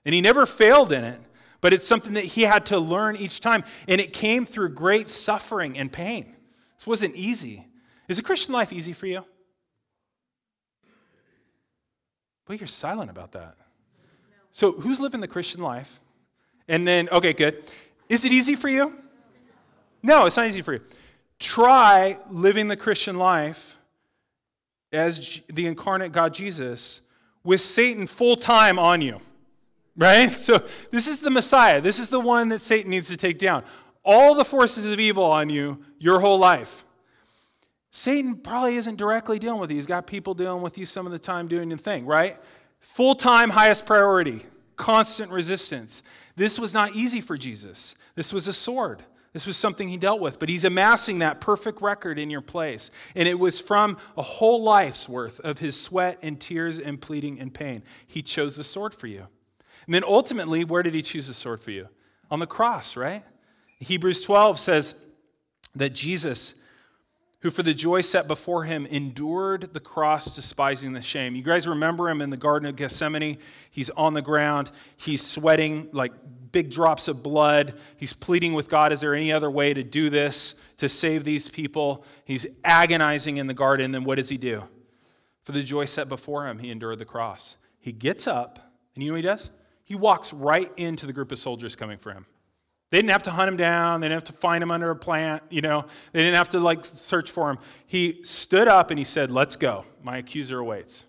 And 0.04 0.14
he 0.14 0.20
never 0.20 0.46
failed 0.46 0.90
in 0.92 1.04
it, 1.04 1.20
but 1.60 1.72
it's 1.72 1.86
something 1.86 2.14
that 2.14 2.24
he 2.24 2.42
had 2.42 2.66
to 2.66 2.78
learn 2.78 3.16
each 3.16 3.40
time. 3.40 3.64
And 3.86 4.00
it 4.00 4.12
came 4.12 4.46
through 4.46 4.70
great 4.70 5.10
suffering 5.10 5.78
and 5.78 5.92
pain. 5.92 6.34
This 6.78 6.86
wasn't 6.86 7.16
easy. 7.16 7.66
Is 8.08 8.18
a 8.18 8.22
Christian 8.22 8.52
life 8.52 8.72
easy 8.72 8.92
for 8.92 9.06
you? 9.06 9.24
Well, 12.48 12.58
you're 12.58 12.66
silent 12.66 13.10
about 13.10 13.32
that. 13.32 13.56
So, 14.50 14.72
who's 14.72 15.00
living 15.00 15.20
the 15.20 15.28
Christian 15.28 15.60
life? 15.60 16.00
And 16.68 16.86
then, 16.86 17.08
okay, 17.10 17.32
good. 17.32 17.64
Is 18.08 18.24
it 18.24 18.32
easy 18.32 18.56
for 18.56 18.68
you? 18.68 19.01
No, 20.02 20.26
it's 20.26 20.36
not 20.36 20.48
easy 20.48 20.62
for 20.62 20.74
you. 20.74 20.80
Try 21.38 22.18
living 22.30 22.68
the 22.68 22.76
Christian 22.76 23.16
life 23.16 23.78
as 24.92 25.40
the 25.48 25.66
incarnate 25.66 26.12
God 26.12 26.34
Jesus 26.34 27.00
with 27.44 27.60
Satan 27.60 28.06
full 28.06 28.36
time 28.36 28.78
on 28.78 29.00
you. 29.00 29.20
Right? 29.96 30.30
So, 30.40 30.64
this 30.90 31.06
is 31.06 31.20
the 31.20 31.30
Messiah. 31.30 31.80
This 31.80 31.98
is 31.98 32.08
the 32.08 32.20
one 32.20 32.48
that 32.48 32.60
Satan 32.60 32.90
needs 32.90 33.08
to 33.08 33.16
take 33.16 33.38
down. 33.38 33.64
All 34.04 34.34
the 34.34 34.44
forces 34.44 34.90
of 34.90 34.98
evil 34.98 35.24
on 35.24 35.48
you 35.48 35.84
your 35.98 36.20
whole 36.20 36.38
life. 36.38 36.84
Satan 37.90 38.36
probably 38.36 38.76
isn't 38.76 38.96
directly 38.96 39.38
dealing 39.38 39.60
with 39.60 39.70
you. 39.70 39.76
He's 39.76 39.86
got 39.86 40.06
people 40.06 40.32
dealing 40.32 40.62
with 40.62 40.78
you 40.78 40.86
some 40.86 41.04
of 41.04 41.12
the 41.12 41.18
time 41.18 41.46
doing 41.46 41.68
the 41.68 41.76
thing, 41.76 42.06
right? 42.06 42.38
Full 42.80 43.14
time, 43.14 43.50
highest 43.50 43.84
priority, 43.84 44.46
constant 44.76 45.30
resistance. 45.30 46.02
This 46.34 46.58
was 46.58 46.72
not 46.72 46.96
easy 46.96 47.20
for 47.20 47.36
Jesus. 47.36 47.94
This 48.14 48.32
was 48.32 48.48
a 48.48 48.52
sword. 48.52 49.04
This 49.32 49.46
was 49.46 49.56
something 49.56 49.88
he 49.88 49.96
dealt 49.96 50.20
with, 50.20 50.38
but 50.38 50.50
he's 50.50 50.64
amassing 50.64 51.20
that 51.20 51.40
perfect 51.40 51.80
record 51.80 52.18
in 52.18 52.28
your 52.28 52.42
place. 52.42 52.90
And 53.14 53.26
it 53.26 53.38
was 53.38 53.58
from 53.58 53.96
a 54.16 54.22
whole 54.22 54.62
life's 54.62 55.08
worth 55.08 55.40
of 55.40 55.58
his 55.58 55.80
sweat 55.80 56.18
and 56.20 56.38
tears 56.38 56.78
and 56.78 57.00
pleading 57.00 57.40
and 57.40 57.52
pain. 57.52 57.82
He 58.06 58.22
chose 58.22 58.56
the 58.56 58.64
sword 58.64 58.94
for 58.94 59.06
you. 59.06 59.26
And 59.86 59.94
then 59.94 60.04
ultimately, 60.04 60.64
where 60.64 60.82
did 60.82 60.94
he 60.94 61.02
choose 61.02 61.28
the 61.28 61.34
sword 61.34 61.62
for 61.62 61.70
you? 61.70 61.88
On 62.30 62.40
the 62.40 62.46
cross, 62.46 62.94
right? 62.94 63.24
Hebrews 63.80 64.22
12 64.22 64.60
says 64.60 64.94
that 65.74 65.90
Jesus 65.90 66.54
who 67.42 67.50
for 67.50 67.62
the 67.62 67.74
joy 67.74 68.00
set 68.00 68.28
before 68.28 68.64
him 68.64 68.86
endured 68.86 69.70
the 69.72 69.80
cross, 69.80 70.26
despising 70.26 70.92
the 70.92 71.02
shame. 71.02 71.34
You 71.34 71.42
guys 71.42 71.66
remember 71.66 72.08
him 72.08 72.22
in 72.22 72.30
the 72.30 72.36
Garden 72.36 72.68
of 72.68 72.76
Gethsemane? 72.76 73.38
He's 73.70 73.90
on 73.90 74.14
the 74.14 74.22
ground, 74.22 74.70
he's 74.96 75.24
sweating 75.24 75.88
like 75.92 76.12
big 76.52 76.70
drops 76.70 77.08
of 77.08 77.22
blood. 77.22 77.74
He's 77.96 78.12
pleading 78.12 78.52
with 78.52 78.68
God, 78.68 78.92
is 78.92 79.00
there 79.00 79.14
any 79.14 79.32
other 79.32 79.50
way 79.50 79.74
to 79.74 79.82
do 79.82 80.10
this, 80.10 80.54
to 80.76 80.88
save 80.88 81.24
these 81.24 81.48
people? 81.48 82.04
He's 82.24 82.46
agonizing 82.62 83.38
in 83.38 83.46
the 83.46 83.54
garden, 83.54 83.94
and 83.94 84.06
what 84.06 84.16
does 84.16 84.28
he 84.28 84.36
do? 84.36 84.62
For 85.44 85.52
the 85.52 85.62
joy 85.62 85.86
set 85.86 86.08
before 86.08 86.46
him, 86.46 86.58
he 86.58 86.70
endured 86.70 86.98
the 86.98 87.04
cross. 87.04 87.56
He 87.80 87.90
gets 87.90 88.26
up, 88.26 88.58
and 88.94 89.02
you 89.02 89.10
know 89.10 89.14
what 89.14 89.24
he 89.24 89.28
does? 89.28 89.50
He 89.84 89.96
walks 89.96 90.32
right 90.32 90.70
into 90.76 91.06
the 91.06 91.12
group 91.12 91.32
of 91.32 91.38
soldiers 91.38 91.74
coming 91.74 91.98
for 91.98 92.12
him. 92.12 92.26
They 92.92 92.98
didn't 92.98 93.12
have 93.12 93.22
to 93.22 93.30
hunt 93.30 93.48
him 93.48 93.56
down. 93.56 94.02
They 94.02 94.08
didn't 94.08 94.20
have 94.20 94.34
to 94.34 94.38
find 94.38 94.62
him 94.62 94.70
under 94.70 94.90
a 94.90 94.96
plant. 94.96 95.42
You 95.48 95.62
know, 95.62 95.86
they 96.12 96.22
didn't 96.22 96.36
have 96.36 96.50
to 96.50 96.60
like 96.60 96.84
search 96.84 97.30
for 97.30 97.48
him. 97.48 97.58
He 97.86 98.22
stood 98.22 98.68
up 98.68 98.90
and 98.90 98.98
he 98.98 99.04
said, 99.04 99.30
"Let's 99.30 99.56
go. 99.56 99.86
My 100.02 100.18
accuser 100.18 100.58
awaits." 100.58 100.96
Isn't 100.96 101.06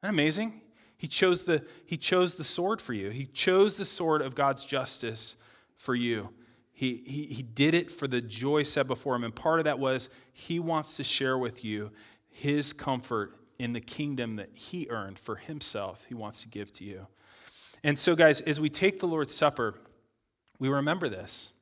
that 0.00 0.08
amazing? 0.08 0.62
He 0.96 1.06
chose 1.06 1.44
the 1.44 1.62
he 1.84 1.98
chose 1.98 2.36
the 2.36 2.44
sword 2.44 2.80
for 2.80 2.94
you. 2.94 3.10
He 3.10 3.26
chose 3.26 3.76
the 3.76 3.84
sword 3.84 4.22
of 4.22 4.34
God's 4.34 4.64
justice 4.64 5.36
for 5.76 5.94
you. 5.94 6.30
He, 6.72 7.02
he, 7.04 7.26
he 7.26 7.42
did 7.42 7.74
it 7.74 7.90
for 7.90 8.08
the 8.08 8.22
joy 8.22 8.62
set 8.62 8.86
before 8.86 9.14
him. 9.14 9.24
And 9.24 9.34
part 9.34 9.60
of 9.60 9.64
that 9.64 9.78
was 9.78 10.08
he 10.32 10.58
wants 10.58 10.96
to 10.96 11.04
share 11.04 11.36
with 11.36 11.64
you 11.64 11.90
his 12.30 12.72
comfort 12.72 13.36
in 13.58 13.74
the 13.74 13.80
kingdom 13.80 14.36
that 14.36 14.50
he 14.54 14.86
earned 14.88 15.18
for 15.18 15.36
himself. 15.36 16.06
He 16.08 16.14
wants 16.14 16.40
to 16.42 16.48
give 16.48 16.72
to 16.74 16.84
you. 16.84 17.08
And 17.84 17.98
so, 17.98 18.14
guys, 18.14 18.40
as 18.40 18.58
we 18.58 18.70
take 18.70 19.00
the 19.00 19.06
Lord's 19.06 19.34
Supper, 19.34 19.74
we 20.58 20.68
remember 20.68 21.08
this. 21.08 21.52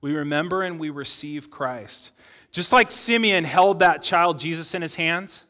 We 0.00 0.12
remember 0.14 0.62
and 0.62 0.80
we 0.80 0.90
receive 0.90 1.50
Christ. 1.50 2.10
Just 2.52 2.72
like 2.72 2.90
Simeon 2.90 3.44
held 3.44 3.78
that 3.80 4.02
child 4.02 4.38
Jesus 4.38 4.74
in 4.74 4.82
his 4.82 4.94
hands, 4.94 5.44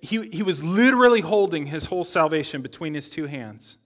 he, 0.00 0.28
he 0.28 0.42
was 0.42 0.62
literally 0.62 1.20
holding 1.20 1.66
his 1.66 1.86
whole 1.86 2.04
salvation 2.04 2.62
between 2.62 2.94
his 2.94 3.10
two 3.10 3.26
hands. 3.26 3.78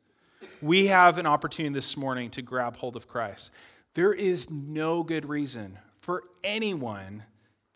We 0.61 0.87
have 0.87 1.19
an 1.19 1.27
opportunity 1.27 1.75
this 1.75 1.97
morning 1.97 2.31
to 2.31 2.43
grab 2.43 2.77
hold 2.77 2.97
of 2.97 3.07
Christ. 3.07 3.51
There 3.95 4.13
is 4.13 4.49
no 4.51 5.03
good 5.03 5.29
reason 5.29 5.79
for 6.01 6.23
anyone 6.43 7.25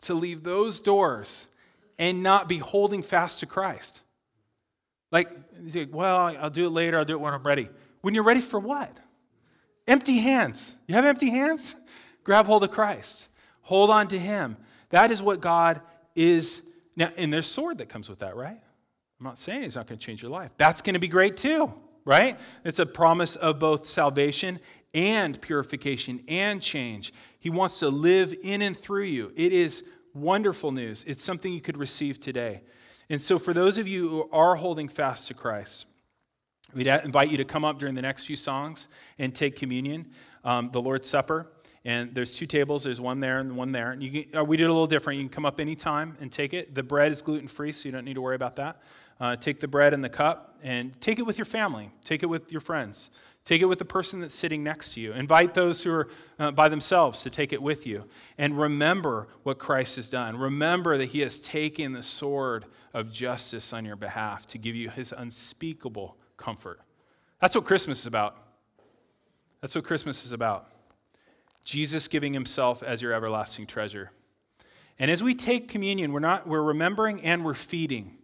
to 0.01 0.13
leave 0.13 0.43
those 0.43 0.79
doors 0.79 1.47
and 1.97 2.21
not 2.21 2.47
be 2.47 2.57
holding 2.57 3.01
fast 3.01 3.39
to 3.39 3.45
Christ. 3.45 4.01
Like, 5.11 5.31
well, 5.91 6.17
I'll 6.17 6.49
do 6.49 6.67
it 6.67 6.71
later, 6.71 6.99
I'll 6.99 7.05
do 7.05 7.13
it 7.13 7.19
when 7.19 7.33
I'm 7.33 7.43
ready. 7.43 7.69
When 8.01 8.13
you're 8.13 8.23
ready 8.23 8.41
for 8.41 8.59
what? 8.59 8.95
Empty 9.87 10.17
hands. 10.17 10.71
You 10.87 10.95
have 10.95 11.05
empty 11.05 11.29
hands? 11.29 11.75
Grab 12.23 12.45
hold 12.45 12.63
of 12.63 12.71
Christ. 12.71 13.29
Hold 13.61 13.89
on 13.89 14.07
to 14.09 14.19
Him. 14.19 14.57
That 14.89 15.11
is 15.11 15.21
what 15.21 15.39
God 15.39 15.81
is. 16.15 16.61
Now, 16.95 17.11
and 17.15 17.31
there's 17.31 17.47
sword 17.47 17.77
that 17.77 17.89
comes 17.89 18.09
with 18.09 18.19
that, 18.19 18.35
right? 18.35 18.59
I'm 19.19 19.23
not 19.23 19.37
saying 19.37 19.63
He's 19.63 19.75
not 19.75 19.87
going 19.87 19.99
to 19.99 20.05
change 20.05 20.21
your 20.21 20.31
life. 20.31 20.51
That's 20.57 20.81
going 20.81 20.95
to 20.95 20.99
be 20.99 21.07
great 21.07 21.37
too, 21.37 21.73
right? 22.05 22.37
It's 22.65 22.79
a 22.79 22.85
promise 22.85 23.35
of 23.35 23.59
both 23.59 23.85
salvation 23.85 24.59
and 24.93 25.39
purification 25.41 26.23
and 26.27 26.61
change. 26.61 27.13
He 27.39 27.49
wants 27.49 27.79
to 27.79 27.89
live 27.89 28.33
in 28.43 28.61
and 28.61 28.77
through 28.77 29.03
you. 29.03 29.31
It 29.35 29.53
is 29.53 29.83
wonderful 30.13 30.71
news. 30.71 31.03
It's 31.07 31.23
something 31.23 31.53
you 31.53 31.61
could 31.61 31.77
receive 31.77 32.19
today. 32.19 32.61
And 33.09 33.21
so, 33.21 33.39
for 33.39 33.53
those 33.53 33.77
of 33.77 33.87
you 33.87 34.09
who 34.09 34.29
are 34.31 34.55
holding 34.55 34.89
fast 34.89 35.27
to 35.27 35.33
Christ, 35.33 35.85
We'd 36.73 36.87
invite 36.87 37.29
you 37.29 37.37
to 37.37 37.45
come 37.45 37.63
up 37.63 37.79
during 37.79 37.95
the 37.95 38.01
next 38.01 38.25
few 38.25 38.35
songs 38.35 38.87
and 39.19 39.33
take 39.33 39.55
communion, 39.55 40.07
um, 40.43 40.69
the 40.71 40.81
Lord's 40.81 41.07
Supper. 41.07 41.47
And 41.85 42.13
there's 42.13 42.35
two 42.35 42.45
tables. 42.45 42.83
There's 42.83 42.99
one 42.99 43.21
there 43.21 43.39
and 43.39 43.55
one 43.55 43.71
there. 43.71 43.91
And 43.91 44.01
can, 44.01 44.25
uh, 44.37 44.43
we 44.43 44.57
did 44.57 44.65
a 44.65 44.73
little 44.73 44.87
different. 44.87 45.19
You 45.19 45.25
can 45.25 45.33
come 45.33 45.45
up 45.45 45.61
anytime 45.61 46.17
and 46.19 46.29
take 46.29 46.53
it. 46.53 46.75
The 46.75 46.83
bread 46.83 47.13
is 47.13 47.21
gluten 47.21 47.47
free, 47.47 47.71
so 47.71 47.87
you 47.87 47.93
don't 47.93 48.03
need 48.03 48.15
to 48.15 48.21
worry 48.21 48.35
about 48.35 48.57
that. 48.57 48.81
Uh, 49.21 49.37
take 49.37 49.61
the 49.61 49.67
bread 49.67 49.93
and 49.93 50.03
the 50.03 50.09
cup 50.09 50.59
and 50.61 50.99
take 50.99 51.17
it 51.17 51.25
with 51.25 51.37
your 51.37 51.45
family. 51.45 51.89
Take 52.03 52.23
it 52.23 52.25
with 52.25 52.51
your 52.51 52.59
friends. 52.59 53.09
Take 53.45 53.61
it 53.61 53.65
with 53.65 53.79
the 53.79 53.85
person 53.85 54.19
that's 54.19 54.35
sitting 54.35 54.61
next 54.61 54.95
to 54.95 54.99
you. 54.99 55.13
Invite 55.13 55.53
those 55.53 55.81
who 55.81 55.91
are 55.91 56.09
uh, 56.37 56.51
by 56.51 56.67
themselves 56.67 57.21
to 57.21 57.29
take 57.29 57.53
it 57.53 57.61
with 57.61 57.87
you. 57.87 58.03
And 58.37 58.59
remember 58.59 59.29
what 59.43 59.57
Christ 59.57 59.95
has 59.95 60.09
done. 60.09 60.35
Remember 60.35 60.97
that 60.97 61.05
he 61.05 61.21
has 61.21 61.39
taken 61.39 61.93
the 61.93 62.03
sword 62.03 62.65
of 62.93 63.09
justice 63.09 63.71
on 63.71 63.85
your 63.85 63.95
behalf 63.95 64.45
to 64.47 64.57
give 64.57 64.75
you 64.75 64.89
his 64.89 65.13
unspeakable 65.17 66.17
comfort. 66.37 66.79
That's 67.41 67.55
what 67.55 67.65
Christmas 67.65 67.99
is 67.99 68.05
about. 68.05 68.37
That's 69.61 69.75
what 69.75 69.83
Christmas 69.83 70.25
is 70.25 70.31
about. 70.31 70.67
Jesus 71.63 72.07
giving 72.07 72.33
himself 72.33 72.81
as 72.81 73.01
your 73.01 73.13
everlasting 73.13 73.67
treasure. 73.67 74.11
And 74.99 75.11
as 75.11 75.21
we 75.21 75.35
take 75.35 75.67
communion, 75.67 76.13
we're 76.13 76.19
not 76.19 76.47
we're 76.47 76.61
remembering 76.61 77.21
and 77.21 77.43
we're 77.43 77.53
feeding. 77.53 78.17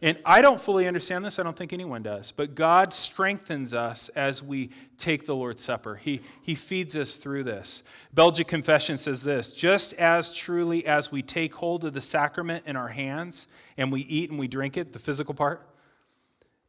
And 0.00 0.16
I 0.24 0.42
don't 0.42 0.60
fully 0.60 0.86
understand 0.86 1.24
this, 1.24 1.40
I 1.40 1.42
don't 1.42 1.56
think 1.56 1.72
anyone 1.72 2.04
does, 2.04 2.30
but 2.30 2.54
God 2.54 2.94
strengthens 2.94 3.74
us 3.74 4.08
as 4.14 4.40
we 4.40 4.70
take 4.96 5.26
the 5.26 5.34
Lord's 5.34 5.62
Supper. 5.62 5.96
He, 5.96 6.20
he 6.40 6.54
feeds 6.54 6.96
us 6.96 7.16
through 7.16 7.42
this. 7.44 7.82
Belgic 8.14 8.46
Confession 8.46 8.96
says 8.96 9.24
this 9.24 9.52
just 9.52 9.94
as 9.94 10.32
truly 10.32 10.86
as 10.86 11.10
we 11.10 11.20
take 11.20 11.52
hold 11.52 11.84
of 11.84 11.94
the 11.94 12.00
sacrament 12.00 12.62
in 12.64 12.76
our 12.76 12.88
hands 12.88 13.48
and 13.76 13.90
we 13.90 14.02
eat 14.02 14.30
and 14.30 14.38
we 14.38 14.46
drink 14.46 14.76
it, 14.76 14.92
the 14.92 15.00
physical 15.00 15.34
part, 15.34 15.67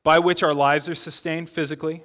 by 0.04 0.20
which 0.20 0.44
our 0.44 0.54
lives 0.54 0.88
are 0.90 0.96
sustained 0.96 1.50
physically, 1.50 2.04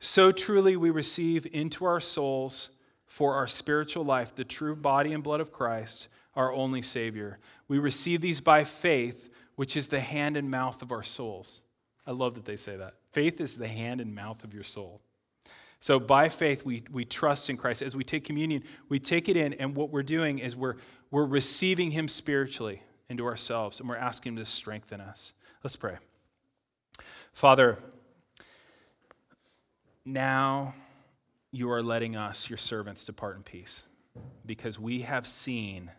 so 0.00 0.30
truly 0.32 0.76
we 0.76 0.90
receive 0.90 1.46
into 1.52 1.84
our 1.84 2.00
souls 2.00 2.70
for 3.06 3.34
our 3.34 3.48
spiritual 3.48 4.04
life 4.04 4.34
the 4.34 4.44
true 4.44 4.76
body 4.76 5.12
and 5.12 5.22
blood 5.22 5.40
of 5.40 5.52
Christ, 5.52 6.08
our 6.34 6.52
only 6.52 6.82
Savior. 6.82 7.38
We 7.66 7.78
receive 7.78 8.20
these 8.20 8.40
by 8.40 8.64
faith, 8.64 9.30
which 9.56 9.76
is 9.76 9.88
the 9.88 10.00
hand 10.00 10.36
and 10.36 10.50
mouth 10.50 10.82
of 10.82 10.92
our 10.92 11.02
souls. 11.02 11.62
I 12.06 12.12
love 12.12 12.34
that 12.34 12.44
they 12.44 12.56
say 12.56 12.76
that. 12.76 12.94
Faith 13.12 13.40
is 13.40 13.56
the 13.56 13.68
hand 13.68 14.00
and 14.00 14.14
mouth 14.14 14.44
of 14.44 14.54
your 14.54 14.62
soul. 14.62 15.00
So 15.80 16.00
by 16.00 16.28
faith, 16.28 16.64
we, 16.64 16.84
we 16.90 17.04
trust 17.04 17.50
in 17.50 17.56
Christ. 17.56 17.82
As 17.82 17.94
we 17.94 18.04
take 18.04 18.24
communion, 18.24 18.64
we 18.88 18.98
take 18.98 19.28
it 19.28 19.36
in, 19.36 19.54
and 19.54 19.76
what 19.76 19.90
we're 19.90 20.02
doing 20.02 20.38
is 20.38 20.56
we're, 20.56 20.76
we're 21.10 21.26
receiving 21.26 21.90
Him 21.90 22.08
spiritually 22.08 22.82
into 23.08 23.26
ourselves, 23.26 23.80
and 23.80 23.88
we're 23.88 23.96
asking 23.96 24.32
Him 24.32 24.36
to 24.38 24.44
strengthen 24.44 25.00
us. 25.00 25.32
Let's 25.62 25.76
pray. 25.76 25.98
Father, 27.38 27.78
now 30.04 30.74
you 31.52 31.70
are 31.70 31.84
letting 31.84 32.16
us, 32.16 32.50
your 32.50 32.56
servants, 32.56 33.04
depart 33.04 33.36
in 33.36 33.44
peace 33.44 33.84
because 34.44 34.76
we 34.76 35.02
have 35.02 35.24
seen 35.24 35.92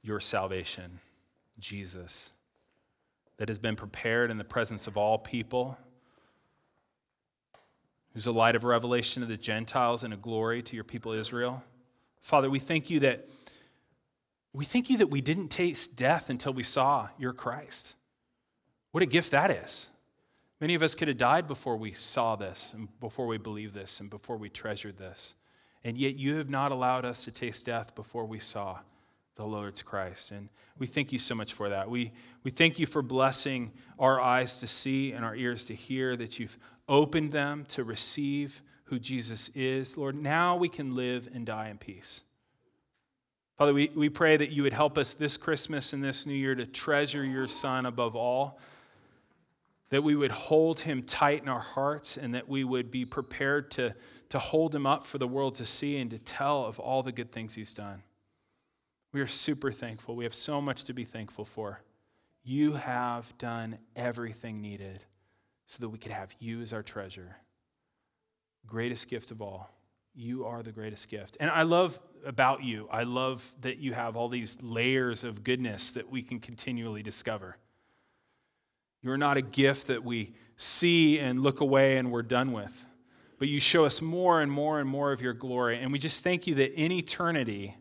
your 0.00 0.18
salvation, 0.18 1.00
Jesus, 1.58 2.32
that 3.36 3.50
has 3.50 3.58
been 3.58 3.76
prepared 3.76 4.30
in 4.30 4.38
the 4.38 4.42
presence 4.42 4.86
of 4.86 4.96
all 4.96 5.18
people, 5.18 5.76
who's 8.14 8.26
a 8.26 8.32
light 8.32 8.56
of 8.56 8.64
revelation 8.64 9.20
to 9.20 9.28
the 9.28 9.36
Gentiles 9.36 10.02
and 10.02 10.14
a 10.14 10.16
glory 10.16 10.62
to 10.62 10.76
your 10.76 10.84
people 10.84 11.12
Israel. 11.12 11.62
Father, 12.22 12.48
we 12.48 12.58
thank 12.58 12.88
you 12.88 13.00
that 13.00 13.28
we 14.54 14.64
thank 14.64 14.88
you 14.88 14.96
that 14.96 15.10
we 15.10 15.20
didn't 15.20 15.48
taste 15.48 15.94
death 15.94 16.30
until 16.30 16.54
we 16.54 16.62
saw 16.62 17.08
your 17.18 17.34
Christ. 17.34 17.96
What 18.92 19.02
a 19.02 19.06
gift 19.06 19.32
that 19.32 19.50
is. 19.50 19.86
Many 20.60 20.74
of 20.74 20.82
us 20.82 20.94
could 20.94 21.08
have 21.08 21.16
died 21.16 21.48
before 21.48 21.76
we 21.76 21.92
saw 21.92 22.36
this, 22.36 22.72
and 22.74 22.88
before 23.00 23.26
we 23.26 23.38
believed 23.38 23.74
this, 23.74 24.00
and 24.00 24.10
before 24.10 24.36
we 24.36 24.50
treasured 24.50 24.98
this. 24.98 25.34
And 25.84 25.96
yet 25.96 26.16
you 26.16 26.36
have 26.36 26.50
not 26.50 26.70
allowed 26.70 27.06
us 27.06 27.24
to 27.24 27.30
taste 27.30 27.64
death 27.64 27.94
before 27.94 28.26
we 28.26 28.38
saw 28.38 28.78
the 29.36 29.46
Lord's 29.46 29.80
Christ. 29.80 30.32
And 30.32 30.50
we 30.78 30.86
thank 30.86 31.12
you 31.12 31.18
so 31.18 31.34
much 31.34 31.54
for 31.54 31.70
that. 31.70 31.88
We, 31.88 32.12
we 32.44 32.50
thank 32.50 32.78
you 32.78 32.86
for 32.86 33.00
blessing 33.00 33.72
our 33.98 34.20
eyes 34.20 34.60
to 34.60 34.66
see 34.66 35.12
and 35.12 35.24
our 35.24 35.34
ears 35.34 35.64
to 35.66 35.74
hear, 35.74 36.14
that 36.16 36.38
you've 36.38 36.58
opened 36.86 37.32
them 37.32 37.64
to 37.68 37.82
receive 37.82 38.62
who 38.84 38.98
Jesus 38.98 39.50
is. 39.54 39.96
Lord, 39.96 40.14
now 40.14 40.56
we 40.56 40.68
can 40.68 40.94
live 40.94 41.26
and 41.32 41.46
die 41.46 41.68
in 41.68 41.78
peace. 41.78 42.22
Father, 43.56 43.72
we, 43.72 43.90
we 43.94 44.10
pray 44.10 44.36
that 44.36 44.50
you 44.50 44.62
would 44.64 44.72
help 44.74 44.98
us 44.98 45.14
this 45.14 45.38
Christmas 45.38 45.94
and 45.94 46.04
this 46.04 46.26
new 46.26 46.34
year 46.34 46.54
to 46.54 46.66
treasure 46.66 47.24
your 47.24 47.46
Son 47.46 47.86
above 47.86 48.16
all 48.16 48.58
that 49.90 50.02
we 50.02 50.14
would 50.14 50.30
hold 50.30 50.80
him 50.80 51.02
tight 51.02 51.42
in 51.42 51.48
our 51.48 51.60
hearts 51.60 52.16
and 52.16 52.34
that 52.34 52.48
we 52.48 52.64
would 52.64 52.90
be 52.90 53.04
prepared 53.04 53.70
to, 53.72 53.94
to 54.28 54.38
hold 54.38 54.74
him 54.74 54.86
up 54.86 55.06
for 55.06 55.18
the 55.18 55.28
world 55.28 55.56
to 55.56 55.66
see 55.66 55.98
and 55.98 56.10
to 56.10 56.18
tell 56.18 56.64
of 56.64 56.78
all 56.78 57.02
the 57.02 57.12
good 57.12 57.32
things 57.32 57.54
he's 57.54 57.74
done. 57.74 58.02
We 59.12 59.20
are 59.20 59.26
super 59.26 59.72
thankful. 59.72 60.14
We 60.14 60.24
have 60.24 60.34
so 60.34 60.60
much 60.60 60.84
to 60.84 60.92
be 60.92 61.04
thankful 61.04 61.44
for. 61.44 61.80
You 62.44 62.74
have 62.74 63.36
done 63.38 63.78
everything 63.96 64.60
needed 64.62 65.02
so 65.66 65.78
that 65.80 65.88
we 65.88 65.98
could 65.98 66.12
have 66.12 66.30
you 66.38 66.62
as 66.62 66.72
our 66.72 66.82
treasure. 66.82 67.36
Greatest 68.66 69.08
gift 69.08 69.32
of 69.32 69.42
all. 69.42 69.70
You 70.14 70.44
are 70.46 70.62
the 70.62 70.72
greatest 70.72 71.08
gift. 71.08 71.36
And 71.40 71.50
I 71.50 71.62
love 71.62 71.98
about 72.24 72.62
you, 72.62 72.86
I 72.92 73.04
love 73.04 73.42
that 73.62 73.78
you 73.78 73.94
have 73.94 74.14
all 74.14 74.28
these 74.28 74.58
layers 74.60 75.24
of 75.24 75.42
goodness 75.42 75.92
that 75.92 76.10
we 76.10 76.22
can 76.22 76.38
continually 76.38 77.02
discover. 77.02 77.56
You're 79.02 79.16
not 79.16 79.36
a 79.36 79.42
gift 79.42 79.86
that 79.86 80.04
we 80.04 80.32
see 80.56 81.18
and 81.18 81.42
look 81.42 81.60
away 81.60 81.96
and 81.96 82.12
we're 82.12 82.22
done 82.22 82.52
with. 82.52 82.84
But 83.38 83.48
you 83.48 83.58
show 83.58 83.86
us 83.86 84.02
more 84.02 84.42
and 84.42 84.52
more 84.52 84.80
and 84.80 84.88
more 84.88 85.12
of 85.12 85.22
your 85.22 85.32
glory. 85.32 85.80
And 85.80 85.90
we 85.92 85.98
just 85.98 86.22
thank 86.22 86.46
you 86.46 86.54
that 86.56 86.74
in 86.74 86.92
eternity, 86.92 87.74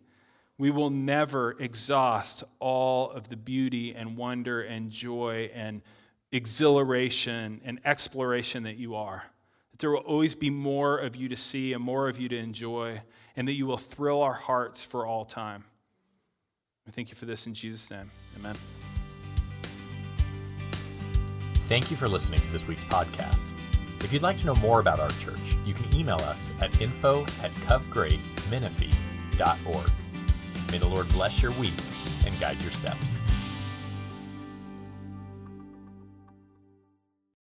we 0.57 0.71
will 0.71 0.89
never 0.89 1.51
exhaust 1.59 2.43
all 2.59 3.11
of 3.11 3.29
the 3.29 3.35
beauty 3.35 3.93
and 3.93 4.15
wonder 4.15 4.61
and 4.61 4.89
joy 4.89 5.51
and 5.53 5.81
exhilaration 6.31 7.59
and 7.65 7.79
exploration 7.83 8.63
that 8.63 8.77
you 8.77 8.95
are. 8.95 9.23
That 9.71 9.79
there 9.79 9.91
will 9.91 9.99
always 9.99 10.35
be 10.35 10.49
more 10.49 10.97
of 10.97 11.15
you 11.15 11.27
to 11.29 11.35
see 11.35 11.73
and 11.73 11.83
more 11.83 12.07
of 12.07 12.19
you 12.19 12.29
to 12.29 12.37
enjoy, 12.37 13.01
and 13.35 13.47
that 13.47 13.53
you 13.53 13.65
will 13.65 13.77
thrill 13.77 14.21
our 14.21 14.33
hearts 14.33 14.83
for 14.83 15.05
all 15.05 15.25
time. 15.25 15.63
We 16.85 16.91
thank 16.91 17.09
you 17.09 17.15
for 17.15 17.25
this 17.25 17.47
in 17.47 17.53
Jesus' 17.53 17.89
name. 17.91 18.09
Amen. 18.37 18.55
Thank 21.69 21.89
you 21.91 21.97
for 21.97 22.09
listening 22.09 22.41
to 22.41 22.51
this 22.51 22.67
week's 22.67 22.83
podcast. 22.83 23.45
If 24.03 24.11
you'd 24.11 24.23
like 24.23 24.37
to 24.37 24.47
know 24.47 24.55
more 24.55 24.79
about 24.79 24.99
our 24.99 25.11
church, 25.11 25.55
you 25.65 25.75
can 25.75 25.85
email 25.93 26.19
us 26.21 26.51
at 26.59 26.81
info 26.81 27.21
at 27.43 27.51
covgracemenifee.org. 27.61 29.91
May 30.71 30.79
the 30.79 30.87
Lord 30.87 31.07
bless 31.09 31.43
your 31.43 31.51
week 31.51 31.75
and 32.25 32.39
guide 32.39 32.59
your 32.63 32.71
steps. 32.71 33.21